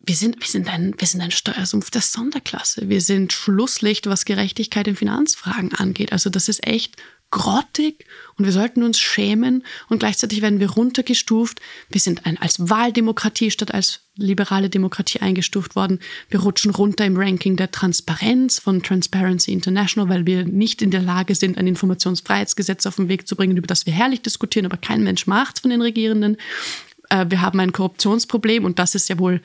wir 0.00 0.16
sind, 0.16 0.40
wir 0.40 0.48
sind 0.48 0.68
ein, 0.68 0.94
wir 0.98 1.06
sind 1.06 1.20
ein 1.20 1.30
Steuersumpf 1.30 1.90
der 1.90 2.02
Sonderklasse. 2.02 2.88
Wir 2.88 3.00
sind 3.00 3.32
Schlusslicht, 3.32 4.06
was 4.06 4.24
Gerechtigkeit 4.24 4.88
in 4.88 4.96
Finanzfragen 4.96 5.74
angeht. 5.74 6.12
Also 6.12 6.30
das 6.30 6.48
ist 6.48 6.66
echt 6.66 6.96
grottig 7.30 8.06
und 8.36 8.44
wir 8.44 8.52
sollten 8.52 8.82
uns 8.82 8.98
schämen 8.98 9.64
und 9.88 10.00
gleichzeitig 10.00 10.42
werden 10.42 10.58
wir 10.58 10.70
runtergestuft. 10.70 11.60
Wir 11.88 12.00
sind 12.00 12.26
ein, 12.26 12.38
als 12.38 12.68
Wahldemokratie 12.68 13.50
statt 13.50 13.72
als 13.72 14.00
liberale 14.16 14.68
Demokratie 14.68 15.20
eingestuft 15.20 15.76
worden. 15.76 16.00
Wir 16.28 16.40
rutschen 16.40 16.72
runter 16.72 17.04
im 17.06 17.16
Ranking 17.16 17.56
der 17.56 17.70
Transparenz 17.70 18.58
von 18.58 18.82
Transparency 18.82 19.52
International, 19.52 20.08
weil 20.08 20.26
wir 20.26 20.44
nicht 20.44 20.82
in 20.82 20.90
der 20.90 21.02
Lage 21.02 21.34
sind, 21.34 21.56
ein 21.56 21.68
Informationsfreiheitsgesetz 21.68 22.84
auf 22.86 22.96
den 22.96 23.08
Weg 23.08 23.28
zu 23.28 23.36
bringen, 23.36 23.56
über 23.56 23.66
das 23.66 23.86
wir 23.86 23.92
herrlich 23.92 24.22
diskutieren, 24.22 24.66
aber 24.66 24.76
kein 24.76 25.04
Mensch 25.04 25.26
macht 25.26 25.60
von 25.60 25.70
den 25.70 25.82
Regierenden. 25.82 26.36
Äh, 27.10 27.26
wir 27.28 27.40
haben 27.42 27.60
ein 27.60 27.72
Korruptionsproblem 27.72 28.64
und 28.64 28.78
das 28.78 28.94
ist 28.94 29.08
ja 29.08 29.18
wohl, 29.18 29.40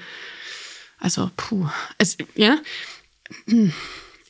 also, 0.98 1.30
puh, 1.38 1.68
es, 2.00 2.18
ja. 2.36 2.58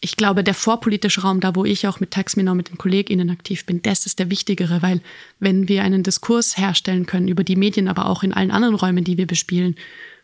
Ich 0.02 0.18
glaube, 0.18 0.44
der 0.44 0.54
vorpolitische 0.54 1.22
Raum, 1.22 1.40
da 1.40 1.56
wo 1.56 1.66
ich 1.66 1.88
auch 1.88 2.00
mit 2.00 2.12
Taxminau 2.12 2.54
mit 2.54 2.70
den 2.70 2.78
KollegInnen 2.78 3.30
aktiv 3.30 3.66
bin, 3.66 3.82
das 3.82 4.06
ist 4.06 4.20
der 4.20 4.30
wichtigere, 4.30 4.82
weil 4.82 5.02
wenn 5.40 5.68
wir 5.68 5.84
einen 5.84 6.04
Diskurs 6.04 6.58
herstellen 6.58 7.06
können 7.06 7.28
über 7.28 7.44
die 7.44 7.56
Medien, 7.56 7.88
aber 7.88 8.08
auch 8.08 8.22
in 8.22 8.34
allen 8.34 8.52
anderen 8.52 8.76
Räumen, 8.76 9.04
die 9.04 9.18
wir 9.18 9.26
bespielen, 9.26 9.76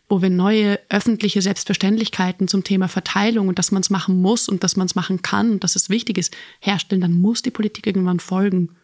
wo 0.08 0.20
wir 0.20 0.30
neue 0.30 0.78
öffentliche 0.90 1.40
Selbstverständlichkeiten 1.40 2.46
zum 2.46 2.64
Thema 2.64 2.86
Verteilung 2.88 3.48
und 3.48 3.58
dass 3.58 3.72
man 3.72 3.80
es 3.80 3.88
machen 3.88 4.20
muss 4.20 4.48
und 4.48 4.62
dass 4.62 4.76
man 4.76 4.86
es 4.86 4.94
machen 4.94 5.22
kann 5.22 5.52
und 5.52 5.64
dass 5.64 5.74
es 5.74 5.88
wichtig 5.88 6.18
ist, 6.18 6.36
herstellen, 6.60 7.00
dann 7.00 7.14
muss 7.14 7.40
die 7.40 7.50
Politik 7.50 7.86
irgendwann 7.86 8.20
folgen. 8.20 8.76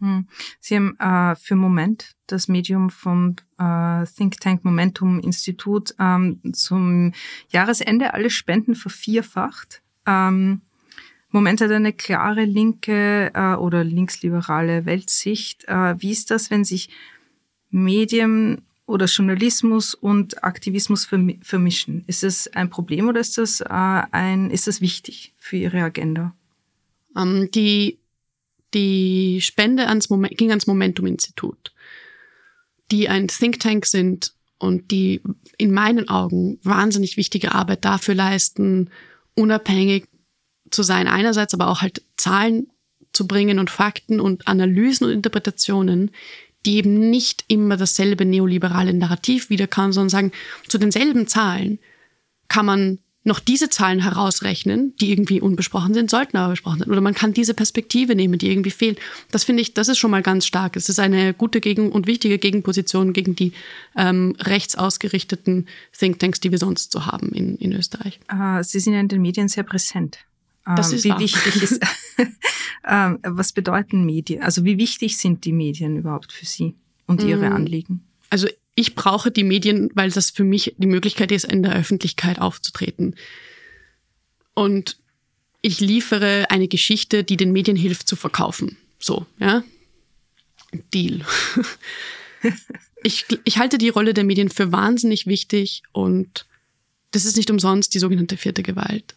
Hm. 0.00 0.28
Sie 0.60 0.76
haben 0.76 0.96
äh, 0.98 1.34
für 1.36 1.56
Moment 1.56 2.14
das 2.26 2.48
Medium 2.48 2.90
vom 2.90 3.36
äh, 3.58 4.04
Think 4.06 4.40
Tank 4.40 4.64
Momentum 4.64 5.18
Institut 5.20 5.94
ähm, 5.98 6.40
zum 6.52 7.12
Jahresende 7.48 8.14
alle 8.14 8.30
Spenden 8.30 8.74
vervierfacht. 8.74 9.82
Ähm, 10.06 10.62
Moment 11.30 11.60
hat 11.60 11.70
eine 11.70 11.92
klare 11.92 12.44
linke 12.44 13.32
äh, 13.34 13.54
oder 13.54 13.84
linksliberale 13.84 14.86
Weltsicht. 14.86 15.64
Äh, 15.66 16.00
wie 16.00 16.12
ist 16.12 16.30
das, 16.30 16.50
wenn 16.50 16.64
sich 16.64 16.90
Medien 17.70 18.62
oder 18.86 19.04
Journalismus 19.06 19.94
und 19.94 20.42
Aktivismus 20.42 21.04
vermischen? 21.04 22.04
Ist 22.06 22.22
das 22.22 22.48
ein 22.48 22.70
Problem 22.70 23.08
oder 23.08 23.20
ist 23.20 23.36
das 23.36 23.60
äh, 23.60 23.66
ein, 23.68 24.50
ist 24.50 24.66
das 24.66 24.80
wichtig 24.80 25.34
für 25.36 25.56
Ihre 25.56 25.82
Agenda? 25.82 26.34
Ähm, 27.14 27.50
die 27.52 27.98
die 28.74 29.40
Spende 29.40 29.86
ans 29.88 30.10
Moment, 30.10 30.36
ging 30.36 30.50
ans 30.50 30.66
Momentum-Institut, 30.66 31.72
die 32.90 33.08
ein 33.08 33.28
Think 33.28 33.60
Tank 33.60 33.86
sind 33.86 34.34
und 34.58 34.90
die 34.90 35.22
in 35.56 35.72
meinen 35.72 36.08
Augen 36.08 36.58
wahnsinnig 36.62 37.16
wichtige 37.16 37.54
Arbeit 37.54 37.84
dafür 37.84 38.14
leisten, 38.14 38.90
unabhängig 39.34 40.06
zu 40.70 40.82
sein 40.82 41.06
einerseits, 41.06 41.54
aber 41.54 41.68
auch 41.68 41.80
halt 41.80 42.02
Zahlen 42.16 42.68
zu 43.12 43.26
bringen 43.26 43.58
und 43.58 43.70
Fakten 43.70 44.20
und 44.20 44.46
Analysen 44.48 45.06
und 45.06 45.12
Interpretationen, 45.12 46.10
die 46.66 46.76
eben 46.76 47.10
nicht 47.10 47.44
immer 47.48 47.76
dasselbe 47.76 48.24
neoliberale 48.24 48.92
Narrativ 48.92 49.48
wiederkamen, 49.48 49.92
sondern 49.92 50.10
sagen, 50.10 50.32
zu 50.66 50.78
denselben 50.78 51.26
Zahlen 51.26 51.78
kann 52.48 52.66
man 52.66 52.98
noch 53.28 53.38
diese 53.38 53.68
Zahlen 53.68 54.00
herausrechnen, 54.00 54.96
die 54.96 55.12
irgendwie 55.12 55.40
unbesprochen 55.40 55.94
sind, 55.94 56.10
sollten 56.10 56.36
aber 56.36 56.50
besprochen 56.50 56.80
sein. 56.80 56.90
Oder 56.90 57.00
man 57.00 57.14
kann 57.14 57.32
diese 57.32 57.54
Perspektive 57.54 58.16
nehmen, 58.16 58.38
die 58.38 58.50
irgendwie 58.50 58.70
fehlt. 58.70 58.98
Das 59.30 59.44
finde 59.44 59.62
ich, 59.62 59.74
das 59.74 59.88
ist 59.88 59.98
schon 59.98 60.10
mal 60.10 60.22
ganz 60.22 60.46
stark. 60.46 60.74
Es 60.76 60.88
ist 60.88 60.98
eine 60.98 61.34
gute 61.34 61.60
Gegen- 61.60 61.92
und 61.92 62.06
wichtige 62.06 62.38
Gegenposition 62.38 63.12
gegen 63.12 63.36
die 63.36 63.52
ähm, 63.96 64.34
rechtsausgerichteten 64.40 65.68
Thinktanks, 65.96 66.40
die 66.40 66.50
wir 66.50 66.58
sonst 66.58 66.90
so 66.90 67.06
haben 67.06 67.28
in, 67.32 67.56
in 67.56 67.72
Österreich. 67.72 68.18
Uh, 68.32 68.62
Sie 68.62 68.80
sind 68.80 68.94
ja 68.94 69.00
in 69.00 69.08
den 69.08 69.22
Medien 69.22 69.48
sehr 69.48 69.62
präsent. 69.62 70.18
Das 70.76 70.90
ähm, 70.90 70.96
ist 70.96 71.04
wie 71.04 71.10
wahr. 71.10 71.20
wichtig 71.20 71.62
ist, 71.62 71.80
ähm, 72.88 73.18
was 73.22 73.52
bedeuten 73.52 74.04
Medien? 74.04 74.42
Also 74.42 74.64
wie 74.64 74.78
wichtig 74.78 75.16
sind 75.16 75.44
die 75.44 75.52
Medien 75.52 75.96
überhaupt 75.96 76.32
für 76.32 76.44
Sie 76.44 76.74
und 77.06 77.22
Ihre 77.22 77.50
mm. 77.50 77.52
Anliegen? 77.52 78.04
Also 78.30 78.48
ich 78.78 78.94
brauche 78.94 79.32
die 79.32 79.42
Medien, 79.42 79.90
weil 79.94 80.12
das 80.12 80.30
für 80.30 80.44
mich 80.44 80.76
die 80.78 80.86
Möglichkeit 80.86 81.32
ist, 81.32 81.44
in 81.44 81.64
der 81.64 81.74
Öffentlichkeit 81.74 82.38
aufzutreten. 82.38 83.16
Und 84.54 84.98
ich 85.62 85.80
liefere 85.80 86.46
eine 86.50 86.68
Geschichte, 86.68 87.24
die 87.24 87.36
den 87.36 87.50
Medien 87.50 87.76
hilft 87.76 88.06
zu 88.06 88.14
verkaufen. 88.14 88.76
So, 89.00 89.26
ja. 89.40 89.64
Deal. 90.94 91.22
ich, 93.02 93.26
ich 93.42 93.58
halte 93.58 93.78
die 93.78 93.88
Rolle 93.88 94.14
der 94.14 94.22
Medien 94.22 94.48
für 94.48 94.70
wahnsinnig 94.70 95.26
wichtig 95.26 95.82
und 95.90 96.46
das 97.10 97.24
ist 97.24 97.36
nicht 97.36 97.50
umsonst 97.50 97.94
die 97.94 97.98
sogenannte 97.98 98.36
vierte 98.36 98.62
Gewalt. 98.62 99.16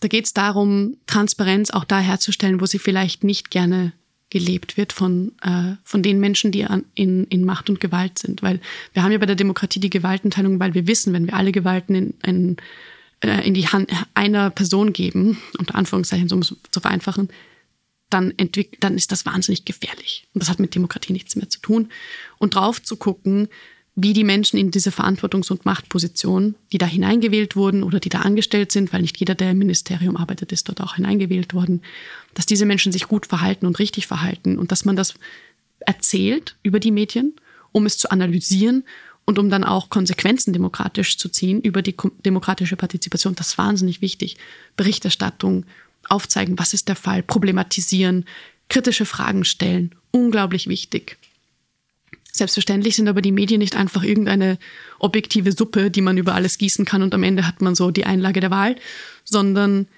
Da 0.00 0.08
geht 0.08 0.24
es 0.24 0.34
darum, 0.34 0.96
Transparenz 1.06 1.70
auch 1.70 1.84
da 1.84 2.00
herzustellen, 2.00 2.60
wo 2.60 2.66
sie 2.66 2.80
vielleicht 2.80 3.22
nicht 3.22 3.52
gerne 3.52 3.92
gelebt 4.30 4.76
wird 4.76 4.92
von, 4.92 5.32
äh, 5.42 5.76
von 5.84 6.02
den 6.02 6.18
Menschen, 6.18 6.50
die 6.50 6.64
an, 6.64 6.84
in, 6.94 7.24
in 7.24 7.44
Macht 7.44 7.70
und 7.70 7.80
Gewalt 7.80 8.18
sind. 8.18 8.42
Weil 8.42 8.60
wir 8.92 9.02
haben 9.02 9.12
ja 9.12 9.18
bei 9.18 9.26
der 9.26 9.36
Demokratie 9.36 9.80
die 9.80 9.90
Gewaltenteilung, 9.90 10.58
weil 10.58 10.74
wir 10.74 10.86
wissen, 10.86 11.12
wenn 11.12 11.26
wir 11.26 11.34
alle 11.34 11.52
Gewalten 11.52 11.94
in, 11.94 12.14
in, 12.24 12.56
äh, 13.20 13.46
in 13.46 13.54
die 13.54 13.68
Hand 13.68 13.90
einer 14.14 14.50
Person 14.50 14.92
geben, 14.92 15.38
unter 15.58 15.76
Anführungszeichen, 15.76 16.30
um 16.32 16.40
es 16.40 16.54
zu 16.70 16.80
vereinfachen, 16.80 17.28
dann, 18.10 18.32
entwick 18.36 18.80
dann 18.80 18.96
ist 18.96 19.12
das 19.12 19.26
wahnsinnig 19.26 19.64
gefährlich. 19.64 20.26
Und 20.34 20.42
das 20.42 20.48
hat 20.48 20.60
mit 20.60 20.74
Demokratie 20.74 21.12
nichts 21.12 21.36
mehr 21.36 21.48
zu 21.48 21.60
tun. 21.60 21.90
Und 22.38 22.54
drauf 22.54 22.82
zu 22.82 22.96
gucken, 22.96 23.48
wie 23.98 24.12
die 24.12 24.24
Menschen 24.24 24.58
in 24.58 24.70
diese 24.70 24.90
Verantwortungs- 24.90 25.50
und 25.50 25.64
Machtposition, 25.64 26.54
die 26.70 26.76
da 26.76 26.84
hineingewählt 26.84 27.56
wurden 27.56 27.82
oder 27.82 27.98
die 27.98 28.10
da 28.10 28.20
angestellt 28.20 28.70
sind, 28.70 28.92
weil 28.92 29.00
nicht 29.00 29.16
jeder, 29.16 29.34
der 29.34 29.52
im 29.52 29.58
Ministerium 29.58 30.18
arbeitet, 30.18 30.52
ist 30.52 30.68
dort 30.68 30.82
auch 30.82 30.96
hineingewählt 30.96 31.54
worden, 31.54 31.80
dass 32.34 32.44
diese 32.44 32.66
Menschen 32.66 32.92
sich 32.92 33.08
gut 33.08 33.24
verhalten 33.24 33.64
und 33.64 33.78
richtig 33.78 34.06
verhalten 34.06 34.58
und 34.58 34.70
dass 34.70 34.84
man 34.84 34.96
das 34.96 35.14
erzählt 35.80 36.56
über 36.62 36.78
die 36.78 36.90
Medien, 36.90 37.34
um 37.72 37.86
es 37.86 37.96
zu 37.96 38.10
analysieren 38.10 38.84
und 39.24 39.38
um 39.38 39.48
dann 39.48 39.64
auch 39.64 39.88
Konsequenzen 39.88 40.52
demokratisch 40.52 41.16
zu 41.16 41.30
ziehen 41.30 41.62
über 41.62 41.80
die 41.80 41.96
demokratische 42.24 42.76
Partizipation. 42.76 43.34
Das 43.34 43.48
ist 43.48 43.58
wahnsinnig 43.58 44.02
wichtig. 44.02 44.36
Berichterstattung, 44.76 45.64
aufzeigen, 46.06 46.58
was 46.58 46.74
ist 46.74 46.88
der 46.88 46.96
Fall, 46.96 47.22
problematisieren, 47.22 48.26
kritische 48.68 49.06
Fragen 49.06 49.44
stellen, 49.44 49.94
unglaublich 50.10 50.68
wichtig. 50.68 51.16
Selbstverständlich 52.36 52.96
sind 52.96 53.08
aber 53.08 53.22
die 53.22 53.32
Medien 53.32 53.60
nicht 53.60 53.76
einfach 53.76 54.02
irgendeine 54.02 54.58
objektive 54.98 55.52
Suppe, 55.52 55.90
die 55.90 56.02
man 56.02 56.18
über 56.18 56.34
alles 56.34 56.58
gießen 56.58 56.84
kann 56.84 57.02
und 57.02 57.14
am 57.14 57.22
Ende 57.22 57.46
hat 57.46 57.62
man 57.62 57.74
so 57.74 57.90
die 57.90 58.04
Einlage 58.04 58.40
der 58.40 58.50
Wahl, 58.50 58.76
sondern 59.24 59.88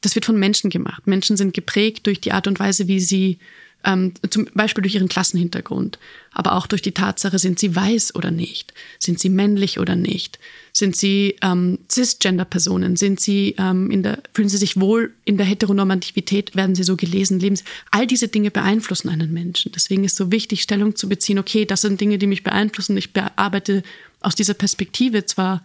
das 0.00 0.14
wird 0.14 0.26
von 0.26 0.38
Menschen 0.38 0.70
gemacht. 0.70 1.06
Menschen 1.06 1.36
sind 1.36 1.54
geprägt 1.54 2.06
durch 2.06 2.20
die 2.20 2.32
Art 2.32 2.46
und 2.46 2.60
Weise, 2.60 2.88
wie 2.88 3.00
sie 3.00 3.38
ähm, 3.84 4.12
zum 4.28 4.46
Beispiel 4.54 4.82
durch 4.82 4.94
ihren 4.94 5.08
Klassenhintergrund, 5.08 5.98
aber 6.32 6.54
auch 6.54 6.66
durch 6.66 6.82
die 6.82 6.92
Tatsache, 6.92 7.38
sind 7.38 7.58
sie 7.58 7.74
weiß 7.74 8.14
oder 8.14 8.30
nicht, 8.30 8.74
sind 8.98 9.20
sie 9.20 9.28
männlich 9.28 9.78
oder 9.78 9.94
nicht, 9.94 10.38
sind 10.72 10.96
sie 10.96 11.36
ähm, 11.42 11.78
cisgender-Personen, 11.90 12.96
sind 12.96 13.20
sie 13.20 13.54
ähm, 13.58 13.90
in 13.90 14.02
der, 14.02 14.20
fühlen 14.34 14.48
sie 14.48 14.56
sich 14.56 14.80
wohl 14.80 15.14
in 15.24 15.36
der 15.36 15.46
Heteronormativität, 15.46 16.56
werden 16.56 16.74
sie 16.74 16.82
so 16.82 16.96
gelesen, 16.96 17.38
leben 17.40 17.56
sie. 17.56 17.64
All 17.90 18.06
diese 18.06 18.28
Dinge 18.28 18.50
beeinflussen 18.50 19.08
einen 19.08 19.32
Menschen. 19.32 19.72
Deswegen 19.72 20.04
ist 20.04 20.16
so 20.16 20.32
wichtig, 20.32 20.62
Stellung 20.62 20.96
zu 20.96 21.08
beziehen, 21.08 21.38
okay, 21.38 21.64
das 21.64 21.82
sind 21.82 22.00
Dinge, 22.00 22.18
die 22.18 22.26
mich 22.26 22.42
beeinflussen. 22.42 22.96
Ich 22.96 23.12
bearbeite 23.12 23.82
aus 24.20 24.34
dieser 24.34 24.54
Perspektive 24.54 25.24
zwar 25.24 25.62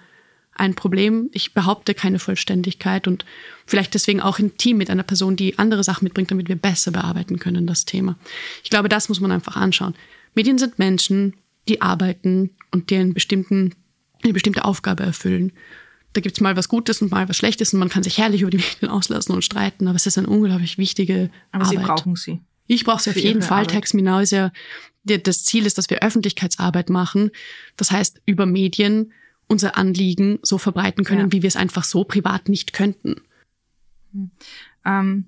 ein 0.56 0.76
Problem. 0.76 1.30
Ich 1.34 1.54
behaupte 1.54 1.94
keine 1.94 2.20
Vollständigkeit 2.20 3.08
und 3.08 3.26
vielleicht 3.66 3.94
deswegen 3.94 4.22
auch 4.22 4.40
im 4.40 4.58
Team 4.58 4.78
mit 4.78 4.90
einer 4.90 5.04
Person, 5.04 5.36
die 5.36 5.58
andere 5.58 5.84
Sachen 5.84 6.04
mitbringt, 6.06 6.32
damit 6.32 6.48
wir 6.48 6.56
besser 6.56 6.92
bearbeiten 6.92 7.40
können, 7.40 7.68
das 7.68 7.86
Thema. 7.86 8.18
Ich 8.64 8.70
glaube, 8.70 8.90
das 8.90 9.10
muss 9.10 9.20
man 9.20 9.32
einfach 9.32 9.56
anschauen. 9.56 9.96
Medien 10.36 10.58
sind 10.58 10.80
Menschen, 10.80 11.34
die 11.68 11.82
arbeiten 11.82 12.52
und 12.72 12.90
die 12.90 12.98
einen 12.98 13.14
bestimmten, 13.14 13.74
eine 14.24 14.34
bestimmte 14.34 14.66
Aufgabe 14.66 15.04
erfüllen. 15.04 15.54
Da 16.14 16.22
gibt's 16.22 16.42
mal 16.42 16.56
was 16.56 16.70
Gutes 16.70 17.02
und 17.02 17.12
mal 17.12 17.28
was 17.28 17.38
Schlechtes 17.38 17.74
und 17.74 17.80
man 17.80 17.90
kann 17.90 18.04
sich 18.04 18.18
herrlich 18.18 18.42
über 18.42 18.52
die 18.52 18.58
Medien 18.82 18.90
auslassen 18.90 19.34
und 19.34 19.44
streiten, 19.44 19.88
aber 19.88 19.96
es 19.96 20.06
ist 20.06 20.18
eine 20.18 20.28
unglaublich 20.28 20.78
wichtige 20.78 21.30
aber 21.52 21.66
Arbeit. 21.66 21.80
Sie 21.80 21.86
brauchen 21.86 22.16
sie. 22.16 22.42
Ich 22.68 22.86
brauche 22.86 23.02
sie 23.02 23.10
auf 23.10 23.18
jeden 23.18 23.42
Fall. 23.42 23.68
Taxminau 23.68 24.20
ist 24.20 24.32
ja, 24.32 24.52
das 25.04 25.44
Ziel 25.44 25.66
ist, 25.66 25.78
dass 25.78 25.90
wir 25.90 26.02
Öffentlichkeitsarbeit 26.02 26.90
machen. 26.90 27.32
Das 27.76 27.92
heißt, 27.92 28.22
über 28.26 28.46
Medien 28.46 29.12
unser 29.48 29.78
Anliegen 29.78 30.40
so 30.42 30.58
verbreiten 30.58 31.04
können, 31.04 31.28
ja. 31.28 31.32
wie 31.32 31.42
wir 31.42 31.48
es 31.48 31.56
einfach 31.56 31.84
so 31.84 32.04
privat 32.04 32.50
nicht 32.50 32.74
könnten. 32.74 33.22
Ähm, 34.86 35.26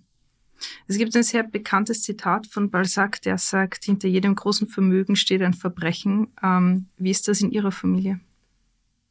Es 0.88 0.98
gibt 0.98 1.16
ein 1.16 1.24
sehr 1.24 1.44
bekanntes 1.44 2.02
Zitat 2.04 2.48
von 2.48 2.70
Balzac, 2.70 3.22
der 3.22 3.38
sagt, 3.38 3.84
hinter 3.86 4.08
jedem 4.08 4.36
großen 4.36 4.68
Vermögen 4.68 5.16
steht 5.16 5.42
ein 5.42 5.54
Verbrechen. 5.54 6.28
Ähm, 6.42 6.88
wie 6.98 7.12
ist 7.12 7.28
das 7.28 7.42
in 7.42 7.52
Ihrer 7.52 7.72
Familie? 7.72 8.20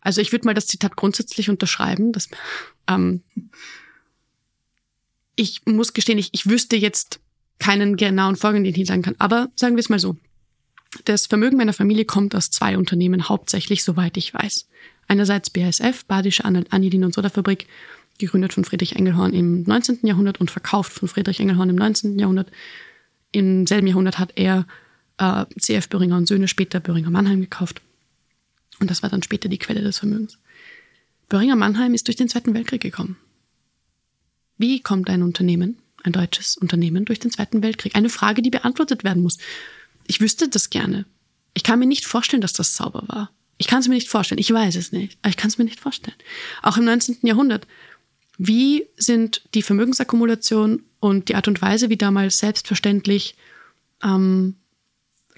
Also 0.01 0.21
ich 0.21 0.33
würde 0.33 0.47
mal 0.47 0.55
das 0.55 0.67
Zitat 0.67 0.97
grundsätzlich 0.97 1.51
unterschreiben. 1.51 2.13
Dass, 2.13 2.29
ähm, 2.89 3.23
ich 5.37 5.63
muss 5.67 5.93
gestehen, 5.93 6.19
ich, 6.19 6.31
ich 6.33 6.47
wüsste 6.47 6.77
jetzt 6.77 7.21
keinen 7.59 7.97
genauen 7.97 8.37
Vorgang, 8.37 8.65
den 8.65 8.75
ich 8.75 8.87
sagen 8.87 9.03
kann. 9.03 9.17
Aber 9.19 9.49
sagen 9.55 9.77
wir 9.77 9.81
es 9.81 9.89
mal 9.89 9.99
so. 9.99 10.17
Das 11.05 11.27
Vermögen 11.27 11.57
meiner 11.57 11.73
Familie 11.73 12.05
kommt 12.05 12.35
aus 12.35 12.51
zwei 12.51 12.79
Unternehmen, 12.79 13.29
hauptsächlich, 13.29 13.83
soweit 13.83 14.17
ich 14.17 14.33
weiß. 14.33 14.69
Einerseits 15.09 15.51
BASF, 15.51 16.05
Badische 16.07 16.45
Anilin- 16.45 17.05
und 17.05 17.15
Sodafabrik, 17.15 17.67
gegründet 18.19 18.53
von 18.53 18.65
Friedrich 18.65 18.97
Engelhorn 18.97 19.33
im 19.33 19.65
19. 19.65 20.01
Jahrhundert 20.07 20.41
und 20.41 20.51
verkauft 20.51 20.93
von 20.93 21.09
Friedrich 21.09 21.41
Engelhorn 21.41 21.71
im 21.71 21.77
19. 21.77 22.19
Jahrhundert. 22.19 22.51
Im 23.33 23.67
selben 23.67 23.87
Jahrhundert 23.87 24.19
hat 24.19 24.33
er 24.37 24.67
äh, 25.19 25.45
CF 25.59 25.89
Böhringer 25.89 26.17
und 26.17 26.27
Söhne, 26.27 26.49
später 26.49 26.81
Böhringer 26.81 27.11
Mannheim 27.11 27.41
gekauft. 27.41 27.83
Und 28.81 28.91
das 28.91 29.03
war 29.03 29.11
dann 29.11 29.23
später 29.23 29.49
die 29.49 29.59
Quelle 29.59 29.83
des 29.83 29.99
Vermögens. 29.99 30.39
Böhringer 31.29 31.57
Mannheim 31.57 31.95
ist 31.95 32.07
durch 32.07 32.17
den 32.17 32.29
Zweiten 32.29 32.55
Weltkrieg 32.55 32.83
gekommen. 32.83 33.17
Wie 34.57 34.81
kommt 34.81 35.11
ein 35.11 35.23
Unternehmen, 35.23 35.79
ein 36.03 36.13
deutsches 36.13 36.57
Unternehmen, 36.57 37.05
durch 37.05 37.19
den 37.19 37.31
Zweiten 37.31 37.63
Weltkrieg? 37.63 37.97
Eine 37.97 38.09
Frage, 38.09 38.43
die 38.43 38.51
beantwortet 38.51 39.03
werden 39.03 39.23
muss. 39.23 39.39
Ich 40.07 40.21
wüsste 40.21 40.49
das 40.49 40.71
gerne. 40.71 41.07
Ich 41.55 41.63
kann 41.63 41.79
mir 41.79 41.87
nicht 41.87 42.05
vorstellen, 42.05 42.41
dass 42.41 42.53
das 42.53 42.77
sauber 42.77 43.05
war. 43.07 43.31
Ich 43.59 43.67
kann 43.67 43.81
es 43.81 43.89
mir 43.89 43.95
nicht 43.95 44.09
vorstellen. 44.09 44.41
Ich 44.41 44.53
weiß 44.53 44.77
es 44.77 44.93
nicht. 44.93 45.19
Aber 45.23 45.31
ich 45.31 45.37
kann 45.37 45.49
es 45.49 45.59
mir 45.59 45.65
nicht 45.65 45.81
vorstellen. 45.81 46.17
Auch 46.63 46.77
im 46.77 46.85
19. 46.85 47.19
Jahrhundert. 47.23 47.67
Wie 48.37 48.87
sind 48.97 49.43
die 49.55 49.63
Vermögensakkumulation 49.63 50.83
und 51.01 51.29
die 51.29 51.37
Art 51.37 51.47
und 51.47 51.63
Weise, 51.63 51.89
wie 51.89 51.97
damals 51.97 52.39
selbstverständlich 52.39 53.37
ähm, 54.03 54.57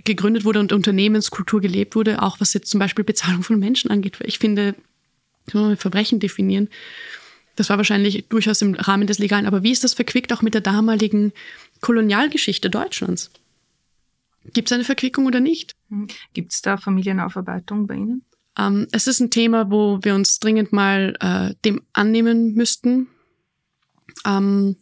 gegründet 0.04 0.44
wurde 0.44 0.60
und 0.60 0.72
Unternehmenskultur 0.72 1.60
gelebt 1.60 1.94
wurde, 1.94 2.22
auch 2.22 2.40
was 2.40 2.54
jetzt 2.54 2.70
zum 2.70 2.80
Beispiel 2.80 3.04
Bezahlung 3.04 3.42
von 3.42 3.58
Menschen 3.58 3.90
angeht. 3.90 4.18
Ich 4.24 4.38
finde, 4.38 4.74
kann 5.46 5.60
man 5.60 5.76
Verbrechen 5.76 6.20
definieren. 6.20 6.68
Das 7.56 7.70
war 7.70 7.78
wahrscheinlich 7.78 8.26
durchaus 8.28 8.62
im 8.62 8.74
Rahmen 8.74 9.06
des 9.06 9.18
Legalen. 9.18 9.46
Aber 9.46 9.62
wie 9.62 9.72
ist 9.72 9.84
das 9.84 9.94
verquickt 9.94 10.32
auch 10.32 10.42
mit 10.42 10.54
der 10.54 10.60
damaligen 10.60 11.32
Kolonialgeschichte 11.80 12.70
Deutschlands? 12.70 13.30
Gibt 14.53 14.68
es 14.68 14.72
eine 14.72 14.84
Verquickung 14.84 15.26
oder 15.26 15.40
nicht? 15.40 15.74
Hm. 15.90 16.09
Gibt 16.32 16.53
es 16.53 16.62
da 16.62 16.76
Familienaufarbeitung 16.76 17.86
bei 17.86 17.94
Ihnen? 17.94 18.22
Ähm, 18.59 18.86
es 18.92 19.07
ist 19.07 19.20
ein 19.20 19.30
Thema, 19.30 19.70
wo 19.70 19.99
wir 20.03 20.14
uns 20.14 20.40
dringend 20.40 20.72
mal 20.72 21.16
äh, 21.20 21.55
dem 21.64 21.82
annehmen 21.92 22.55
müssten. 22.55 23.09
Ähm, 24.24 24.76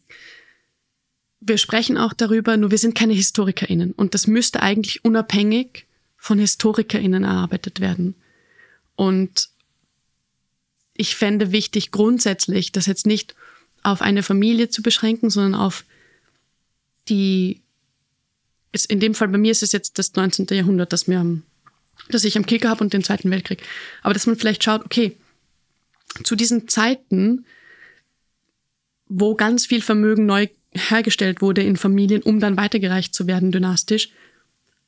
wir 1.41 1.59
sprechen 1.59 1.99
auch 1.99 2.13
darüber, 2.13 2.57
nur 2.57 2.71
wir 2.71 2.79
sind 2.79 2.95
keine 2.95 3.13
HistorikerInnen. 3.13 3.93
Und 3.93 4.15
das 4.15 4.27
müsste 4.27 4.63
eigentlich 4.63 5.05
unabhängig 5.05 5.87
von 6.17 6.39
HistorikerInnen 6.39 7.25
erarbeitet 7.25 7.81
werden. 7.81 8.15
Und 8.97 9.51
ich 10.95 11.17
fände 11.17 11.53
wichtig, 11.53 11.91
grundsätzlich 11.91 12.73
das 12.73 12.87
jetzt 12.87 13.07
nicht 13.07 13.35
auf 13.83 14.01
eine 14.01 14.23
Familie 14.23 14.71
zu 14.71 14.81
beschränken, 14.81 15.29
sondern 15.29 15.61
auf 15.61 15.85
die, 17.09 17.61
ist 18.75 18.91
in 18.91 19.01
dem 19.01 19.15
Fall 19.15 19.29
bei 19.29 19.39
mir 19.39 19.53
ist 19.53 19.63
es 19.63 19.73
jetzt 19.73 19.99
das 19.99 20.15
19. 20.15 20.47
Jahrhundert, 20.51 20.93
das 20.93 21.07
mir 21.07 21.21
am, 21.21 21.43
das 22.09 22.25
ich 22.25 22.37
am 22.37 22.47
Kicker 22.47 22.69
habe 22.69 22.83
und 22.83 22.93
den 22.93 23.05
Zweiten 23.05 23.31
Weltkrieg. 23.31 23.63
Aber 24.03 24.15
dass 24.15 24.27
man 24.27 24.37
vielleicht 24.37 24.65
schaut, 24.65 24.85
okay, 24.85 25.17
zu 26.23 26.37
diesen 26.37 26.69
Zeiten, 26.69 27.47
wo 29.09 29.35
ganz 29.35 29.67
viel 29.67 29.81
Vermögen 29.81 30.27
neu 30.27 30.49
hergestellt 30.73 31.41
wurde 31.41 31.63
in 31.63 31.77
Familien, 31.77 32.23
um 32.23 32.41
dann 32.41 32.57
weitergereicht 32.57 33.15
zu 33.15 33.27
werden 33.27 33.53
dynastisch. 33.53 34.11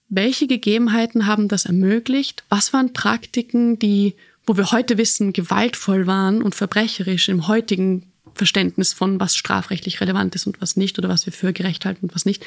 Welche 0.08 0.46
Gegebenheiten 0.46 1.26
haben 1.26 1.48
das 1.48 1.64
ermöglicht? 1.64 2.44
Was 2.48 2.72
waren 2.72 2.92
Praktiken, 2.92 3.78
die, 3.78 4.14
wo 4.46 4.56
wir 4.56 4.72
heute 4.72 4.98
wissen, 4.98 5.32
gewaltvoll 5.32 6.06
waren 6.06 6.42
und 6.42 6.54
verbrecherisch 6.54 7.28
im 7.28 7.46
heutigen 7.46 8.10
Verständnis 8.34 8.92
von, 8.92 9.18
was 9.18 9.36
strafrechtlich 9.36 10.00
relevant 10.00 10.34
ist 10.34 10.46
und 10.46 10.60
was 10.60 10.76
nicht 10.76 10.98
oder 10.98 11.08
was 11.08 11.26
wir 11.26 11.32
für 11.32 11.52
gerecht 11.52 11.84
halten 11.84 12.06
und 12.06 12.14
was 12.14 12.24
nicht. 12.24 12.44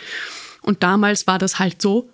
Und 0.69 0.83
damals 0.83 1.25
war 1.25 1.39
das 1.39 1.57
halt 1.57 1.81
so, 1.81 2.11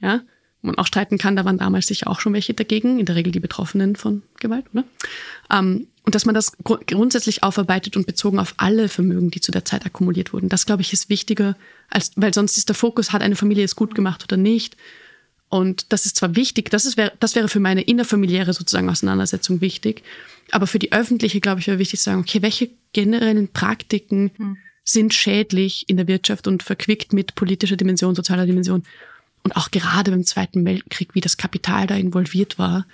ja, 0.00 0.22
man 0.62 0.74
auch 0.78 0.86
streiten 0.88 1.16
kann, 1.16 1.36
da 1.36 1.44
waren 1.44 1.58
damals 1.58 1.86
sicher 1.86 2.08
auch 2.08 2.18
schon 2.18 2.32
welche 2.32 2.54
dagegen, 2.54 2.98
in 2.98 3.06
der 3.06 3.14
Regel 3.14 3.30
die 3.30 3.38
Betroffenen 3.38 3.94
von 3.94 4.24
Gewalt, 4.40 4.64
oder? 4.72 4.82
Ähm, 5.52 5.86
und 6.02 6.16
dass 6.16 6.24
man 6.24 6.34
das 6.34 6.56
gr 6.64 6.80
grundsätzlich 6.84 7.44
aufarbeitet 7.44 7.96
und 7.96 8.04
bezogen 8.04 8.40
auf 8.40 8.54
alle 8.56 8.88
Vermögen, 8.88 9.30
die 9.30 9.40
zu 9.40 9.52
der 9.52 9.64
Zeit 9.64 9.86
akkumuliert 9.86 10.32
wurden. 10.32 10.48
Das, 10.48 10.66
glaube 10.66 10.82
ich, 10.82 10.92
ist 10.92 11.08
wichtiger, 11.08 11.56
als, 11.88 12.10
weil 12.16 12.34
sonst 12.34 12.58
ist 12.58 12.68
der 12.68 12.74
Fokus, 12.74 13.12
hat 13.12 13.22
eine 13.22 13.36
Familie 13.36 13.62
es 13.62 13.76
gut 13.76 13.94
gemacht 13.94 14.24
oder 14.24 14.36
nicht. 14.36 14.76
Und 15.48 15.92
das 15.92 16.04
ist 16.04 16.16
zwar 16.16 16.34
wichtig, 16.34 16.68
das, 16.70 16.84
ist, 16.84 16.98
das 17.20 17.36
wäre 17.36 17.46
für 17.46 17.60
meine 17.60 17.82
innerfamiliäre 17.82 18.54
sozusagen 18.54 18.90
Auseinandersetzung 18.90 19.60
wichtig, 19.60 20.02
aber 20.50 20.66
für 20.66 20.80
die 20.80 20.90
öffentliche, 20.90 21.40
glaube 21.40 21.60
ich, 21.60 21.68
wäre 21.68 21.78
wichtig 21.78 22.00
zu 22.00 22.06
sagen, 22.06 22.22
okay, 22.22 22.42
welche 22.42 22.70
generellen 22.92 23.46
Praktiken 23.46 24.32
hm. 24.36 24.56
Sind 24.88 25.12
schädlich 25.12 25.84
in 25.88 25.96
der 25.96 26.06
Wirtschaft 26.06 26.46
und 26.46 26.62
verquickt 26.62 27.12
mit 27.12 27.34
politischer 27.34 27.76
Dimension, 27.76 28.14
sozialer 28.14 28.46
Dimension. 28.46 28.84
Und 29.42 29.56
auch 29.56 29.70
gerade 29.70 30.12
beim 30.12 30.24
Zweiten 30.24 30.64
Weltkrieg, 30.64 31.14
wie 31.14 31.20
das 31.20 31.36
Kapital 31.36 31.86
da 31.86 31.96
involviert 31.96 32.58
war, 32.58 32.86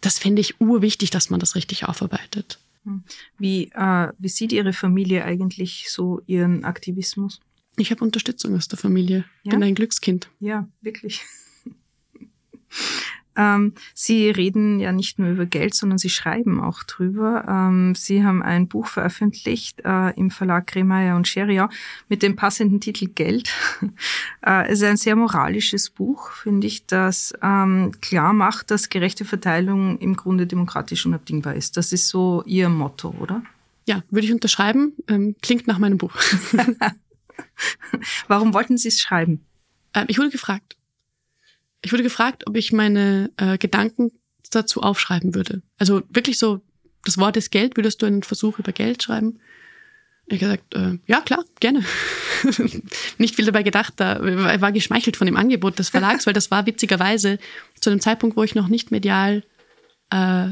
das 0.00 0.18
fände 0.18 0.40
ich 0.40 0.60
urwichtig, 0.60 1.10
dass 1.10 1.30
man 1.30 1.40
das 1.40 1.54
richtig 1.54 1.84
aufarbeitet. 1.84 2.58
Hm. 2.84 3.04
Wie, 3.38 3.70
äh, 3.74 4.08
wie 4.18 4.28
sieht 4.28 4.52
Ihre 4.52 4.72
Familie 4.72 5.24
eigentlich 5.24 5.86
so 5.90 6.20
ihren 6.26 6.64
Aktivismus? 6.64 7.40
Ich 7.76 7.90
habe 7.90 8.04
Unterstützung 8.04 8.56
aus 8.56 8.68
der 8.68 8.78
Familie. 8.78 9.24
Ja? 9.42 9.50
Bin 9.50 9.62
ein 9.62 9.74
Glückskind. 9.74 10.28
Ja, 10.40 10.68
wirklich. 10.80 11.22
Ähm, 13.36 13.72
Sie 13.94 14.30
reden 14.30 14.80
ja 14.80 14.92
nicht 14.92 15.18
nur 15.18 15.28
über 15.28 15.46
Geld, 15.46 15.74
sondern 15.74 15.98
Sie 15.98 16.10
schreiben 16.10 16.60
auch 16.60 16.82
drüber. 16.84 17.44
Ähm, 17.48 17.94
Sie 17.94 18.24
haben 18.24 18.42
ein 18.42 18.68
Buch 18.68 18.86
veröffentlicht 18.86 19.80
äh, 19.84 20.10
im 20.10 20.30
Verlag 20.30 20.66
Kremeyer 20.66 21.16
und 21.16 21.28
Scheria 21.28 21.68
mit 22.08 22.22
dem 22.22 22.36
passenden 22.36 22.80
Titel 22.80 23.08
Geld. 23.08 23.52
äh, 24.46 24.66
es 24.66 24.80
ist 24.80 24.84
ein 24.84 24.96
sehr 24.96 25.16
moralisches 25.16 25.90
Buch, 25.90 26.30
finde 26.30 26.66
ich, 26.66 26.86
das 26.86 27.32
ähm, 27.42 27.92
klar 28.00 28.32
macht, 28.32 28.70
dass 28.70 28.88
gerechte 28.88 29.24
Verteilung 29.24 29.98
im 29.98 30.16
Grunde 30.16 30.46
demokratisch 30.46 31.06
unabdingbar 31.06 31.54
ist. 31.54 31.76
Das 31.76 31.92
ist 31.92 32.08
so 32.08 32.42
Ihr 32.46 32.68
Motto, 32.68 33.14
oder? 33.20 33.42
Ja, 33.86 34.02
würde 34.10 34.26
ich 34.26 34.32
unterschreiben. 34.32 34.94
Ähm, 35.08 35.36
klingt 35.42 35.66
nach 35.66 35.78
meinem 35.78 35.98
Buch. 35.98 36.14
Warum 38.28 38.54
wollten 38.54 38.78
Sie 38.78 38.88
es 38.88 39.00
schreiben? 39.00 39.44
Ähm, 39.92 40.06
ich 40.08 40.18
wurde 40.18 40.30
gefragt. 40.30 40.76
Ich 41.84 41.92
wurde 41.92 42.02
gefragt, 42.02 42.46
ob 42.46 42.56
ich 42.56 42.72
meine 42.72 43.30
äh, 43.36 43.58
Gedanken 43.58 44.10
dazu 44.50 44.80
aufschreiben 44.80 45.34
würde. 45.34 45.62
Also 45.78 46.02
wirklich 46.08 46.38
so, 46.38 46.62
das 47.04 47.18
Wort 47.18 47.36
ist 47.36 47.50
Geld, 47.50 47.76
würdest 47.76 48.00
du 48.00 48.06
einen 48.06 48.22
Versuch 48.22 48.58
über 48.58 48.72
Geld 48.72 49.02
schreiben? 49.02 49.38
Ich 50.26 50.42
habe 50.42 50.56
gesagt, 50.56 50.74
äh, 50.74 50.98
ja 51.06 51.20
klar, 51.20 51.44
gerne. 51.60 51.84
Nicht 53.18 53.36
viel 53.36 53.44
dabei 53.44 53.62
gedacht, 53.62 53.94
da 53.96 54.18
war 54.22 54.72
geschmeichelt 54.72 55.18
von 55.18 55.26
dem 55.26 55.36
Angebot 55.36 55.78
des 55.78 55.90
Verlags, 55.90 56.26
weil 56.26 56.32
das 56.32 56.50
war 56.50 56.64
witzigerweise 56.64 57.38
zu 57.78 57.90
einem 57.90 58.00
Zeitpunkt, 58.00 58.36
wo 58.36 58.42
ich 58.42 58.54
noch 58.54 58.68
nicht 58.68 58.90
medial 58.90 59.42
äh, 60.08 60.48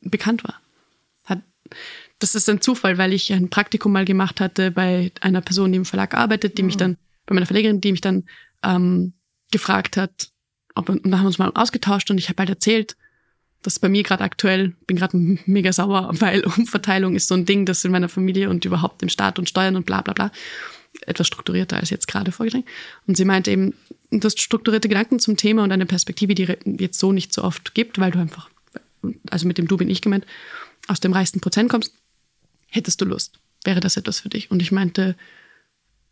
bekannt 0.00 0.42
war. 0.42 0.60
Hat, 1.24 1.40
das 2.18 2.34
ist 2.34 2.48
ein 2.48 2.60
Zufall, 2.60 2.98
weil 2.98 3.12
ich 3.12 3.32
ein 3.32 3.50
Praktikum 3.50 3.92
mal 3.92 4.04
gemacht 4.04 4.40
hatte 4.40 4.72
bei 4.72 5.12
einer 5.20 5.40
Person, 5.40 5.70
die 5.70 5.76
im 5.76 5.84
Verlag 5.84 6.14
arbeitet, 6.14 6.58
die 6.58 6.62
mhm. 6.62 6.66
mich 6.66 6.76
dann, 6.76 6.96
bei 7.26 7.34
meiner 7.34 7.46
Verlegerin, 7.46 7.80
die 7.80 7.92
mich 7.92 8.00
dann 8.00 8.24
ähm, 8.64 9.12
gefragt 9.52 9.96
hat, 9.96 10.33
ob, 10.74 10.88
und 10.88 11.04
dann 11.04 11.16
haben 11.16 11.24
wir 11.24 11.28
uns 11.28 11.38
mal 11.38 11.52
ausgetauscht 11.54 12.10
und 12.10 12.18
ich 12.18 12.28
habe 12.28 12.38
halt 12.38 12.50
erzählt, 12.50 12.96
dass 13.62 13.78
bei 13.78 13.88
mir 13.88 14.02
gerade 14.02 14.24
aktuell, 14.24 14.74
bin 14.86 14.96
gerade 14.96 15.16
mega 15.46 15.72
sauer, 15.72 16.10
weil 16.20 16.44
Umverteilung 16.44 17.14
ist 17.14 17.28
so 17.28 17.34
ein 17.34 17.46
Ding, 17.46 17.66
das 17.66 17.84
in 17.84 17.92
meiner 17.92 18.08
Familie 18.08 18.50
und 18.50 18.64
überhaupt 18.64 19.02
im 19.02 19.08
Staat 19.08 19.38
und 19.38 19.48
Steuern 19.48 19.76
und 19.76 19.86
bla 19.86 20.02
bla 20.02 20.12
bla 20.14 20.30
etwas 21.06 21.26
strukturierter 21.26 21.76
als 21.76 21.90
jetzt 21.90 22.06
gerade 22.06 22.32
vorgeschlagen. 22.32 22.66
Und 23.06 23.16
sie 23.16 23.24
meinte 23.24 23.50
eben, 23.50 23.74
du 24.10 24.24
hast 24.24 24.40
strukturierte 24.40 24.88
Gedanken 24.88 25.18
zum 25.18 25.36
Thema 25.36 25.64
und 25.64 25.72
eine 25.72 25.86
Perspektive, 25.86 26.34
die 26.34 26.48
jetzt 26.78 26.98
so 26.98 27.12
nicht 27.12 27.32
so 27.32 27.42
oft 27.42 27.74
gibt, 27.74 27.98
weil 27.98 28.10
du 28.10 28.18
einfach, 28.18 28.48
also 29.30 29.46
mit 29.46 29.58
dem 29.58 29.68
Du 29.68 29.76
bin 29.76 29.90
ich 29.90 30.02
gemeint, 30.02 30.26
aus 30.86 31.00
dem 31.00 31.12
reichsten 31.12 31.40
Prozent 31.40 31.70
kommst, 31.70 31.92
hättest 32.68 33.00
du 33.00 33.04
Lust? 33.04 33.38
Wäre 33.64 33.80
das 33.80 33.96
etwas 33.96 34.20
für 34.20 34.28
dich? 34.28 34.50
Und 34.50 34.62
ich 34.62 34.72
meinte, 34.72 35.16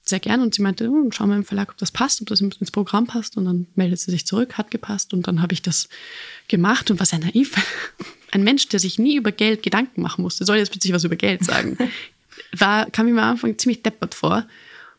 sehr 0.04 0.20
gern 0.20 0.40
und 0.40 0.54
sie 0.54 0.62
meinte, 0.62 0.84
hm, 0.84 1.12
schau 1.12 1.26
mal 1.26 1.36
im 1.36 1.44
Verlag, 1.44 1.70
ob 1.70 1.78
das 1.78 1.90
passt, 1.90 2.20
ob 2.20 2.28
das 2.28 2.40
ins 2.40 2.70
Programm 2.70 3.06
passt 3.06 3.36
und 3.36 3.44
dann 3.44 3.66
meldet 3.74 4.00
sie 4.00 4.10
sich 4.10 4.26
zurück, 4.26 4.58
hat 4.58 4.70
gepasst 4.70 5.12
und 5.12 5.26
dann 5.26 5.40
habe 5.42 5.52
ich 5.54 5.62
das 5.62 5.88
gemacht 6.48 6.90
und 6.90 6.98
war 6.98 7.06
sehr 7.06 7.20
naiv. 7.20 7.54
Ein 8.32 8.44
Mensch, 8.44 8.68
der 8.68 8.80
sich 8.80 8.98
nie 8.98 9.16
über 9.16 9.30
Geld 9.30 9.62
Gedanken 9.62 10.02
machen 10.02 10.22
musste, 10.22 10.44
soll 10.44 10.56
jetzt 10.56 10.72
plötzlich 10.72 10.92
was 10.92 11.04
über 11.04 11.16
Geld 11.16 11.44
sagen, 11.44 11.76
war, 12.52 12.90
kam 12.90 13.06
mir 13.06 13.12
am 13.22 13.30
Anfang 13.30 13.58
ziemlich 13.58 13.82
deppert 13.82 14.14
vor, 14.14 14.46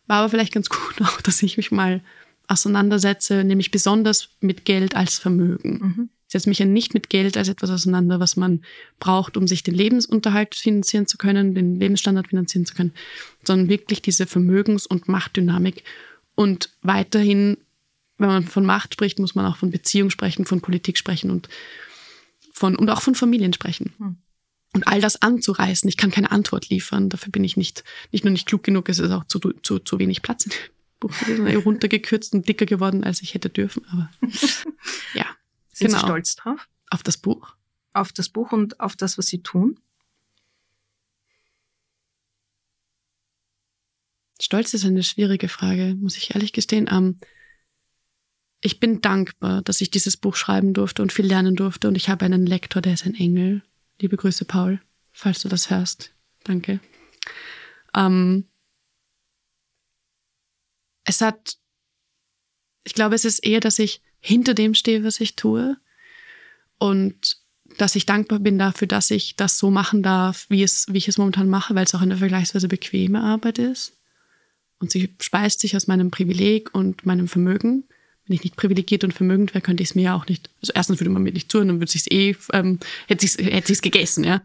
war 0.07 0.17
aber 0.19 0.29
vielleicht 0.29 0.53
ganz 0.53 0.69
gut 0.69 1.01
auch, 1.01 1.21
dass 1.21 1.43
ich 1.43 1.57
mich 1.57 1.71
mal 1.71 2.01
auseinandersetze, 2.47 3.43
nämlich 3.43 3.71
besonders 3.71 4.29
mit 4.39 4.65
Geld 4.65 4.95
als 4.95 5.17
Vermögen. 5.17 5.79
Mhm. 5.81 6.09
Setze 6.33 6.49
mich 6.49 6.59
ja 6.59 6.65
nicht 6.65 6.93
mit 6.93 7.09
Geld 7.09 7.37
als 7.37 7.47
etwas 7.47 7.69
auseinander, 7.69 8.19
was 8.19 8.35
man 8.35 8.61
braucht, 8.99 9.37
um 9.37 9.47
sich 9.47 9.63
den 9.63 9.75
Lebensunterhalt 9.75 10.55
finanzieren 10.55 11.07
zu 11.07 11.17
können, 11.17 11.55
den 11.55 11.79
Lebensstandard 11.79 12.27
finanzieren 12.27 12.65
zu 12.65 12.73
können, 12.73 12.91
sondern 13.43 13.69
wirklich 13.69 14.01
diese 14.01 14.25
Vermögens- 14.25 14.87
und 14.87 15.07
Machtdynamik. 15.07 15.83
Und 16.35 16.71
weiterhin, 16.81 17.57
wenn 18.17 18.27
man 18.27 18.43
von 18.45 18.65
Macht 18.65 18.95
spricht, 18.95 19.19
muss 19.19 19.35
man 19.35 19.45
auch 19.45 19.57
von 19.57 19.69
Beziehung 19.69 20.09
sprechen, 20.09 20.45
von 20.45 20.61
Politik 20.61 20.97
sprechen 20.97 21.29
und 21.29 21.49
von, 22.51 22.75
und 22.75 22.89
auch 22.89 23.01
von 23.01 23.15
Familien 23.15 23.53
sprechen. 23.53 23.93
Hm. 23.99 24.17
Und 24.75 24.87
all 24.87 25.01
das 25.01 25.21
anzureißen, 25.21 25.87
ich 25.87 25.97
kann 25.97 26.09
keine 26.09 26.31
Antwort 26.31 26.69
liefern. 26.69 27.09
Dafür 27.09 27.31
bin 27.31 27.43
ich 27.43 27.57
nicht, 27.57 27.83
nicht 28.11 28.23
nur 28.23 28.31
nicht 28.31 28.47
klug 28.47 28.63
genug, 28.63 28.89
es 28.89 28.97
ist 28.97 29.11
auch 29.11 29.25
zu, 29.25 29.39
zu, 29.61 29.77
zu 29.77 29.99
wenig 29.99 30.23
Platz 30.23 30.47
in 30.47 30.51
dem 30.51 30.59
Buch 30.99 31.13
runtergekürzt 31.63 32.33
und 32.33 32.49
dicker 32.49 32.65
geworden, 32.65 33.03
als 33.03 33.21
ich 33.21 33.35
hätte 33.35 33.49
dürfen. 33.49 33.85
Aber 33.91 34.09
ja. 35.13 35.27
Sind 35.73 35.87
genau. 35.87 35.99
Sie 35.99 36.05
stolz 36.05 36.35
drauf? 36.35 36.69
Auf 36.89 37.03
das 37.03 37.17
Buch? 37.17 37.55
Auf 37.93 38.13
das 38.13 38.29
Buch 38.29 38.51
und 38.51 38.79
auf 38.79 38.95
das, 38.95 39.17
was 39.17 39.27
Sie 39.27 39.41
tun? 39.41 39.79
Stolz 44.39 44.73
ist 44.73 44.85
eine 44.85 45.03
schwierige 45.03 45.49
Frage, 45.49 45.95
muss 45.95 46.17
ich 46.17 46.35
ehrlich 46.35 46.53
gestehen. 46.53 46.87
Ähm, 46.91 47.19
ich 48.61 48.79
bin 48.79 49.01
dankbar, 49.01 49.61
dass 49.61 49.81
ich 49.81 49.91
dieses 49.91 50.15
Buch 50.17 50.35
schreiben 50.35 50.73
durfte 50.73 51.01
und 51.01 51.11
viel 51.11 51.25
lernen 51.25 51.55
durfte. 51.55 51.87
Und 51.87 51.95
ich 51.95 52.09
habe 52.09 52.25
einen 52.25 52.45
Lektor, 52.45 52.81
der 52.81 52.93
ist 52.93 53.05
ein 53.05 53.15
Engel. 53.15 53.61
Liebe 53.99 54.17
Grüße, 54.17 54.45
Paul, 54.45 54.81
falls 55.11 55.41
du 55.41 55.49
das 55.49 55.69
hörst. 55.69 56.13
Danke. 56.43 56.79
Ähm, 57.95 58.47
es 61.03 61.21
hat, 61.21 61.57
ich 62.83 62.93
glaube, 62.93 63.15
es 63.15 63.25
ist 63.25 63.39
eher, 63.39 63.59
dass 63.59 63.79
ich 63.79 64.01
hinter 64.23 64.53
dem 64.53 64.73
stehe, 64.73 65.03
was 65.03 65.19
ich 65.19 65.35
tue 65.35 65.77
und 66.77 67.37
dass 67.77 67.95
ich 67.95 68.05
dankbar 68.05 68.39
bin 68.39 68.59
dafür, 68.59 68.87
dass 68.87 69.11
ich 69.11 69.35
das 69.35 69.57
so 69.57 69.71
machen 69.71 70.03
darf, 70.03 70.45
wie, 70.49 70.63
es, 70.63 70.85
wie 70.89 70.97
ich 70.97 71.07
es 71.07 71.17
momentan 71.17 71.49
mache, 71.49 71.75
weil 71.75 71.85
es 71.85 71.95
auch 71.95 72.01
eine 72.01 72.17
vergleichsweise 72.17 72.67
bequeme 72.67 73.21
Arbeit 73.21 73.57
ist. 73.57 73.93
Und 74.79 74.91
sie 74.91 75.13
speist 75.19 75.59
sich 75.59 75.75
aus 75.75 75.87
meinem 75.87 76.11
Privileg 76.11 76.73
und 76.73 77.05
meinem 77.05 77.27
Vermögen 77.27 77.85
wenn 78.25 78.35
ich 78.35 78.43
nicht 78.43 78.55
privilegiert 78.55 79.03
und 79.03 79.13
vermögend 79.13 79.53
wäre, 79.53 79.61
könnte 79.61 79.83
ich 79.83 79.89
es 79.89 79.95
mir 79.95 80.03
ja 80.03 80.15
auch 80.15 80.27
nicht. 80.27 80.49
Also 80.61 80.71
erstens 80.73 80.99
würde 80.99 81.09
man 81.09 81.23
mir 81.23 81.33
nicht 81.33 81.51
zuhören, 81.51 81.67
dann 81.67 81.79
würde 81.79 81.91
es 81.93 82.09
eh, 82.09 82.35
ähm, 82.53 82.79
hätte 83.07 83.25
ich 83.25 83.37
hätte 83.37 83.73
es 83.73 83.81
gegessen, 83.81 84.23
ja. 84.23 84.41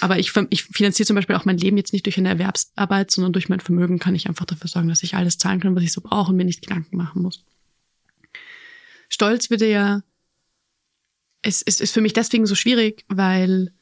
Aber 0.00 0.18
ich, 0.18 0.32
ich 0.48 0.64
finanziere 0.64 1.06
zum 1.06 1.16
Beispiel 1.16 1.36
auch 1.36 1.44
mein 1.44 1.58
Leben 1.58 1.76
jetzt 1.76 1.92
nicht 1.92 2.06
durch 2.06 2.16
eine 2.16 2.30
Erwerbsarbeit, 2.30 3.10
sondern 3.10 3.34
durch 3.34 3.50
mein 3.50 3.60
Vermögen 3.60 3.98
kann 3.98 4.14
ich 4.14 4.28
einfach 4.28 4.46
dafür 4.46 4.68
sorgen, 4.68 4.88
dass 4.88 5.02
ich 5.02 5.14
alles 5.14 5.36
zahlen 5.36 5.60
kann, 5.60 5.76
was 5.76 5.82
ich 5.82 5.92
so 5.92 6.00
brauche 6.00 6.30
und 6.30 6.36
mir 6.36 6.44
nicht 6.44 6.62
Gedanken 6.62 6.96
machen 6.96 7.22
muss. 7.22 7.44
Stolz 9.08 9.50
würde 9.50 9.68
ja, 9.68 10.02
es, 11.42 11.62
es 11.62 11.80
ist 11.80 11.92
für 11.92 12.00
mich 12.00 12.12
deswegen 12.12 12.46
so 12.46 12.54
schwierig, 12.54 13.04
weil 13.08 13.72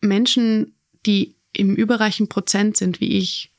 Menschen, 0.00 0.74
die 1.04 1.36
im 1.52 1.74
überreichen 1.74 2.28
Prozent 2.28 2.76
sind, 2.76 3.00
wie 3.00 3.18
ich, 3.18 3.52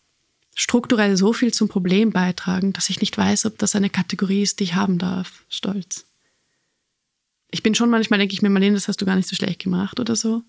strukturell 0.55 1.18
so 1.18 1.34
viel 1.34 1.53
zum 1.53 1.70
Problem 1.70 2.11
beitragen, 2.11 2.74
dass 2.74 2.89
ich 2.89 2.99
nicht 2.99 3.15
weiß, 3.15 3.45
ob 3.45 3.59
das 3.59 3.76
eine 3.76 3.91
Kategorie 3.91 4.41
ist, 4.41 4.59
die 4.59 4.65
ich 4.65 4.76
haben 4.76 4.97
darf. 4.97 5.45
Stolz. 5.49 6.07
Ich 7.51 7.61
bin 7.61 7.76
schon 7.76 7.91
manchmal, 7.91 8.18
denke 8.18 8.34
ich 8.34 8.41
mir, 8.41 8.49
Marlene, 8.49 8.74
das 8.74 8.88
hast 8.88 8.99
du 8.99 9.05
gar 9.05 9.15
nicht 9.15 9.30
so 9.30 9.36
schlecht 9.36 9.59
gemacht 9.59 9.99
oder 9.99 10.15
so. 10.15 10.41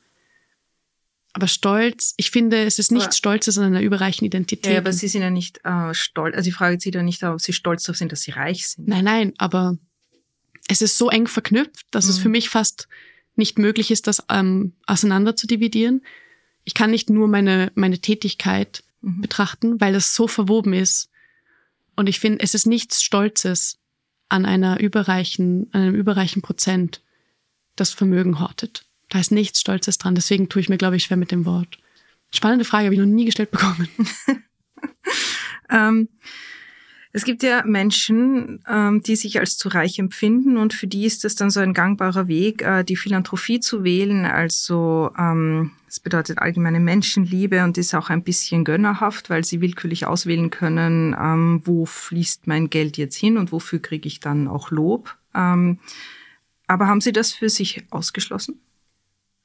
Aber 1.33 1.47
Stolz, 1.47 2.15
ich 2.17 2.31
finde, 2.31 2.65
es 2.65 2.79
ist 2.79 2.91
nichts 2.91 3.17
Stolzes 3.17 3.59
an 3.59 3.65
einer 3.65 3.83
überreichen 3.83 4.25
Identität. 4.25 4.73
Ja, 4.73 4.79
aber 4.79 4.93
Sie 4.93 5.09
sind 5.09 5.23
ja 5.23 5.31
nicht 5.31 5.61
äh, 5.65 5.93
stolz. 5.95 6.35
Also 6.35 6.49
die 6.49 6.55
Frage 6.55 6.79
zieht 6.79 6.95
ja 6.95 7.03
nicht, 7.03 7.23
ob 7.23 7.41
Sie 7.41 7.53
stolz 7.53 7.85
darauf 7.85 7.99
sind, 7.99 8.13
dass 8.13 8.23
Sie 8.23 8.31
reich 8.31 8.69
sind. 8.69 8.89
Nein, 8.89 9.05
nein, 9.05 9.33
aber 9.39 9.77
es 10.69 10.83
ist 10.83 10.99
so 10.99 11.11
eng 11.11 11.27
verknüpft, 11.27 11.87
dass 11.91 12.07
mhm. 12.07 12.11
es 12.11 12.19
für 12.19 12.29
mich 12.29 12.49
fast 12.49 12.89
nicht 13.37 13.59
möglich 13.59 13.91
ist, 13.91 14.07
das 14.07 14.25
ähm, 14.29 14.73
auseinander 14.87 15.37
zu 15.37 15.47
dividieren. 15.47 16.03
Ich 16.65 16.75
kann 16.75 16.91
nicht 16.91 17.09
nur 17.09 17.29
meine, 17.29 17.71
meine 17.75 17.99
Tätigkeit 17.99 18.83
mhm. 19.01 19.21
betrachten, 19.21 19.81
weil 19.81 19.95
es 19.95 20.15
so 20.15 20.29
verwoben 20.29 20.73
ist. 20.73 21.09
Und 21.97 22.09
ich 22.09 22.21
finde, 22.21 22.43
es 22.43 22.55
ist 22.55 22.67
nichts 22.67 23.03
Stolzes 23.03 23.79
an 24.29 24.45
einer 24.45 24.81
überreichen, 24.81 25.69
an 25.73 25.83
einem 25.83 25.95
überreichen 25.95 26.43
Prozent, 26.43 27.01
das 27.77 27.93
Vermögen 27.93 28.41
hortet. 28.41 28.85
Da 29.09 29.21
ist 29.21 29.33
nichts 29.33 29.61
Stolzes 29.61 29.99
dran. 29.99 30.15
Deswegen 30.15 30.49
tue 30.49 30.61
ich 30.61 30.69
mir, 30.69 30.79
glaube 30.79 30.97
ich, 30.97 31.05
schwer 31.05 31.17
mit 31.17 31.33
dem 31.33 31.45
Wort. 31.47 31.79
Spannende 32.33 32.65
Frage, 32.65 32.87
habe 32.87 32.95
ich 32.95 33.01
noch 33.01 33.07
nie 33.07 33.25
gestellt 33.25 33.51
bekommen. 33.51 33.89
ähm, 35.71 36.09
es 37.13 37.25
gibt 37.25 37.43
ja 37.43 37.65
Menschen, 37.65 38.63
ähm, 38.69 39.03
die 39.03 39.17
sich 39.17 39.41
als 39.41 39.57
zu 39.57 39.71
reich 39.71 39.99
empfinden 39.99 40.59
und 40.59 40.75
für 40.75 40.87
die 40.87 41.07
ist 41.07 41.25
es 41.25 41.35
dann 41.37 41.51
so 41.51 41.59
ein 41.61 41.73
gangbarer 41.73 42.29
Weg, 42.29 42.63
äh, 42.63 42.85
die 42.85 42.97
Philanthropie 42.97 43.61
zu 43.61 43.83
wählen. 43.83 44.27
Also 44.27 45.11
ähm, 45.19 45.73
es 45.89 46.01
bedeutet 46.01 46.39
allgemeine 46.39 46.81
Menschenliebe 46.81 47.65
und 47.65 47.79
ist 47.79 47.95
auch 47.95 48.11
ein 48.11 48.23
bisschen 48.23 48.65
gönnerhaft, 48.65 49.31
weil 49.31 49.43
sie 49.43 49.63
willkürlich 49.63 50.07
auswählen 50.07 50.51
können, 50.51 51.17
ähm, 51.19 51.63
wo 51.65 51.87
fließt 51.87 52.47
mein 52.47 52.69
Geld 52.69 52.99
jetzt 52.99 53.17
hin 53.17 53.39
und 53.39 53.53
wofür 53.53 53.81
kriege 53.81 54.07
ich 54.07 54.21
dann 54.21 54.47
auch 54.47 54.71
Lob. 54.71 55.17
Ähm, 55.35 55.79
aber 56.67 56.87
haben 56.87 57.01
Sie 57.01 57.13
das 57.13 57.33
für 57.33 57.49
sich 57.49 57.85
ausgeschlossen? 57.91 58.61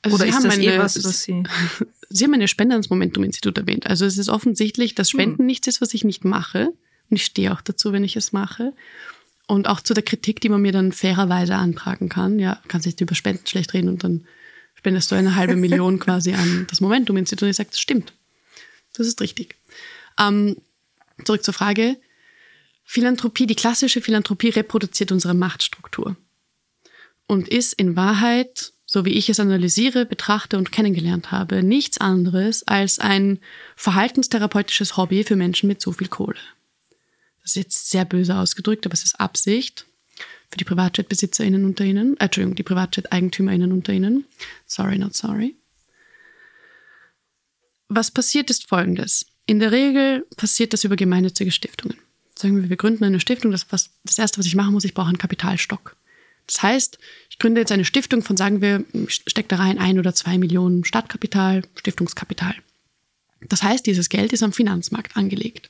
Also 0.04 0.16
Oder 0.16 0.26
Sie 0.26 0.30
ist 0.30 0.43
das 0.43 0.54
eine, 0.54 0.64
eh 0.64 0.78
was, 0.78 1.04
was 1.04 1.24
Sie... 1.24 1.43
Sie 2.10 2.26
haben 2.26 2.34
eine 2.34 2.47
Spende 2.47 2.76
ans 2.76 2.91
Momentum-Institut 2.91 3.58
erwähnt. 3.58 3.88
Also 3.88 4.06
es 4.06 4.20
ist 4.20 4.30
offensichtlich, 4.30 4.93
dass 4.93 5.10
Spenden 5.10 5.39
hm. 5.39 5.45
nichts 5.47 5.66
ist, 5.68 5.82
was 5.82 5.95
ich 5.95 6.04
nicht 6.04 6.24
mache. 6.24 6.68
Und 7.10 7.18
ich 7.18 7.26
stehe 7.26 7.51
auch 7.51 7.62
dazu, 7.62 7.91
wenn 7.91 8.04
ich 8.04 8.16
es 8.16 8.34
mache. 8.34 8.74
Und 9.47 9.68
auch 9.68 9.82
zu 9.82 9.95
der 9.95 10.04
Kritik, 10.04 10.39
die 10.39 10.49
man 10.49 10.62
mir 10.62 10.72
dann 10.72 10.91
fairerweise 10.91 11.56
antragen 11.56 12.10
kann. 12.10 12.38
Ja, 12.38 12.62
kannst 12.68 12.86
nicht 12.86 13.01
über 13.01 13.16
Spenden 13.16 13.47
schlecht 13.47 13.74
reden 13.74 13.89
und 13.89 14.04
dann 14.04 14.28
spendest 14.76 15.12
du 15.12 15.16
eine 15.16 15.36
halbe 15.36 15.56
Million 15.58 15.97
quasi 15.97 16.34
an 16.34 16.68
das 16.70 16.82
Momentum-Institut. 16.82 17.43
Und 17.43 17.49
ich 17.49 17.56
sage, 17.56 17.70
das 17.72 17.80
stimmt. 17.80 18.14
Das 18.93 19.08
ist 19.08 19.20
richtig. 19.22 19.56
Ähm, 20.20 20.58
zurück 21.24 21.43
zur 21.43 21.54
Frage. 21.54 21.97
Philanthropie, 22.84 23.47
die 23.47 23.56
klassische 23.56 24.01
Philanthropie 24.01 24.49
reproduziert 24.49 25.12
unsere 25.12 25.34
Machtstruktur 25.34 26.16
und 27.28 27.47
ist 27.47 27.74
in 27.74 27.95
Wahrheit, 27.95 28.74
so 28.93 29.05
wie 29.05 29.13
ich 29.13 29.27
es 29.27 29.39
analysiere, 29.39 30.05
betrachte 30.05 30.55
und 30.55 30.71
kennengelernt 30.71 31.31
habe, 31.31 31.63
nichts 31.63 31.97
anderes 31.97 32.67
als 32.67 32.99
ein 32.99 33.39
verhaltenstherapeutisches 33.75 34.97
Hobby 34.97 35.23
für 35.23 35.35
Menschen 35.35 35.65
mit 35.65 35.81
zu 35.81 35.93
viel 35.93 36.09
Kohle. 36.09 36.37
Das 37.41 37.51
ist 37.51 37.55
jetzt 37.55 37.89
sehr 37.89 38.05
böse 38.05 38.35
ausgedrückt, 38.35 38.85
aber 38.85 38.93
es 38.93 39.03
ist 39.03 39.19
Absicht 39.19 39.87
für 40.51 40.57
die 40.57 40.63
Privatjet-BesitzerInnen 40.63 41.65
unter 41.65 41.83
Ihnen, 41.83 42.17
äh, 42.17 42.25
Entschuldigung, 42.25 42.53
die 42.53 42.61
Privatjet-EigentümerInnen 42.61 43.71
unter 43.71 43.93
Ihnen. 43.93 44.25
Sorry, 44.67 44.99
not 44.99 45.15
sorry. 45.15 45.55
Was 47.87 48.11
passiert 48.11 48.51
ist 48.51 48.69
folgendes. 48.69 49.25
In 49.47 49.59
der 49.59 49.71
Regel 49.71 50.27
passiert 50.37 50.71
das 50.71 50.83
über 50.83 50.95
gemeinnützige 50.95 51.49
Stiftungen. 51.51 51.97
Sagen 52.37 52.61
wir, 52.61 52.69
wir 52.69 52.77
gründen 52.77 53.05
eine 53.05 53.19
Stiftung, 53.19 53.49
das, 53.49 53.65
was, 53.71 53.89
das 54.03 54.19
erste, 54.19 54.37
was 54.37 54.45
ich 54.45 54.55
machen 54.55 54.73
muss, 54.73 54.85
ich 54.85 54.93
brauche 54.93 55.07
einen 55.07 55.17
Kapitalstock. 55.17 55.95
Das 56.47 56.61
heißt, 56.61 56.97
ich 57.29 57.39
gründe 57.39 57.61
jetzt 57.61 57.71
eine 57.71 57.85
Stiftung 57.85 58.21
von, 58.21 58.37
sagen 58.37 58.61
wir, 58.61 58.83
stecke 59.07 59.47
da 59.49 59.55
rein 59.57 59.79
ein 59.79 59.99
oder 59.99 60.13
zwei 60.13 60.37
Millionen 60.37 60.83
Stadtkapital, 60.83 61.63
Stiftungskapital. 61.75 62.55
Das 63.49 63.63
heißt, 63.63 63.85
dieses 63.85 64.09
Geld 64.09 64.33
ist 64.33 64.43
am 64.43 64.53
Finanzmarkt 64.53 65.17
angelegt. 65.17 65.69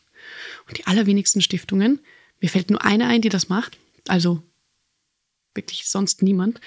Und 0.68 0.78
die 0.78 0.88
allerwenigsten 0.88 1.42
Stiftungen, 1.42 2.00
mir 2.40 2.50
fällt 2.50 2.70
nur 2.70 2.84
eine 2.84 3.08
ein, 3.08 3.22
die 3.22 3.30
das 3.30 3.50
macht, 3.50 3.78
also 4.08 4.42
wirklich 5.54 5.88
sonst 5.88 6.22
niemand, 6.22 6.60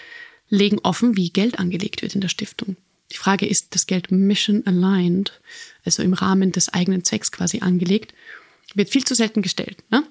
legen 0.48 0.78
offen, 0.82 1.16
wie 1.16 1.30
Geld 1.30 1.58
angelegt 1.58 2.02
wird 2.02 2.14
in 2.14 2.20
der 2.20 2.28
Stiftung. 2.28 2.76
Die 3.12 3.16
Frage 3.16 3.46
ist, 3.46 3.74
das 3.74 3.86
Geld 3.86 4.10
mission 4.10 4.66
aligned, 4.66 5.40
also 5.84 6.02
im 6.02 6.12
Rahmen 6.12 6.52
des 6.52 6.68
eigenen 6.72 7.04
Zwecks 7.04 7.30
quasi 7.32 7.60
angelegt, 7.60 8.14
wird 8.74 8.90
viel 8.90 9.04
zu 9.04 9.14
selten 9.14 9.42
gestellt. 9.42 9.82
Ne? 9.90 10.04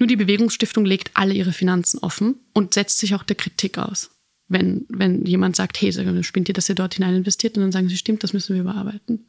Nur 0.00 0.08
die 0.08 0.16
Bewegungsstiftung 0.16 0.84
legt 0.84 1.12
alle 1.14 1.34
ihre 1.34 1.52
Finanzen 1.52 1.98
offen 1.98 2.40
und 2.52 2.74
setzt 2.74 2.98
sich 2.98 3.14
auch 3.14 3.22
der 3.22 3.36
Kritik 3.36 3.78
aus. 3.78 4.10
Wenn, 4.48 4.86
wenn 4.88 5.24
jemand 5.24 5.54
sagt, 5.54 5.80
hey, 5.80 5.92
spinnt 6.24 6.48
ihr, 6.48 6.54
dass 6.54 6.68
ihr 6.68 6.74
dort 6.74 6.94
hinein 6.94 7.14
investiert? 7.14 7.56
Und 7.56 7.62
dann 7.62 7.72
sagen 7.72 7.88
sie, 7.88 7.96
stimmt, 7.96 8.24
das 8.24 8.32
müssen 8.32 8.54
wir 8.56 8.62
überarbeiten. 8.62 9.28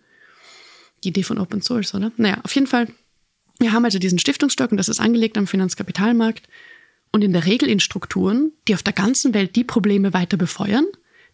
Die 1.04 1.10
Idee 1.10 1.22
von 1.22 1.38
Open 1.38 1.62
Source, 1.62 1.94
oder? 1.94 2.12
Naja, 2.18 2.40
auf 2.44 2.56
jeden 2.56 2.66
Fall 2.66 2.88
wir 3.62 3.74
haben 3.74 3.86
also 3.86 4.00
diesen 4.00 4.18
Stiftungsstock 4.18 4.72
und 4.72 4.78
das 4.78 4.90
ist 4.90 5.00
angelegt 5.00 5.38
am 5.38 5.46
Finanzkapitalmarkt 5.46 6.48
und 7.12 7.24
in 7.24 7.32
der 7.32 7.46
Regel 7.46 7.70
in 7.70 7.80
Strukturen, 7.80 8.52
die 8.68 8.74
auf 8.74 8.82
der 8.82 8.94
ganzen 8.94 9.36
Welt 9.36 9.56
die 9.56 9.64
Probleme 9.64 10.14
weiter 10.14 10.36
befeuern, 10.36 10.86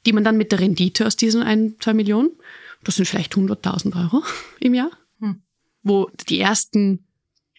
die 0.06 0.12
man 0.12 0.26
dann 0.26 0.38
mit 0.38 0.52
der 0.52 0.60
Rendite 0.60 1.08
aus 1.08 1.16
diesen 1.16 1.42
ein, 1.42 1.76
zwei 1.80 1.94
Millionen, 1.94 2.32
das 2.84 2.98
sind 2.98 3.06
vielleicht 3.06 3.36
100.000 3.36 3.96
Euro 3.96 4.24
im 4.60 4.74
Jahr, 4.74 4.92
hm. 5.22 5.42
wo 5.84 6.12
die 6.28 6.42
ersten 6.42 7.07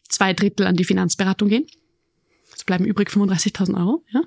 zwei 0.09 0.33
Drittel 0.33 0.67
an 0.67 0.77
die 0.77 0.85
Finanzberatung 0.85 1.49
gehen. 1.49 1.67
Es 2.55 2.65
bleiben 2.65 2.85
übrig 2.85 3.11
35.000 3.11 3.79
Euro, 3.79 4.05
ja. 4.13 4.23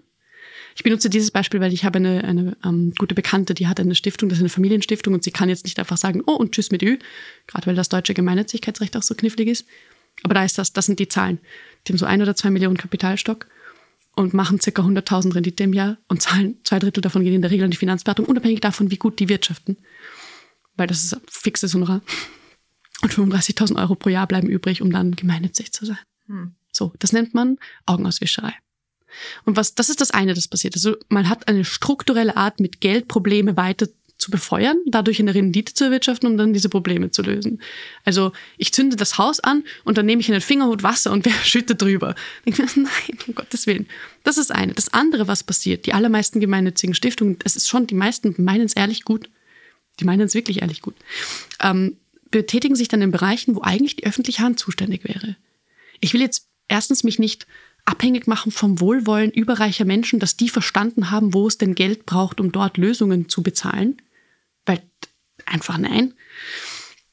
Ich 0.75 0.83
benutze 0.83 1.09
dieses 1.09 1.31
Beispiel, 1.31 1.59
weil 1.59 1.73
ich 1.73 1.83
habe 1.83 1.97
eine, 1.97 2.23
eine 2.23 2.57
ähm, 2.63 2.93
gute 2.97 3.13
Bekannte, 3.13 3.53
die 3.53 3.67
hat 3.67 3.79
eine 3.79 3.95
Stiftung, 3.95 4.29
das 4.29 4.37
ist 4.37 4.43
eine 4.43 4.49
Familienstiftung 4.49 5.13
und 5.13 5.23
sie 5.23 5.31
kann 5.31 5.49
jetzt 5.49 5.65
nicht 5.65 5.77
einfach 5.79 5.97
sagen, 5.97 6.23
oh 6.25 6.33
und 6.33 6.53
tschüss 6.53 6.71
mit 6.71 6.81
Ü, 6.81 6.97
gerade 7.47 7.67
weil 7.67 7.75
das 7.75 7.89
deutsche 7.89 8.13
Gemeinnützigkeitsrecht 8.13 8.95
auch 8.95 9.03
so 9.03 9.15
knifflig 9.15 9.49
ist. 9.49 9.65
Aber 10.23 10.33
da 10.33 10.45
ist 10.45 10.57
das, 10.57 10.71
das 10.71 10.85
sind 10.85 10.99
die 10.99 11.07
Zahlen. 11.07 11.39
Die 11.85 11.93
haben 11.93 11.97
so 11.97 12.05
ein 12.05 12.21
oder 12.21 12.35
zwei 12.35 12.51
Millionen 12.51 12.77
Kapitalstock. 12.77 13.47
und 14.15 14.33
machen 14.33 14.59
ca. 14.59 14.69
100.000 14.69 15.35
Rendite 15.35 15.63
im 15.63 15.73
Jahr 15.73 15.97
und 16.07 16.21
zahlen 16.21 16.59
zwei 16.63 16.79
Drittel 16.79 17.01
davon 17.01 17.23
gehen 17.23 17.33
in 17.33 17.41
der 17.41 17.51
Regel 17.51 17.65
an 17.65 17.71
die 17.71 17.77
Finanzberatung, 17.77 18.25
unabhängig 18.25 18.59
davon, 18.59 18.91
wie 18.91 18.97
gut 18.97 19.19
die 19.19 19.29
wirtschaften. 19.29 19.77
Weil 20.75 20.87
das 20.87 21.03
ist 21.03 21.17
fixes 21.29 21.73
Honorar. 21.73 22.01
Und 23.01 23.13
35.000 23.13 23.77
Euro 23.77 23.95
pro 23.95 24.09
Jahr 24.09 24.27
bleiben 24.27 24.47
übrig, 24.47 24.81
um 24.81 24.91
dann 24.91 25.15
gemeinnützig 25.15 25.71
zu 25.71 25.85
sein. 25.85 25.99
Hm. 26.27 26.53
So, 26.71 26.93
das 26.99 27.13
nennt 27.13 27.33
man 27.33 27.57
Augenauswischerei. 27.85 28.53
Und 29.45 29.57
was, 29.57 29.75
das 29.75 29.89
ist 29.89 30.01
das 30.01 30.11
eine, 30.11 30.33
das 30.33 30.47
passiert. 30.47 30.75
Also 30.75 30.95
man 31.09 31.27
hat 31.27 31.47
eine 31.47 31.65
strukturelle 31.65 32.37
Art, 32.37 32.59
mit 32.59 32.79
Geld 32.79 33.07
Probleme 33.07 33.57
weiter 33.57 33.87
zu 34.21 34.29
befeuern, 34.29 34.77
dadurch 34.85 35.19
eine 35.19 35.33
Rendite 35.33 35.73
zu 35.73 35.85
erwirtschaften, 35.85 36.29
um 36.29 36.37
dann 36.37 36.53
diese 36.53 36.69
Probleme 36.69 37.09
zu 37.09 37.23
lösen. 37.23 37.59
Also 38.05 38.31
ich 38.57 38.71
zünde 38.71 38.95
das 38.95 39.17
Haus 39.17 39.39
an 39.39 39.63
und 39.83 39.97
dann 39.97 40.05
nehme 40.05 40.21
ich 40.21 40.31
einen 40.31 40.41
Fingerhut 40.41 40.83
Wasser 40.83 41.11
und 41.11 41.25
wer 41.25 41.33
schüttet 41.43 41.81
drüber. 41.81 42.15
Ich 42.45 42.57
mir, 42.57 42.67
nein, 42.75 43.17
um 43.27 43.35
Gottes 43.35 43.65
Willen. 43.65 43.87
Das 44.23 44.37
ist 44.37 44.51
eine. 44.51 44.73
Das 44.73 44.93
andere, 44.93 45.27
was 45.27 45.43
passiert, 45.43 45.87
die 45.87 45.93
allermeisten 45.93 46.39
gemeinnützigen 46.39 46.93
Stiftungen, 46.93 47.37
es 47.43 47.55
ist 47.55 47.67
schon, 47.67 47.87
die 47.87 47.95
meisten 47.95 48.35
meinen 48.37 48.65
es 48.65 48.73
ehrlich 48.73 49.03
gut. 49.03 49.29
Die 49.99 50.05
meinen 50.05 50.21
es 50.21 50.33
wirklich 50.33 50.61
ehrlich 50.61 50.81
gut. 50.81 50.95
Ähm, 51.59 51.97
betätigen 52.31 52.75
sich 52.75 52.87
dann 52.87 53.01
in 53.01 53.11
Bereichen, 53.11 53.55
wo 53.55 53.61
eigentlich 53.61 53.97
die 53.97 54.05
öffentliche 54.05 54.41
Hand 54.41 54.59
zuständig 54.59 55.03
wäre. 55.03 55.35
Ich 55.99 56.13
will 56.13 56.21
jetzt 56.21 56.47
erstens 56.67 57.03
mich 57.03 57.19
nicht 57.19 57.45
abhängig 57.85 58.27
machen 58.27 58.51
vom 58.51 58.79
Wohlwollen 58.79 59.31
überreicher 59.31 59.85
Menschen, 59.85 60.19
dass 60.19 60.37
die 60.37 60.49
verstanden 60.49 61.11
haben, 61.11 61.33
wo 61.33 61.47
es 61.47 61.57
denn 61.57 61.75
Geld 61.75 62.05
braucht, 62.05 62.39
um 62.39 62.51
dort 62.51 62.77
Lösungen 62.77 63.29
zu 63.29 63.43
bezahlen. 63.43 63.97
Weil 64.65 64.81
einfach 65.45 65.77
nein. 65.77 66.13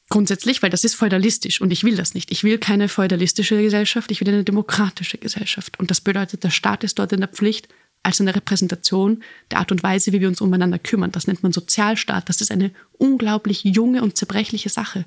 Grundsätzlich, 0.09 0.63
weil 0.63 0.71
das 0.71 0.83
ist 0.83 0.95
feudalistisch 0.95 1.61
und 1.61 1.71
ich 1.71 1.83
will 1.83 1.95
das 1.95 2.15
nicht. 2.15 2.31
Ich 2.31 2.43
will 2.43 2.57
keine 2.57 2.89
feudalistische 2.89 3.61
Gesellschaft, 3.61 4.11
ich 4.11 4.21
will 4.21 4.29
eine 4.29 4.43
demokratische 4.43 5.19
Gesellschaft. 5.19 5.77
Und 5.79 5.91
das 5.91 6.01
bedeutet, 6.01 6.43
der 6.43 6.49
Staat 6.49 6.83
ist 6.83 6.97
dort 6.97 7.11
in 7.13 7.19
der 7.19 7.29
Pflicht, 7.29 7.67
als 8.03 8.21
eine 8.21 8.35
Repräsentation 8.35 9.23
der 9.51 9.59
Art 9.59 9.71
und 9.71 9.83
Weise, 9.83 10.11
wie 10.11 10.21
wir 10.21 10.27
uns 10.27 10.41
umeinander 10.41 10.79
kümmern. 10.79 11.11
Das 11.11 11.27
nennt 11.27 11.43
man 11.43 11.51
Sozialstaat. 11.51 12.29
Das 12.29 12.41
ist 12.41 12.51
eine 12.51 12.71
unglaublich 12.97 13.63
junge 13.63 14.01
und 14.01 14.17
zerbrechliche 14.17 14.69
Sache. 14.69 15.05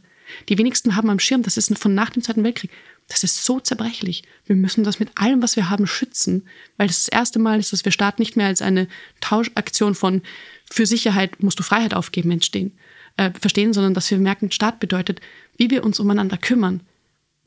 Die 0.49 0.59
wenigsten 0.59 0.97
haben 0.97 1.11
am 1.11 1.19
Schirm, 1.19 1.43
das 1.43 1.57
ist 1.57 1.77
von 1.79 1.95
nach 1.95 2.11
dem 2.11 2.23
Zweiten 2.23 2.45
Weltkrieg. 2.45 2.71
Das 3.09 3.25
ist 3.25 3.45
so 3.45 3.61
zerbrechlich. 3.61 4.23
Wir 4.47 4.57
müssen 4.57 4.85
das 4.85 5.01
mit 5.01 5.11
allem, 5.17 5.43
was 5.43 5.57
wir 5.57 5.69
haben, 5.69 5.87
schützen, 5.87 6.47
weil 6.77 6.87
das 6.87 7.05
das 7.05 7.09
erste 7.09 7.39
Mal 7.39 7.59
ist, 7.59 7.73
dass 7.73 7.85
wir 7.85 7.93
Staat 7.93 8.19
nicht 8.19 8.37
mehr 8.37 8.47
als 8.47 8.63
eine 8.63 8.89
Tauschaktion 9.21 9.95
von 9.95 10.23
für 10.71 10.87
Sicherheit 10.87 11.43
musst 11.43 11.59
du 11.59 11.63
Freiheit 11.63 11.95
aufgeben 11.95 12.31
entstehen, 12.31 12.73
äh, 13.17 13.31
verstehen, 13.39 13.73
sondern 13.73 13.95
dass 13.95 14.11
wir 14.11 14.19
merken, 14.19 14.51
Staat 14.51 14.81
bedeutet, 14.81 15.21
wie 15.59 15.71
wir 15.71 15.85
uns 15.85 16.01
umeinander 16.01 16.39
kümmern, 16.39 16.81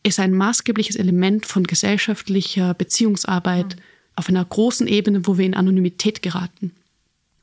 ist 0.04 0.20
ein 0.20 0.34
maßgebliches 0.34 0.96
Element 0.98 1.48
von 1.48 1.64
gesellschaftlicher 1.64 2.76
Beziehungsarbeit 2.76 3.76
mhm. 3.76 3.82
Auf 4.16 4.30
einer 4.30 4.44
großen 4.44 4.88
Ebene, 4.88 5.28
wo 5.28 5.38
wir 5.38 5.46
in 5.46 5.56
Anonymität 5.56 6.22
geraten. 6.22 6.72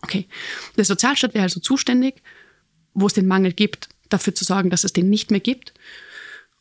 Okay, 0.03 0.27
der 0.77 0.85
Sozialstaat 0.85 1.35
wäre 1.35 1.45
also 1.45 1.61
zuständig, 1.61 2.23
wo 2.95 3.07
es 3.07 3.15
den 3.15 3.27
Mangel 3.27 3.53
gibt, 3.53 3.89
dafür 4.09 4.35
zu 4.35 4.45
sorgen, 4.45 4.71
dass 4.71 4.85
es 4.85 4.93
den 4.93 5.09
nicht 5.11 5.31
mehr 5.31 5.41
gibt. 5.41 5.73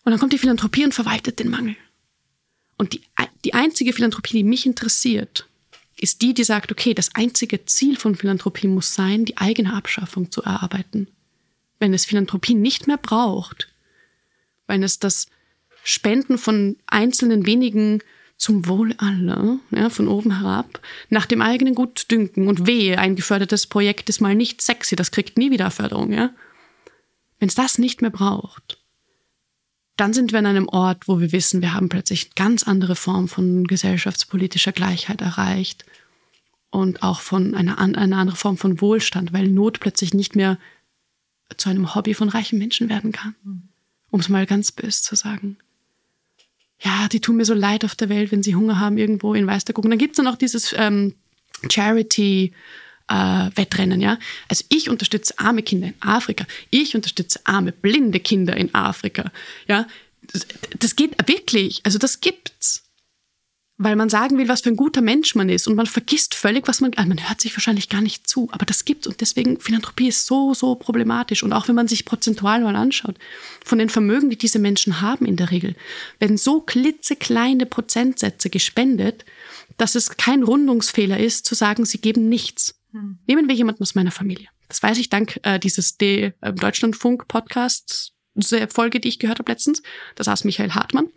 Und 0.03 0.11
dann 0.11 0.19
kommt 0.19 0.33
die 0.33 0.37
Philanthropie 0.37 0.85
und 0.85 0.93
verwaltet 0.93 1.39
den 1.39 1.49
Mangel. 1.49 1.75
Und 2.77 2.93
die, 2.93 3.01
die 3.45 3.53
einzige 3.53 3.93
Philanthropie, 3.93 4.37
die 4.37 4.43
mich 4.43 4.65
interessiert, 4.65 5.47
ist 5.97 6.21
die, 6.21 6.33
die 6.33 6.43
sagt, 6.43 6.71
okay, 6.71 6.93
das 6.93 7.13
einzige 7.15 7.65
Ziel 7.65 7.95
von 7.97 8.15
Philanthropie 8.15 8.67
muss 8.67 8.93
sein, 8.95 9.25
die 9.25 9.37
eigene 9.37 9.73
Abschaffung 9.73 10.31
zu 10.31 10.41
erarbeiten. 10.41 11.07
Wenn 11.79 11.93
es 11.93 12.05
Philanthropie 12.05 12.55
nicht 12.55 12.87
mehr 12.87 12.97
braucht, 12.97 13.69
wenn 14.67 14.83
es 14.83 14.99
das 14.99 15.27
Spenden 15.83 16.37
von 16.37 16.77
einzelnen 16.87 17.45
wenigen 17.45 18.01
zum 18.41 18.65
Wohl 18.67 18.95
aller, 18.97 19.59
ja, 19.69 19.91
von 19.91 20.07
oben 20.07 20.39
herab, 20.39 20.81
nach 21.09 21.27
dem 21.27 21.43
eigenen 21.43 21.75
Gutdünken 21.75 22.47
und 22.47 22.65
wehe, 22.65 22.97
ein 22.97 23.15
gefördertes 23.15 23.67
Projekt 23.67 24.09
ist 24.09 24.19
mal 24.19 24.33
nicht 24.33 24.61
sexy, 24.61 24.95
das 24.95 25.11
kriegt 25.11 25.37
nie 25.37 25.51
wieder 25.51 25.69
Förderung, 25.69 26.11
ja. 26.11 26.31
Wenn 27.37 27.49
es 27.49 27.55
das 27.55 27.77
nicht 27.77 28.01
mehr 28.01 28.09
braucht, 28.09 28.79
dann 29.95 30.13
sind 30.13 30.31
wir 30.31 30.39
an 30.39 30.47
einem 30.47 30.67
Ort, 30.67 31.07
wo 31.07 31.19
wir 31.19 31.31
wissen, 31.31 31.61
wir 31.61 31.75
haben 31.75 31.87
plötzlich 31.87 32.33
ganz 32.33 32.63
andere 32.63 32.95
Form 32.95 33.27
von 33.27 33.67
gesellschaftspolitischer 33.67 34.71
Gleichheit 34.71 35.21
erreicht 35.21 35.85
und 36.71 37.03
auch 37.03 37.21
von 37.21 37.53
einer, 37.53 37.77
einer 37.77 38.17
anderen 38.17 38.35
Form 38.35 38.57
von 38.57 38.81
Wohlstand, 38.81 39.33
weil 39.33 39.49
Not 39.49 39.79
plötzlich 39.79 40.15
nicht 40.15 40.35
mehr 40.35 40.57
zu 41.57 41.69
einem 41.69 41.93
Hobby 41.93 42.15
von 42.15 42.29
reichen 42.29 42.57
Menschen 42.57 42.89
werden 42.89 43.11
kann. 43.11 43.35
Um 44.09 44.19
es 44.19 44.29
mal 44.29 44.47
ganz 44.47 44.71
böse 44.71 45.03
zu 45.03 45.15
sagen. 45.15 45.57
Ja, 46.83 47.07
die 47.07 47.19
tun 47.19 47.37
mir 47.37 47.45
so 47.45 47.53
leid 47.53 47.85
auf 47.85 47.95
der 47.95 48.09
Welt, 48.09 48.31
wenn 48.31 48.43
sie 48.43 48.55
Hunger 48.55 48.79
haben, 48.79 48.97
irgendwo 48.97 49.33
in 49.33 49.47
Weiß 49.47 49.65
gucken. 49.65 49.91
Dann 49.91 49.99
gibt 49.99 50.13
es 50.13 50.17
dann 50.17 50.27
auch 50.27 50.37
dieses 50.37 50.73
ähm, 50.77 51.13
Charity, 51.69 52.53
äh, 53.07 53.49
Wettrennen, 53.55 54.01
ja. 54.01 54.17
Also 54.47 54.65
ich 54.69 54.89
unterstütze 54.89 55.37
arme 55.37 55.61
Kinder 55.61 55.87
in 55.87 55.95
Afrika. 55.99 56.45
Ich 56.69 56.95
unterstütze 56.95 57.39
arme, 57.43 57.71
blinde 57.71 58.19
Kinder 58.19 58.55
in 58.55 58.73
Afrika, 58.73 59.31
ja. 59.67 59.87
Das, 60.33 60.47
das 60.79 60.95
geht 60.95 61.15
wirklich, 61.27 61.81
also 61.83 61.97
das 61.97 62.21
gibt's. 62.21 62.83
Weil 63.83 63.95
man 63.95 64.09
sagen 64.09 64.37
will, 64.37 64.47
was 64.47 64.61
für 64.61 64.69
ein 64.69 64.75
guter 64.75 65.01
Mensch 65.01 65.33
man 65.33 65.49
ist 65.49 65.67
und 65.67 65.75
man 65.75 65.87
vergisst 65.87 66.35
völlig, 66.35 66.67
was 66.67 66.81
man, 66.81 66.93
also 66.93 67.09
man 67.09 67.27
hört 67.27 67.41
sich 67.41 67.55
wahrscheinlich 67.55 67.89
gar 67.89 68.01
nicht 68.01 68.27
zu, 68.27 68.47
aber 68.51 68.63
das 68.63 68.85
gibt's 68.85 69.07
und 69.07 69.21
deswegen 69.21 69.59
Philanthropie 69.59 70.09
ist 70.09 70.27
so, 70.27 70.53
so 70.53 70.75
problematisch 70.75 71.41
und 71.41 71.51
auch 71.51 71.67
wenn 71.67 71.73
man 71.73 71.87
sich 71.87 72.05
prozentual 72.05 72.61
mal 72.61 72.75
anschaut, 72.75 73.17
von 73.65 73.79
den 73.79 73.89
Vermögen, 73.89 74.29
die 74.29 74.37
diese 74.37 74.59
Menschen 74.59 75.01
haben 75.01 75.25
in 75.25 75.35
der 75.35 75.49
Regel, 75.49 75.75
werden 76.19 76.37
so 76.37 76.61
klitzekleine 76.61 77.65
Prozentsätze 77.65 78.51
gespendet, 78.51 79.25
dass 79.77 79.95
es 79.95 80.15
kein 80.15 80.43
Rundungsfehler 80.43 81.19
ist, 81.19 81.47
zu 81.47 81.55
sagen, 81.55 81.85
sie 81.85 81.99
geben 81.99 82.29
nichts. 82.29 82.75
Hm. 82.91 83.17
Nehmen 83.25 83.47
wir 83.47 83.55
jemanden 83.55 83.81
aus 83.81 83.95
meiner 83.95 84.11
Familie. 84.11 84.47
Das 84.67 84.83
weiß 84.83 84.99
ich 84.99 85.09
dank 85.09 85.39
äh, 85.41 85.59
dieses 85.59 85.97
D 85.97 86.33
äh, 86.39 86.53
Deutschlandfunk 86.53 87.27
Podcasts 87.27 88.10
Folge, 88.69 88.99
die 88.99 89.09
ich 89.09 89.19
gehört 89.19 89.39
habe 89.39 89.51
letztens. 89.51 89.81
Da 90.15 90.23
saß 90.23 90.45
Michael 90.45 90.71
Hartmann. 90.71 91.07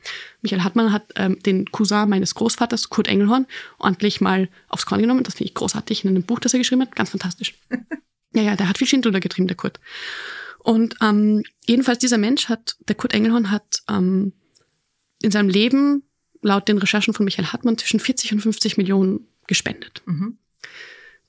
Michael 0.43 0.65
Hartmann 0.65 0.93
hat 0.93 1.13
ähm, 1.17 1.39
den 1.41 1.71
Cousin 1.71 2.09
meines 2.09 2.35
Großvaters, 2.35 2.91
Kurt 2.91 3.09
Engelhorn, 3.09 3.47
ordentlich 3.79 4.21
mal 4.21 4.49
aufs 4.69 4.87
Korn 4.87 5.01
genommen. 5.01 5.23
Das 5.23 5.35
finde 5.35 5.49
ich 5.49 5.55
großartig 5.55 6.05
in 6.05 6.11
einem 6.11 6.25
Buch, 6.25 6.41
das 6.41 6.55
er 6.55 6.59
geschrieben 6.59 6.83
hat. 6.83 6.97
Ganz 6.97 7.11
fantastisch. 7.11 7.55
ja, 8.35 8.43
ja, 8.43 8.57
der 8.57 8.69
hat 8.69 8.79
viel 8.79 8.89
Schindluder 8.89 9.21
getrieben, 9.21 9.47
der 9.47 9.57
Kurt. 9.57 9.81
Und 10.59 10.97
ähm, 11.03 11.45
jedenfalls 11.67 11.99
dieser 11.99 12.19
Mensch 12.19 12.49
hat, 12.49 12.77
der 12.89 12.97
Kurt 12.97 13.13
Engelhorn 13.13 13.51
hat 13.51 13.83
ähm, 13.89 14.33
in 15.23 15.31
seinem 15.31 15.49
Leben 15.49 16.03
laut 16.43 16.69
den 16.69 16.79
Recherchen 16.79 17.15
von 17.15 17.25
Michael 17.25 17.47
Hartmann 17.47 17.79
zwischen 17.79 18.01
40 18.01 18.33
und 18.33 18.41
50 18.41 18.77
Millionen 18.77 19.29
gespendet. 19.47 20.03
Mhm. 20.07 20.39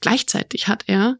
Gleichzeitig 0.01 0.67
hat 0.67 0.83
er 0.87 1.17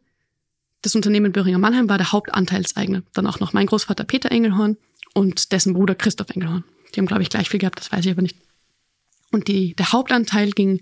das 0.86 0.94
Unternehmen 0.94 1.32
Böhringer 1.32 1.58
Mannheim 1.58 1.88
war 1.88 1.98
der 1.98 2.12
Hauptanteilseigner. 2.12 3.02
Dann 3.12 3.26
auch 3.26 3.40
noch 3.40 3.52
mein 3.52 3.66
Großvater 3.66 4.04
Peter 4.04 4.30
Engelhorn 4.30 4.76
und 5.14 5.50
dessen 5.50 5.74
Bruder 5.74 5.96
Christoph 5.96 6.30
Engelhorn. 6.30 6.62
Die 6.94 7.00
haben, 7.00 7.06
glaube 7.06 7.22
ich, 7.22 7.28
gleich 7.28 7.48
viel 7.48 7.58
gehabt, 7.58 7.80
das 7.80 7.90
weiß 7.90 8.04
ich 8.04 8.12
aber 8.12 8.22
nicht. 8.22 8.36
Und 9.32 9.48
die, 9.48 9.74
der 9.74 9.92
Hauptanteil 9.92 10.52
ging 10.52 10.78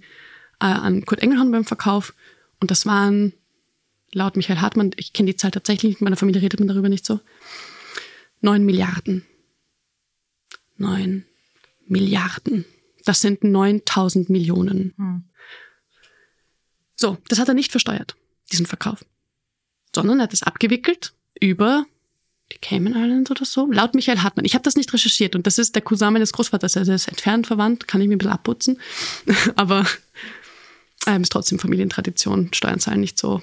äh, 0.60 0.66
an 0.66 1.06
Kurt 1.06 1.22
Engelhorn 1.22 1.50
beim 1.50 1.64
Verkauf. 1.64 2.12
Und 2.60 2.70
das 2.70 2.84
waren, 2.84 3.32
laut 4.12 4.36
Michael 4.36 4.60
Hartmann, 4.60 4.90
ich 4.96 5.14
kenne 5.14 5.30
die 5.30 5.36
Zahl 5.36 5.50
tatsächlich 5.50 5.92
nicht, 5.92 6.00
in 6.02 6.04
meiner 6.04 6.18
Familie 6.18 6.42
redet 6.42 6.60
man 6.60 6.68
darüber 6.68 6.90
nicht 6.90 7.06
so, 7.06 7.20
neun 8.42 8.64
Milliarden. 8.66 9.24
Neun 10.76 11.24
Milliarden. 11.86 12.66
Das 13.06 13.22
sind 13.22 13.42
9000 13.42 14.28
Millionen. 14.28 14.92
Hm. 14.98 15.24
So, 16.94 17.16
das 17.28 17.38
hat 17.38 17.48
er 17.48 17.54
nicht 17.54 17.70
versteuert, 17.70 18.16
diesen 18.52 18.66
Verkauf. 18.66 19.02
Sondern 19.94 20.20
er 20.20 20.24
hat 20.24 20.32
es 20.32 20.42
abgewickelt 20.42 21.12
über 21.40 21.86
die 22.52 22.58
Cayman 22.58 22.94
Islands 22.94 23.30
oder 23.30 23.44
so, 23.44 23.70
laut 23.70 23.94
Michael 23.94 24.22
Hartmann. 24.22 24.44
Ich 24.44 24.54
habe 24.54 24.62
das 24.62 24.76
nicht 24.76 24.92
recherchiert 24.92 25.34
und 25.34 25.46
das 25.46 25.58
ist 25.58 25.74
der 25.74 25.82
Cousin 25.82 26.12
meines 26.12 26.32
Großvaters, 26.32 26.76
also 26.76 26.92
er 26.92 26.96
ist 26.96 27.08
entfernt 27.08 27.46
verwandt, 27.46 27.88
kann 27.88 28.00
ich 28.00 28.08
mir 28.08 28.14
ein 28.14 28.18
bisschen 28.18 28.32
abputzen. 28.32 28.80
Aber 29.56 29.86
ähm, 31.06 31.22
ist 31.22 31.32
trotzdem 31.32 31.58
Familientradition, 31.58 32.50
Steuern 32.52 32.80
zahlen 32.80 33.00
nicht 33.00 33.18
so. 33.18 33.42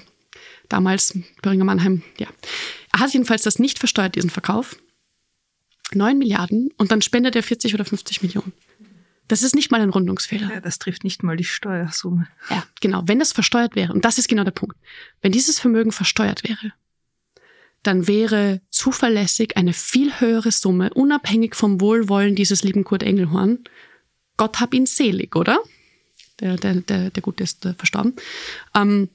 Damals, 0.70 1.18
Böhringer 1.42 1.66
Mannheim, 1.66 2.04
ja. 2.18 2.28
Er 2.94 3.00
hat 3.00 3.14
jedenfalls 3.14 3.44
das 3.44 3.60
nicht 3.60 3.80
versteuert, 3.80 4.16
diesen 4.16 4.30
Verkauf. 4.30 4.78
Neun 5.94 6.18
Milliarden 6.18 6.72
und 6.78 6.92
dann 6.92 7.02
spendet 7.02 7.36
er 7.36 7.44
40 7.44 7.74
oder 7.74 7.84
50 7.84 8.22
Millionen. 8.22 8.54
Das 9.32 9.44
ist 9.44 9.56
nicht 9.56 9.72
mal 9.72 9.80
ein 9.80 9.92
Rundungsfehler. 9.92 10.56
Ja, 10.56 10.60
das 10.60 10.78
trifft 10.78 11.06
nicht 11.06 11.24
mal 11.24 11.38
die 11.38 11.46
Steuersumme. 11.46 12.28
Ja, 12.50 12.66
genau. 12.82 13.04
Wenn 13.06 13.18
das 13.18 13.32
versteuert 13.32 13.78
wäre, 13.78 13.94
und 13.94 14.04
das 14.04 14.18
ist 14.18 14.28
genau 14.28 14.44
der 14.44 14.52
Punkt, 14.52 14.76
wenn 15.22 15.32
dieses 15.32 15.58
Vermögen 15.58 15.94
versteuert 15.94 16.44
wäre, 16.44 16.74
dann 17.82 18.10
wäre 18.10 18.60
zuverlässig 18.72 19.56
eine 19.56 19.72
viel 19.72 20.20
höhere 20.20 20.52
Summe, 20.52 20.94
unabhängig 20.94 21.56
vom 21.56 21.80
Wohlwollen 21.80 22.36
dieses 22.36 22.62
lieben 22.64 22.84
Kurt 22.84 23.04
Engelhorn. 23.04 23.60
Gott 24.36 24.60
hab 24.60 24.74
ihn 24.74 24.86
selig, 24.86 25.34
oder? 25.38 25.62
Der, 26.42 26.58
der, 26.58 26.82
der, 26.82 27.10
der 27.10 27.24
Gute 27.24 27.46
ist 27.46 27.66
äh, 27.66 27.74
verstorben. 27.74 28.18
Ähm, 28.76 29.08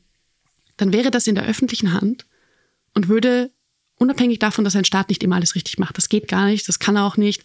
dann 0.78 0.94
wäre 0.94 1.10
das 1.10 1.26
in 1.26 1.34
der 1.34 1.44
öffentlichen 1.44 1.92
Hand 1.92 2.24
und 2.94 3.08
würde, 3.08 3.50
unabhängig 3.96 4.38
davon, 4.38 4.64
dass 4.64 4.76
ein 4.76 4.86
Staat 4.86 5.10
nicht 5.10 5.22
immer 5.22 5.36
alles 5.36 5.54
richtig 5.56 5.78
macht, 5.78 5.98
das 5.98 6.08
geht 6.08 6.26
gar 6.26 6.46
nicht, 6.46 6.66
das 6.66 6.78
kann 6.78 6.96
er 6.96 7.04
auch 7.04 7.18
nicht, 7.18 7.44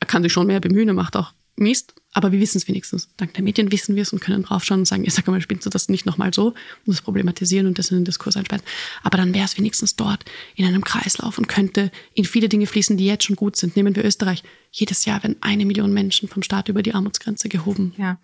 er 0.00 0.06
kann 0.06 0.22
sich 0.22 0.32
schon 0.32 0.46
mehr 0.46 0.60
bemühen, 0.60 0.88
er 0.88 0.94
macht 0.94 1.14
auch 1.14 1.34
Mist, 1.58 1.94
aber 2.12 2.32
wir 2.32 2.40
wissen 2.40 2.58
es 2.58 2.68
wenigstens. 2.68 3.10
Dank 3.16 3.34
der 3.34 3.44
Medien 3.44 3.70
wissen 3.70 3.94
wir 3.94 4.02
es 4.02 4.12
und 4.12 4.20
können 4.20 4.42
draufschauen 4.42 4.80
und 4.80 4.84
sagen, 4.86 5.04
ich 5.04 5.14
sage 5.14 5.30
mal, 5.30 5.40
spielst 5.40 5.66
du 5.66 5.70
das 5.70 5.88
nicht 5.88 6.06
nochmal 6.06 6.32
so 6.32 6.48
und 6.48 6.56
das 6.86 7.02
problematisieren 7.02 7.66
und 7.66 7.78
das 7.78 7.90
in 7.90 7.98
den 7.98 8.04
Diskurs 8.04 8.36
einspeisen. 8.36 8.64
Aber 9.02 9.18
dann 9.18 9.34
wäre 9.34 9.44
es 9.44 9.58
wenigstens 9.58 9.96
dort 9.96 10.24
in 10.56 10.64
einem 10.64 10.84
Kreislauf 10.84 11.38
und 11.38 11.48
könnte 11.48 11.90
in 12.14 12.24
viele 12.24 12.48
Dinge 12.48 12.66
fließen, 12.66 12.96
die 12.96 13.06
jetzt 13.06 13.24
schon 13.24 13.36
gut 13.36 13.56
sind. 13.56 13.76
Nehmen 13.76 13.94
wir 13.94 14.04
Österreich. 14.04 14.42
Jedes 14.70 15.04
Jahr 15.04 15.22
werden 15.22 15.36
eine 15.40 15.66
Million 15.66 15.92
Menschen 15.92 16.28
vom 16.28 16.42
Staat 16.42 16.68
über 16.68 16.82
die 16.82 16.94
Armutsgrenze 16.94 17.48
gehoben. 17.48 17.94
Ja. 17.96 18.18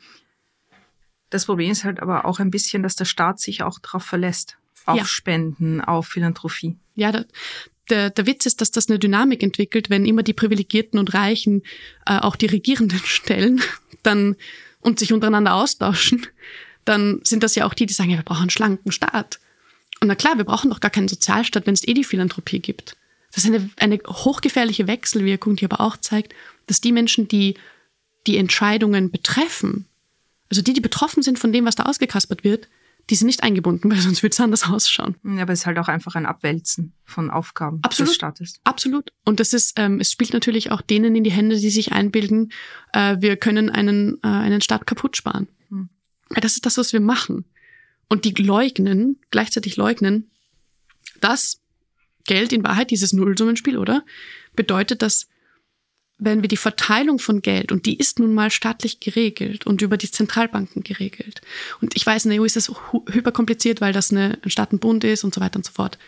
Das 1.31 1.47
Problem 1.47 1.71
ist 1.71 1.85
halt 1.85 2.01
aber 2.01 2.25
auch 2.25 2.39
ein 2.39 2.51
bisschen, 2.51 2.83
dass 2.83 2.97
der 2.97 3.07
Staat 3.07 3.41
sich 3.41 3.63
auch 3.63 3.79
darauf 3.81 4.05
verlässt. 4.05 4.57
Auf 4.87 4.99
ja. 4.99 5.05
Spenden, 5.05 5.81
auf 5.81 6.07
Philanthropie. 6.07 6.77
Ja, 6.95 7.11
da, 7.11 7.25
der, 7.91 8.11
der 8.11 8.27
Witz 8.27 8.47
ist, 8.47 8.61
dass 8.61 8.71
das 8.71 8.89
eine 8.89 8.99
Dynamik 8.99 9.43
entwickelt, 9.43 9.91
wenn 9.91 10.07
immer 10.07 10.23
die 10.23 10.33
Privilegierten 10.33 10.99
und 10.99 11.15
Reichen 11.15 11.63
äh, 12.07 12.19
auch 12.19 12.37
die 12.37 12.47
Regierenden 12.47 12.99
stellen 13.05 13.63
dann, 14.03 14.37
und 14.81 14.99
sich 14.99 15.13
untereinander 15.13 15.55
austauschen, 15.55 16.27
dann 16.85 17.21
sind 17.25 17.43
das 17.43 17.55
ja 17.55 17.67
auch 17.67 17.75
die, 17.75 17.87
die 17.87 17.95
sagen, 17.95 18.11
ja, 18.11 18.19
wir 18.19 18.25
brauchen 18.25 18.43
einen 18.43 18.51
schlanken 18.51 18.93
Staat. 18.93 19.41
Und 20.01 20.09
na 20.09 20.15
klar, 20.15 20.37
wir 20.37 20.45
brauchen 20.45 20.71
doch 20.71 20.81
gar 20.81 20.91
keinen 20.91 21.09
Sozialstaat, 21.09 21.67
wenn 21.67 21.75
es 21.75 21.87
eh 21.89 21.95
die 21.95 22.05
Philanthropie 22.05 22.61
gibt. 22.61 22.97
Das 23.35 23.45
ist 23.45 23.51
eine, 23.51 23.71
eine 23.79 23.99
hochgefährliche 24.07 24.87
Wechselwirkung, 24.87 25.57
die 25.57 25.65
aber 25.65 25.81
auch 25.81 25.97
zeigt, 25.97 26.35
dass 26.67 26.81
die 26.81 26.93
Menschen, 26.93 27.27
die 27.27 27.55
die 28.27 28.37
Entscheidungen 28.37 29.11
betreffen, 29.11 29.87
also 30.51 30.63
die, 30.63 30.73
die 30.73 30.81
betroffen 30.81 31.23
sind 31.23 31.39
von 31.39 31.53
dem, 31.53 31.65
was 31.65 31.75
da 31.75 31.85
ausgekaspert 31.85 32.45
wird, 32.45 32.69
die 33.11 33.15
sind 33.17 33.27
nicht 33.27 33.43
eingebunden, 33.43 33.91
weil 33.91 33.99
sonst 33.99 34.23
würde 34.23 34.33
es 34.33 34.41
anders 34.41 34.69
ausschauen. 34.69 35.17
Ja, 35.25 35.43
aber 35.43 35.53
es 35.53 35.61
ist 35.61 35.67
halt 35.67 35.79
auch 35.79 35.89
einfach 35.89 36.15
ein 36.15 36.27
Abwälzen 36.27 36.93
von 37.05 37.31
Aufgaben 37.31 37.81
Absolut. 37.83 38.11
des 38.11 38.17
Staates. 38.17 38.61
Absolut. 38.65 39.13
Und 39.25 39.41
das 39.41 39.53
ist, 39.53 39.75
ähm, 39.77 40.01
es 40.01 40.13
spielt 40.13 40.33
natürlich 40.33 40.71
auch 40.71 40.81
denen 40.81 41.15
in 41.17 41.25
die 41.25 41.33
Hände, 41.33 41.59
die 41.59 41.71
sich 41.71 41.93
einbilden, 41.93 42.53
äh, 42.93 43.17
wir 43.21 43.37
können 43.37 43.71
einen, 43.71 44.19
äh, 44.23 44.29
einen 44.29 44.61
Staat 44.61 44.87
kaputt 44.87 45.17
sparen. 45.17 45.49
Hm. 45.69 45.89
Das 46.41 46.55
ist 46.55 46.67
das, 46.67 46.79
was 46.79 46.93
wir 46.93 47.01
machen. 47.01 47.45
Und 48.09 48.25
die 48.25 48.33
leugnen, 48.33 49.21
gleichzeitig 49.31 49.77
leugnen, 49.77 50.31
dass 51.21 51.61
Geld 52.27 52.53
in 52.53 52.65
Wahrheit 52.65 52.91
dieses 52.91 53.13
Nullsummenspiel, 53.13 53.77
oder? 53.77 54.05
Bedeutet, 54.55 55.03
dass 55.03 55.27
wenn 56.19 56.43
wir 56.43 56.49
die 56.49 56.57
Verteilung 56.57 57.19
von 57.19 57.43
Geld, 57.43 57.73
und 57.73 57.87
die 57.87 57.97
ist 57.97 58.19
nun 58.19 58.35
mal 58.35 58.51
staatlich 58.51 59.01
geregelt 59.01 59.67
und 59.67 59.83
über 59.83 59.97
die 59.97 60.11
Zentralbanken 60.11 60.83
geregelt. 60.83 61.41
Und 61.81 61.97
ich 61.97 62.07
weiß, 62.07 62.25
in 62.25 62.31
der 62.31 62.41
EU 62.41 62.45
ist 62.45 62.57
das 62.57 62.71
hyperkompliziert, 63.11 63.81
weil 63.81 63.93
das 63.93 64.13
ein 64.13 64.37
Staatenbund 64.47 65.05
ist 65.05 65.25
und 65.25 65.35
so 65.35 65.41
weiter 65.41 65.57
und 65.57 65.67
so 65.67 65.73
fort. 65.73 65.99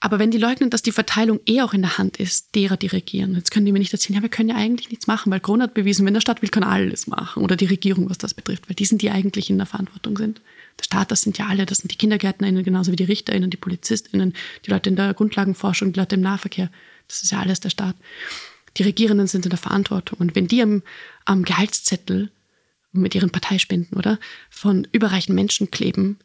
Aber 0.00 0.20
wenn 0.20 0.30
die 0.30 0.38
leugnen, 0.38 0.70
dass 0.70 0.82
die 0.82 0.92
Verteilung 0.92 1.40
eh 1.46 1.60
auch 1.60 1.74
in 1.74 1.82
der 1.82 1.98
Hand 1.98 2.18
ist, 2.18 2.54
derer, 2.54 2.76
die 2.76 2.86
regieren, 2.86 3.34
jetzt 3.34 3.50
können 3.50 3.66
die 3.66 3.72
mir 3.72 3.80
nicht 3.80 3.92
erzählen, 3.92 4.16
ja, 4.16 4.22
wir 4.22 4.28
können 4.28 4.48
ja 4.48 4.54
eigentlich 4.54 4.90
nichts 4.90 5.08
machen, 5.08 5.32
weil 5.32 5.40
Corona 5.40 5.64
hat 5.64 5.74
bewiesen, 5.74 6.06
wenn 6.06 6.14
der 6.14 6.20
Staat 6.20 6.40
will, 6.40 6.50
kann 6.50 6.62
alles 6.62 7.08
machen. 7.08 7.42
Oder 7.42 7.56
die 7.56 7.64
Regierung, 7.64 8.08
was 8.08 8.18
das 8.18 8.32
betrifft, 8.32 8.68
weil 8.68 8.76
die 8.76 8.84
sind, 8.84 9.02
die 9.02 9.10
eigentlich 9.10 9.50
in 9.50 9.58
der 9.58 9.66
Verantwortung 9.66 10.16
sind. 10.16 10.40
Der 10.78 10.84
Staat, 10.84 11.10
das 11.10 11.22
sind 11.22 11.36
ja 11.38 11.46
alle, 11.46 11.66
das 11.66 11.78
sind 11.78 11.90
die 11.90 11.96
KindergärtnerInnen, 11.96 12.62
genauso 12.62 12.92
wie 12.92 12.96
die 12.96 13.04
RichterInnen, 13.04 13.50
die 13.50 13.56
PolizistInnen, 13.56 14.34
die 14.64 14.70
Leute 14.70 14.88
in 14.88 14.94
der 14.94 15.14
Grundlagenforschung, 15.14 15.92
die 15.92 15.98
Leute 15.98 16.14
im 16.14 16.20
Nahverkehr. 16.20 16.70
Das 17.08 17.22
ist 17.22 17.32
ja 17.32 17.40
alles 17.40 17.58
der 17.58 17.70
Staat 17.70 17.96
die 18.78 18.82
Regierenden 18.84 19.26
sind 19.26 19.44
in 19.44 19.50
der 19.50 19.58
Verantwortung. 19.58 20.18
Und 20.18 20.34
wenn 20.34 20.48
die 20.48 20.62
am, 20.62 20.82
am 21.24 21.44
Gehaltszettel 21.44 22.30
mit 22.92 23.14
ihren 23.14 23.30
Parteispenden, 23.30 23.98
oder, 23.98 24.18
von 24.50 24.86
überreichen 24.92 25.34
Menschen 25.34 25.70
kleben, 25.70 26.18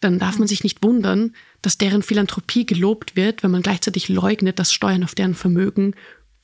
dann 0.00 0.18
darf 0.18 0.38
man 0.38 0.48
sich 0.48 0.62
nicht 0.62 0.82
wundern, 0.82 1.34
dass 1.62 1.78
deren 1.78 2.02
Philanthropie 2.02 2.66
gelobt 2.66 3.16
wird, 3.16 3.42
wenn 3.42 3.50
man 3.50 3.62
gleichzeitig 3.62 4.08
leugnet, 4.08 4.58
dass 4.58 4.72
Steuern 4.72 5.04
auf 5.04 5.14
deren 5.14 5.34
Vermögen 5.34 5.94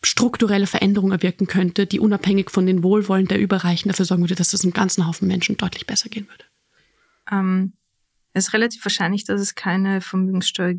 strukturelle 0.02 0.66
Veränderungen 0.66 1.12
erwirken 1.12 1.46
könnte, 1.46 1.86
die 1.86 2.00
unabhängig 2.00 2.50
von 2.50 2.66
den 2.66 2.82
Wohlwollen 2.82 3.26
der 3.26 3.40
Überreichen 3.40 3.88
dafür 3.88 4.04
sorgen 4.04 4.24
würde, 4.24 4.34
dass 4.34 4.52
es 4.52 4.62
einem 4.62 4.72
ganzen 4.72 5.06
Haufen 5.06 5.28
Menschen 5.28 5.56
deutlich 5.56 5.86
besser 5.86 6.08
gehen 6.08 6.28
würde. 6.28 6.44
Ähm, 7.30 7.72
es 8.32 8.48
ist 8.48 8.52
relativ 8.52 8.84
wahrscheinlich, 8.84 9.24
dass 9.24 9.40
es 9.40 9.54
keine 9.54 10.00
Vermögenssteuer 10.00 10.74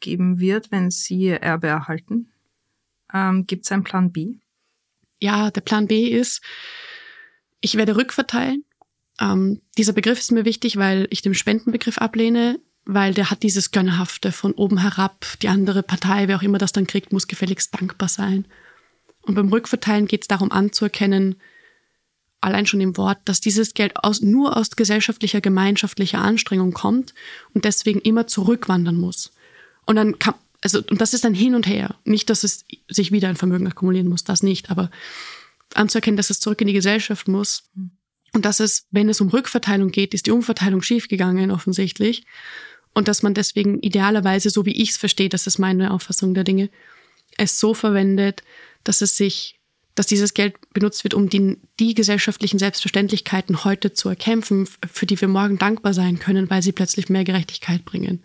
geben 0.00 0.40
wird, 0.40 0.72
wenn 0.72 0.90
sie 0.90 1.28
Erbe 1.28 1.68
erhalten. 1.68 2.32
Ähm, 3.12 3.46
Gibt 3.46 3.64
es 3.64 3.72
einen 3.72 3.84
Plan 3.84 4.12
B? 4.12 4.36
Ja, 5.18 5.50
der 5.50 5.60
Plan 5.60 5.86
B 5.86 6.08
ist, 6.08 6.42
ich 7.60 7.76
werde 7.76 7.96
rückverteilen. 7.96 8.64
Ähm, 9.20 9.60
dieser 9.76 9.92
Begriff 9.92 10.18
ist 10.18 10.32
mir 10.32 10.44
wichtig, 10.44 10.76
weil 10.76 11.06
ich 11.10 11.22
den 11.22 11.34
Spendenbegriff 11.34 11.98
ablehne, 11.98 12.58
weil 12.84 13.12
der 13.12 13.30
hat 13.30 13.42
dieses 13.42 13.70
Gönnerhafte 13.70 14.32
von 14.32 14.52
oben 14.52 14.78
herab. 14.78 15.26
Die 15.42 15.48
andere 15.48 15.82
Partei, 15.82 16.26
wer 16.28 16.38
auch 16.38 16.42
immer 16.42 16.58
das 16.58 16.72
dann 16.72 16.86
kriegt, 16.86 17.12
muss 17.12 17.28
gefälligst 17.28 17.74
dankbar 17.78 18.08
sein. 18.08 18.46
Und 19.22 19.34
beim 19.34 19.50
Rückverteilen 19.50 20.06
geht 20.06 20.22
es 20.22 20.28
darum 20.28 20.50
anzuerkennen, 20.50 21.36
allein 22.40 22.66
schon 22.66 22.80
im 22.80 22.96
Wort, 22.96 23.18
dass 23.26 23.40
dieses 23.40 23.74
Geld 23.74 23.96
aus, 23.96 24.22
nur 24.22 24.56
aus 24.56 24.70
gesellschaftlicher, 24.70 25.42
gemeinschaftlicher 25.42 26.20
Anstrengung 26.20 26.72
kommt 26.72 27.14
und 27.52 27.66
deswegen 27.66 28.00
immer 28.00 28.26
zurückwandern 28.26 28.96
muss. 28.96 29.32
Und 29.84 29.96
dann 29.96 30.18
kann, 30.18 30.34
also, 30.62 30.82
und 30.90 31.00
das 31.00 31.14
ist 31.14 31.24
ein 31.24 31.34
Hin 31.34 31.54
und 31.54 31.66
Her. 31.66 31.96
Nicht, 32.04 32.30
dass 32.30 32.44
es 32.44 32.64
sich 32.88 33.12
wieder 33.12 33.28
ein 33.28 33.36
Vermögen 33.36 33.66
akkumulieren 33.66 34.08
muss, 34.08 34.24
das 34.24 34.42
nicht, 34.42 34.70
aber 34.70 34.90
anzuerkennen, 35.74 36.16
dass 36.16 36.30
es 36.30 36.40
zurück 36.40 36.60
in 36.60 36.66
die 36.66 36.74
Gesellschaft 36.74 37.28
muss. 37.28 37.70
Und 38.32 38.44
dass 38.44 38.60
es, 38.60 38.86
wenn 38.90 39.08
es 39.08 39.20
um 39.20 39.28
Rückverteilung 39.28 39.90
geht, 39.90 40.14
ist 40.14 40.26
die 40.26 40.30
Umverteilung 40.30 40.82
schiefgegangen, 40.82 41.50
offensichtlich. 41.50 42.24
Und 42.92 43.08
dass 43.08 43.22
man 43.22 43.34
deswegen 43.34 43.80
idealerweise, 43.80 44.50
so 44.50 44.66
wie 44.66 44.82
ich 44.82 44.90
es 44.90 44.96
verstehe, 44.96 45.28
das 45.28 45.46
ist 45.46 45.58
meine 45.58 45.92
Auffassung 45.92 46.34
der 46.34 46.44
Dinge, 46.44 46.70
es 47.36 47.58
so 47.58 47.72
verwendet, 47.74 48.42
dass 48.84 49.00
es 49.00 49.16
sich, 49.16 49.58
dass 49.94 50.06
dieses 50.06 50.34
Geld 50.34 50.54
benutzt 50.72 51.04
wird, 51.04 51.14
um 51.14 51.28
die, 51.28 51.58
die 51.78 51.94
gesellschaftlichen 51.94 52.58
Selbstverständlichkeiten 52.58 53.64
heute 53.64 53.92
zu 53.92 54.08
erkämpfen, 54.08 54.68
für 54.92 55.06
die 55.06 55.20
wir 55.20 55.28
morgen 55.28 55.58
dankbar 55.58 55.94
sein 55.94 56.18
können, 56.18 56.50
weil 56.50 56.62
sie 56.62 56.72
plötzlich 56.72 57.08
mehr 57.08 57.24
Gerechtigkeit 57.24 57.84
bringen. 57.84 58.22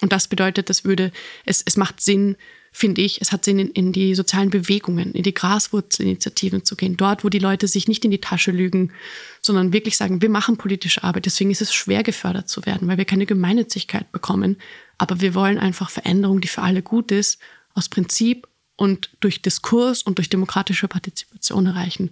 Und 0.00 0.12
das 0.12 0.28
bedeutet, 0.28 0.68
das 0.68 0.84
würde, 0.84 1.12
es, 1.44 1.62
es 1.64 1.76
macht 1.76 2.00
Sinn, 2.00 2.36
finde 2.70 3.00
ich, 3.00 3.22
es 3.22 3.32
hat 3.32 3.44
Sinn, 3.44 3.58
in, 3.58 3.68
in 3.70 3.92
die 3.92 4.14
sozialen 4.14 4.50
Bewegungen, 4.50 5.12
in 5.12 5.22
die 5.22 5.32
Graswurzelinitiativen 5.32 6.64
zu 6.64 6.76
gehen. 6.76 6.98
Dort, 6.98 7.24
wo 7.24 7.30
die 7.30 7.38
Leute 7.38 7.68
sich 7.68 7.88
nicht 7.88 8.04
in 8.04 8.10
die 8.10 8.20
Tasche 8.20 8.50
lügen, 8.50 8.92
sondern 9.40 9.72
wirklich 9.72 9.96
sagen, 9.96 10.20
wir 10.20 10.28
machen 10.28 10.58
politische 10.58 11.02
Arbeit. 11.02 11.24
Deswegen 11.24 11.50
ist 11.50 11.62
es 11.62 11.72
schwer 11.72 12.02
gefördert 12.02 12.50
zu 12.50 12.66
werden, 12.66 12.86
weil 12.88 12.98
wir 12.98 13.06
keine 13.06 13.24
Gemeinnützigkeit 13.24 14.12
bekommen. 14.12 14.58
Aber 14.98 15.22
wir 15.22 15.34
wollen 15.34 15.58
einfach 15.58 15.88
Veränderung, 15.88 16.42
die 16.42 16.48
für 16.48 16.62
alle 16.62 16.82
gut 16.82 17.10
ist, 17.10 17.38
aus 17.72 17.88
Prinzip 17.88 18.46
und 18.76 19.10
durch 19.20 19.40
Diskurs 19.40 20.02
und 20.02 20.18
durch 20.18 20.28
demokratische 20.28 20.88
Partizipation 20.88 21.64
erreichen. 21.64 22.10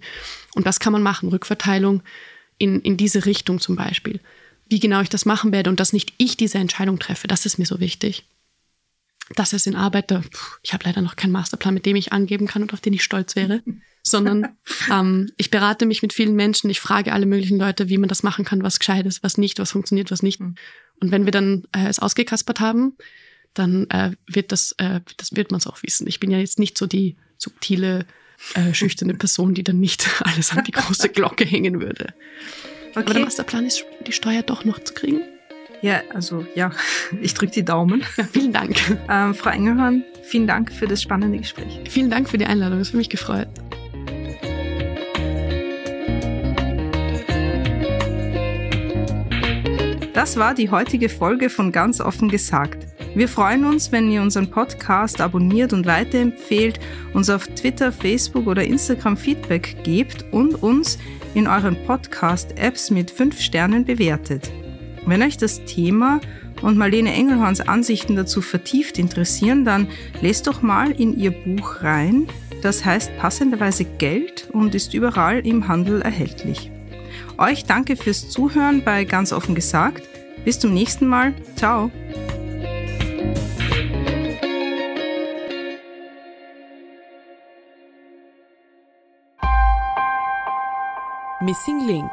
Und 0.55 0.65
das 0.65 0.79
kann 0.79 0.93
man 0.93 1.03
machen. 1.03 1.29
Rückverteilung 1.29 2.01
in, 2.57 2.81
in 2.81 2.97
diese 2.97 3.25
Richtung 3.27 3.59
zum 3.59 3.75
Beispiel 3.75 4.19
wie 4.67 4.79
genau 4.79 5.01
ich 5.01 5.09
das 5.09 5.25
machen 5.25 5.51
werde 5.51 5.69
und 5.69 5.79
dass 5.79 5.93
nicht 5.93 6.13
ich 6.17 6.37
diese 6.37 6.57
Entscheidung 6.57 6.99
treffe, 6.99 7.27
das 7.27 7.45
ist 7.45 7.57
mir 7.57 7.65
so 7.65 7.79
wichtig. 7.79 8.25
Das 9.35 9.53
ist 9.53 9.65
in 9.65 9.75
Arbeit, 9.75 10.11
da, 10.11 10.21
ich 10.61 10.73
habe 10.73 10.85
leider 10.85 11.01
noch 11.01 11.15
keinen 11.15 11.31
Masterplan, 11.31 11.73
mit 11.73 11.85
dem 11.87 11.95
ich 11.95 12.13
angeben 12.13 12.45
kann 12.45 12.61
und 12.61 12.73
auf 12.73 12.81
den 12.81 12.93
ich 12.93 13.03
stolz 13.03 13.35
wäre, 13.35 13.63
sondern 14.03 14.55
ähm, 14.91 15.31
ich 15.37 15.49
berate 15.49 15.87
mich 15.87 16.03
mit 16.03 16.13
vielen 16.13 16.35
Menschen, 16.35 16.69
ich 16.69 16.79
frage 16.79 17.11
alle 17.11 17.25
möglichen 17.25 17.57
Leute, 17.57 17.89
wie 17.89 17.97
man 17.97 18.09
das 18.09 18.21
machen 18.21 18.45
kann, 18.45 18.61
was 18.61 18.77
gescheit 18.77 19.05
ist, 19.07 19.23
was 19.23 19.37
nicht, 19.37 19.57
was 19.57 19.71
funktioniert, 19.71 20.11
was 20.11 20.21
nicht. 20.21 20.39
Hm. 20.39 20.55
Und 21.01 21.11
wenn 21.11 21.25
wir 21.25 21.31
dann 21.31 21.63
äh, 21.75 21.87
es 21.87 21.99
ausgekaspert 21.99 22.59
haben, 22.59 22.95
dann 23.55 23.89
äh, 23.89 24.11
wird 24.27 24.51
das, 24.51 24.73
äh, 24.77 25.01
das 25.17 25.35
wird 25.35 25.51
man 25.51 25.59
es 25.59 25.67
auch 25.67 25.81
wissen. 25.81 26.05
Ich 26.07 26.19
bin 26.19 26.29
ja 26.29 26.37
jetzt 26.37 26.59
nicht 26.59 26.77
so 26.77 26.85
die 26.85 27.17
subtile, 27.37 28.05
äh, 28.53 28.73
schüchterne 28.73 29.15
Person, 29.15 29.53
die 29.53 29.63
dann 29.63 29.79
nicht 29.79 30.07
alles 30.21 30.51
an 30.51 30.63
die 30.63 30.71
große 30.71 31.09
Glocke 31.09 31.45
hängen 31.45 31.81
würde. 31.81 32.13
Okay. 32.95 33.03
Aber 33.03 33.13
der 33.13 33.23
Masterplan 33.23 33.65
ist, 33.65 33.85
die 34.07 34.13
Steuer 34.13 34.41
doch 34.41 34.63
noch 34.63 34.79
zu 34.79 34.93
kriegen. 34.93 35.21
Ja, 35.81 35.99
also 36.13 36.45
ja, 36.55 36.71
ich 37.21 37.33
drücke 37.33 37.51
die 37.51 37.65
Daumen. 37.65 38.03
Ja, 38.15 38.23
vielen 38.23 38.53
Dank. 38.53 38.77
Ähm, 39.09 39.35
Frau 39.35 39.49
Engelhorn, 39.49 40.03
vielen 40.23 40.47
Dank 40.47 40.71
für 40.71 40.87
das 40.87 41.01
spannende 41.01 41.37
Gespräch. 41.37 41.81
Vielen 41.89 42.09
Dank 42.09 42.29
für 42.29 42.37
die 42.37 42.45
Einladung, 42.45 42.79
es 42.79 42.87
hat 42.87 42.95
mich 42.95 43.09
gefreut. 43.09 43.49
Das 50.13 50.37
war 50.37 50.53
die 50.53 50.71
heutige 50.71 51.09
Folge 51.09 51.49
von 51.49 51.73
Ganz 51.73 51.99
offen 51.99 52.29
gesagt. 52.29 52.87
Wir 53.13 53.27
freuen 53.27 53.65
uns, 53.65 53.91
wenn 53.91 54.09
ihr 54.09 54.21
unseren 54.21 54.49
Podcast 54.49 55.19
abonniert 55.19 55.73
und 55.73 55.85
weiterempfehlt, 55.85 56.79
uns 57.13 57.29
auf 57.29 57.47
Twitter, 57.47 57.91
Facebook 57.91 58.47
oder 58.47 58.63
Instagram 58.63 59.17
Feedback 59.17 59.83
gebt 59.83 60.25
und 60.31 60.63
uns 60.63 60.97
in 61.35 61.47
euren 61.47 61.77
Podcast-Apps 61.85 62.89
mit 62.89 63.11
5 63.11 63.39
Sternen 63.39 63.85
bewertet. 63.85 64.51
Wenn 65.05 65.21
euch 65.21 65.37
das 65.37 65.63
Thema 65.65 66.19
und 66.61 66.77
Marlene 66.77 67.13
Engelhorns 67.13 67.61
Ansichten 67.61 68.15
dazu 68.15 68.41
vertieft 68.41 68.97
interessieren, 68.97 69.65
dann 69.65 69.87
lest 70.21 70.47
doch 70.47 70.61
mal 70.61 70.91
in 70.91 71.19
ihr 71.19 71.31
Buch 71.31 71.83
rein. 71.83 72.27
Das 72.63 72.83
heißt 72.83 73.15
passenderweise 73.17 73.85
Geld 73.85 74.47
und 74.51 74.73
ist 74.73 74.93
überall 74.93 75.45
im 75.45 75.67
Handel 75.67 76.01
erhältlich. 76.01 76.71
Euch 77.37 77.65
danke 77.65 77.97
fürs 77.97 78.29
Zuhören 78.29 78.83
bei 78.83 79.03
Ganz 79.03 79.31
offen 79.31 79.53
gesagt. 79.53 80.07
Bis 80.43 80.59
zum 80.59 80.73
nächsten 80.73 81.07
Mal. 81.07 81.33
Ciao. 81.55 81.91
Missing 91.45 91.85
Link 91.85 92.11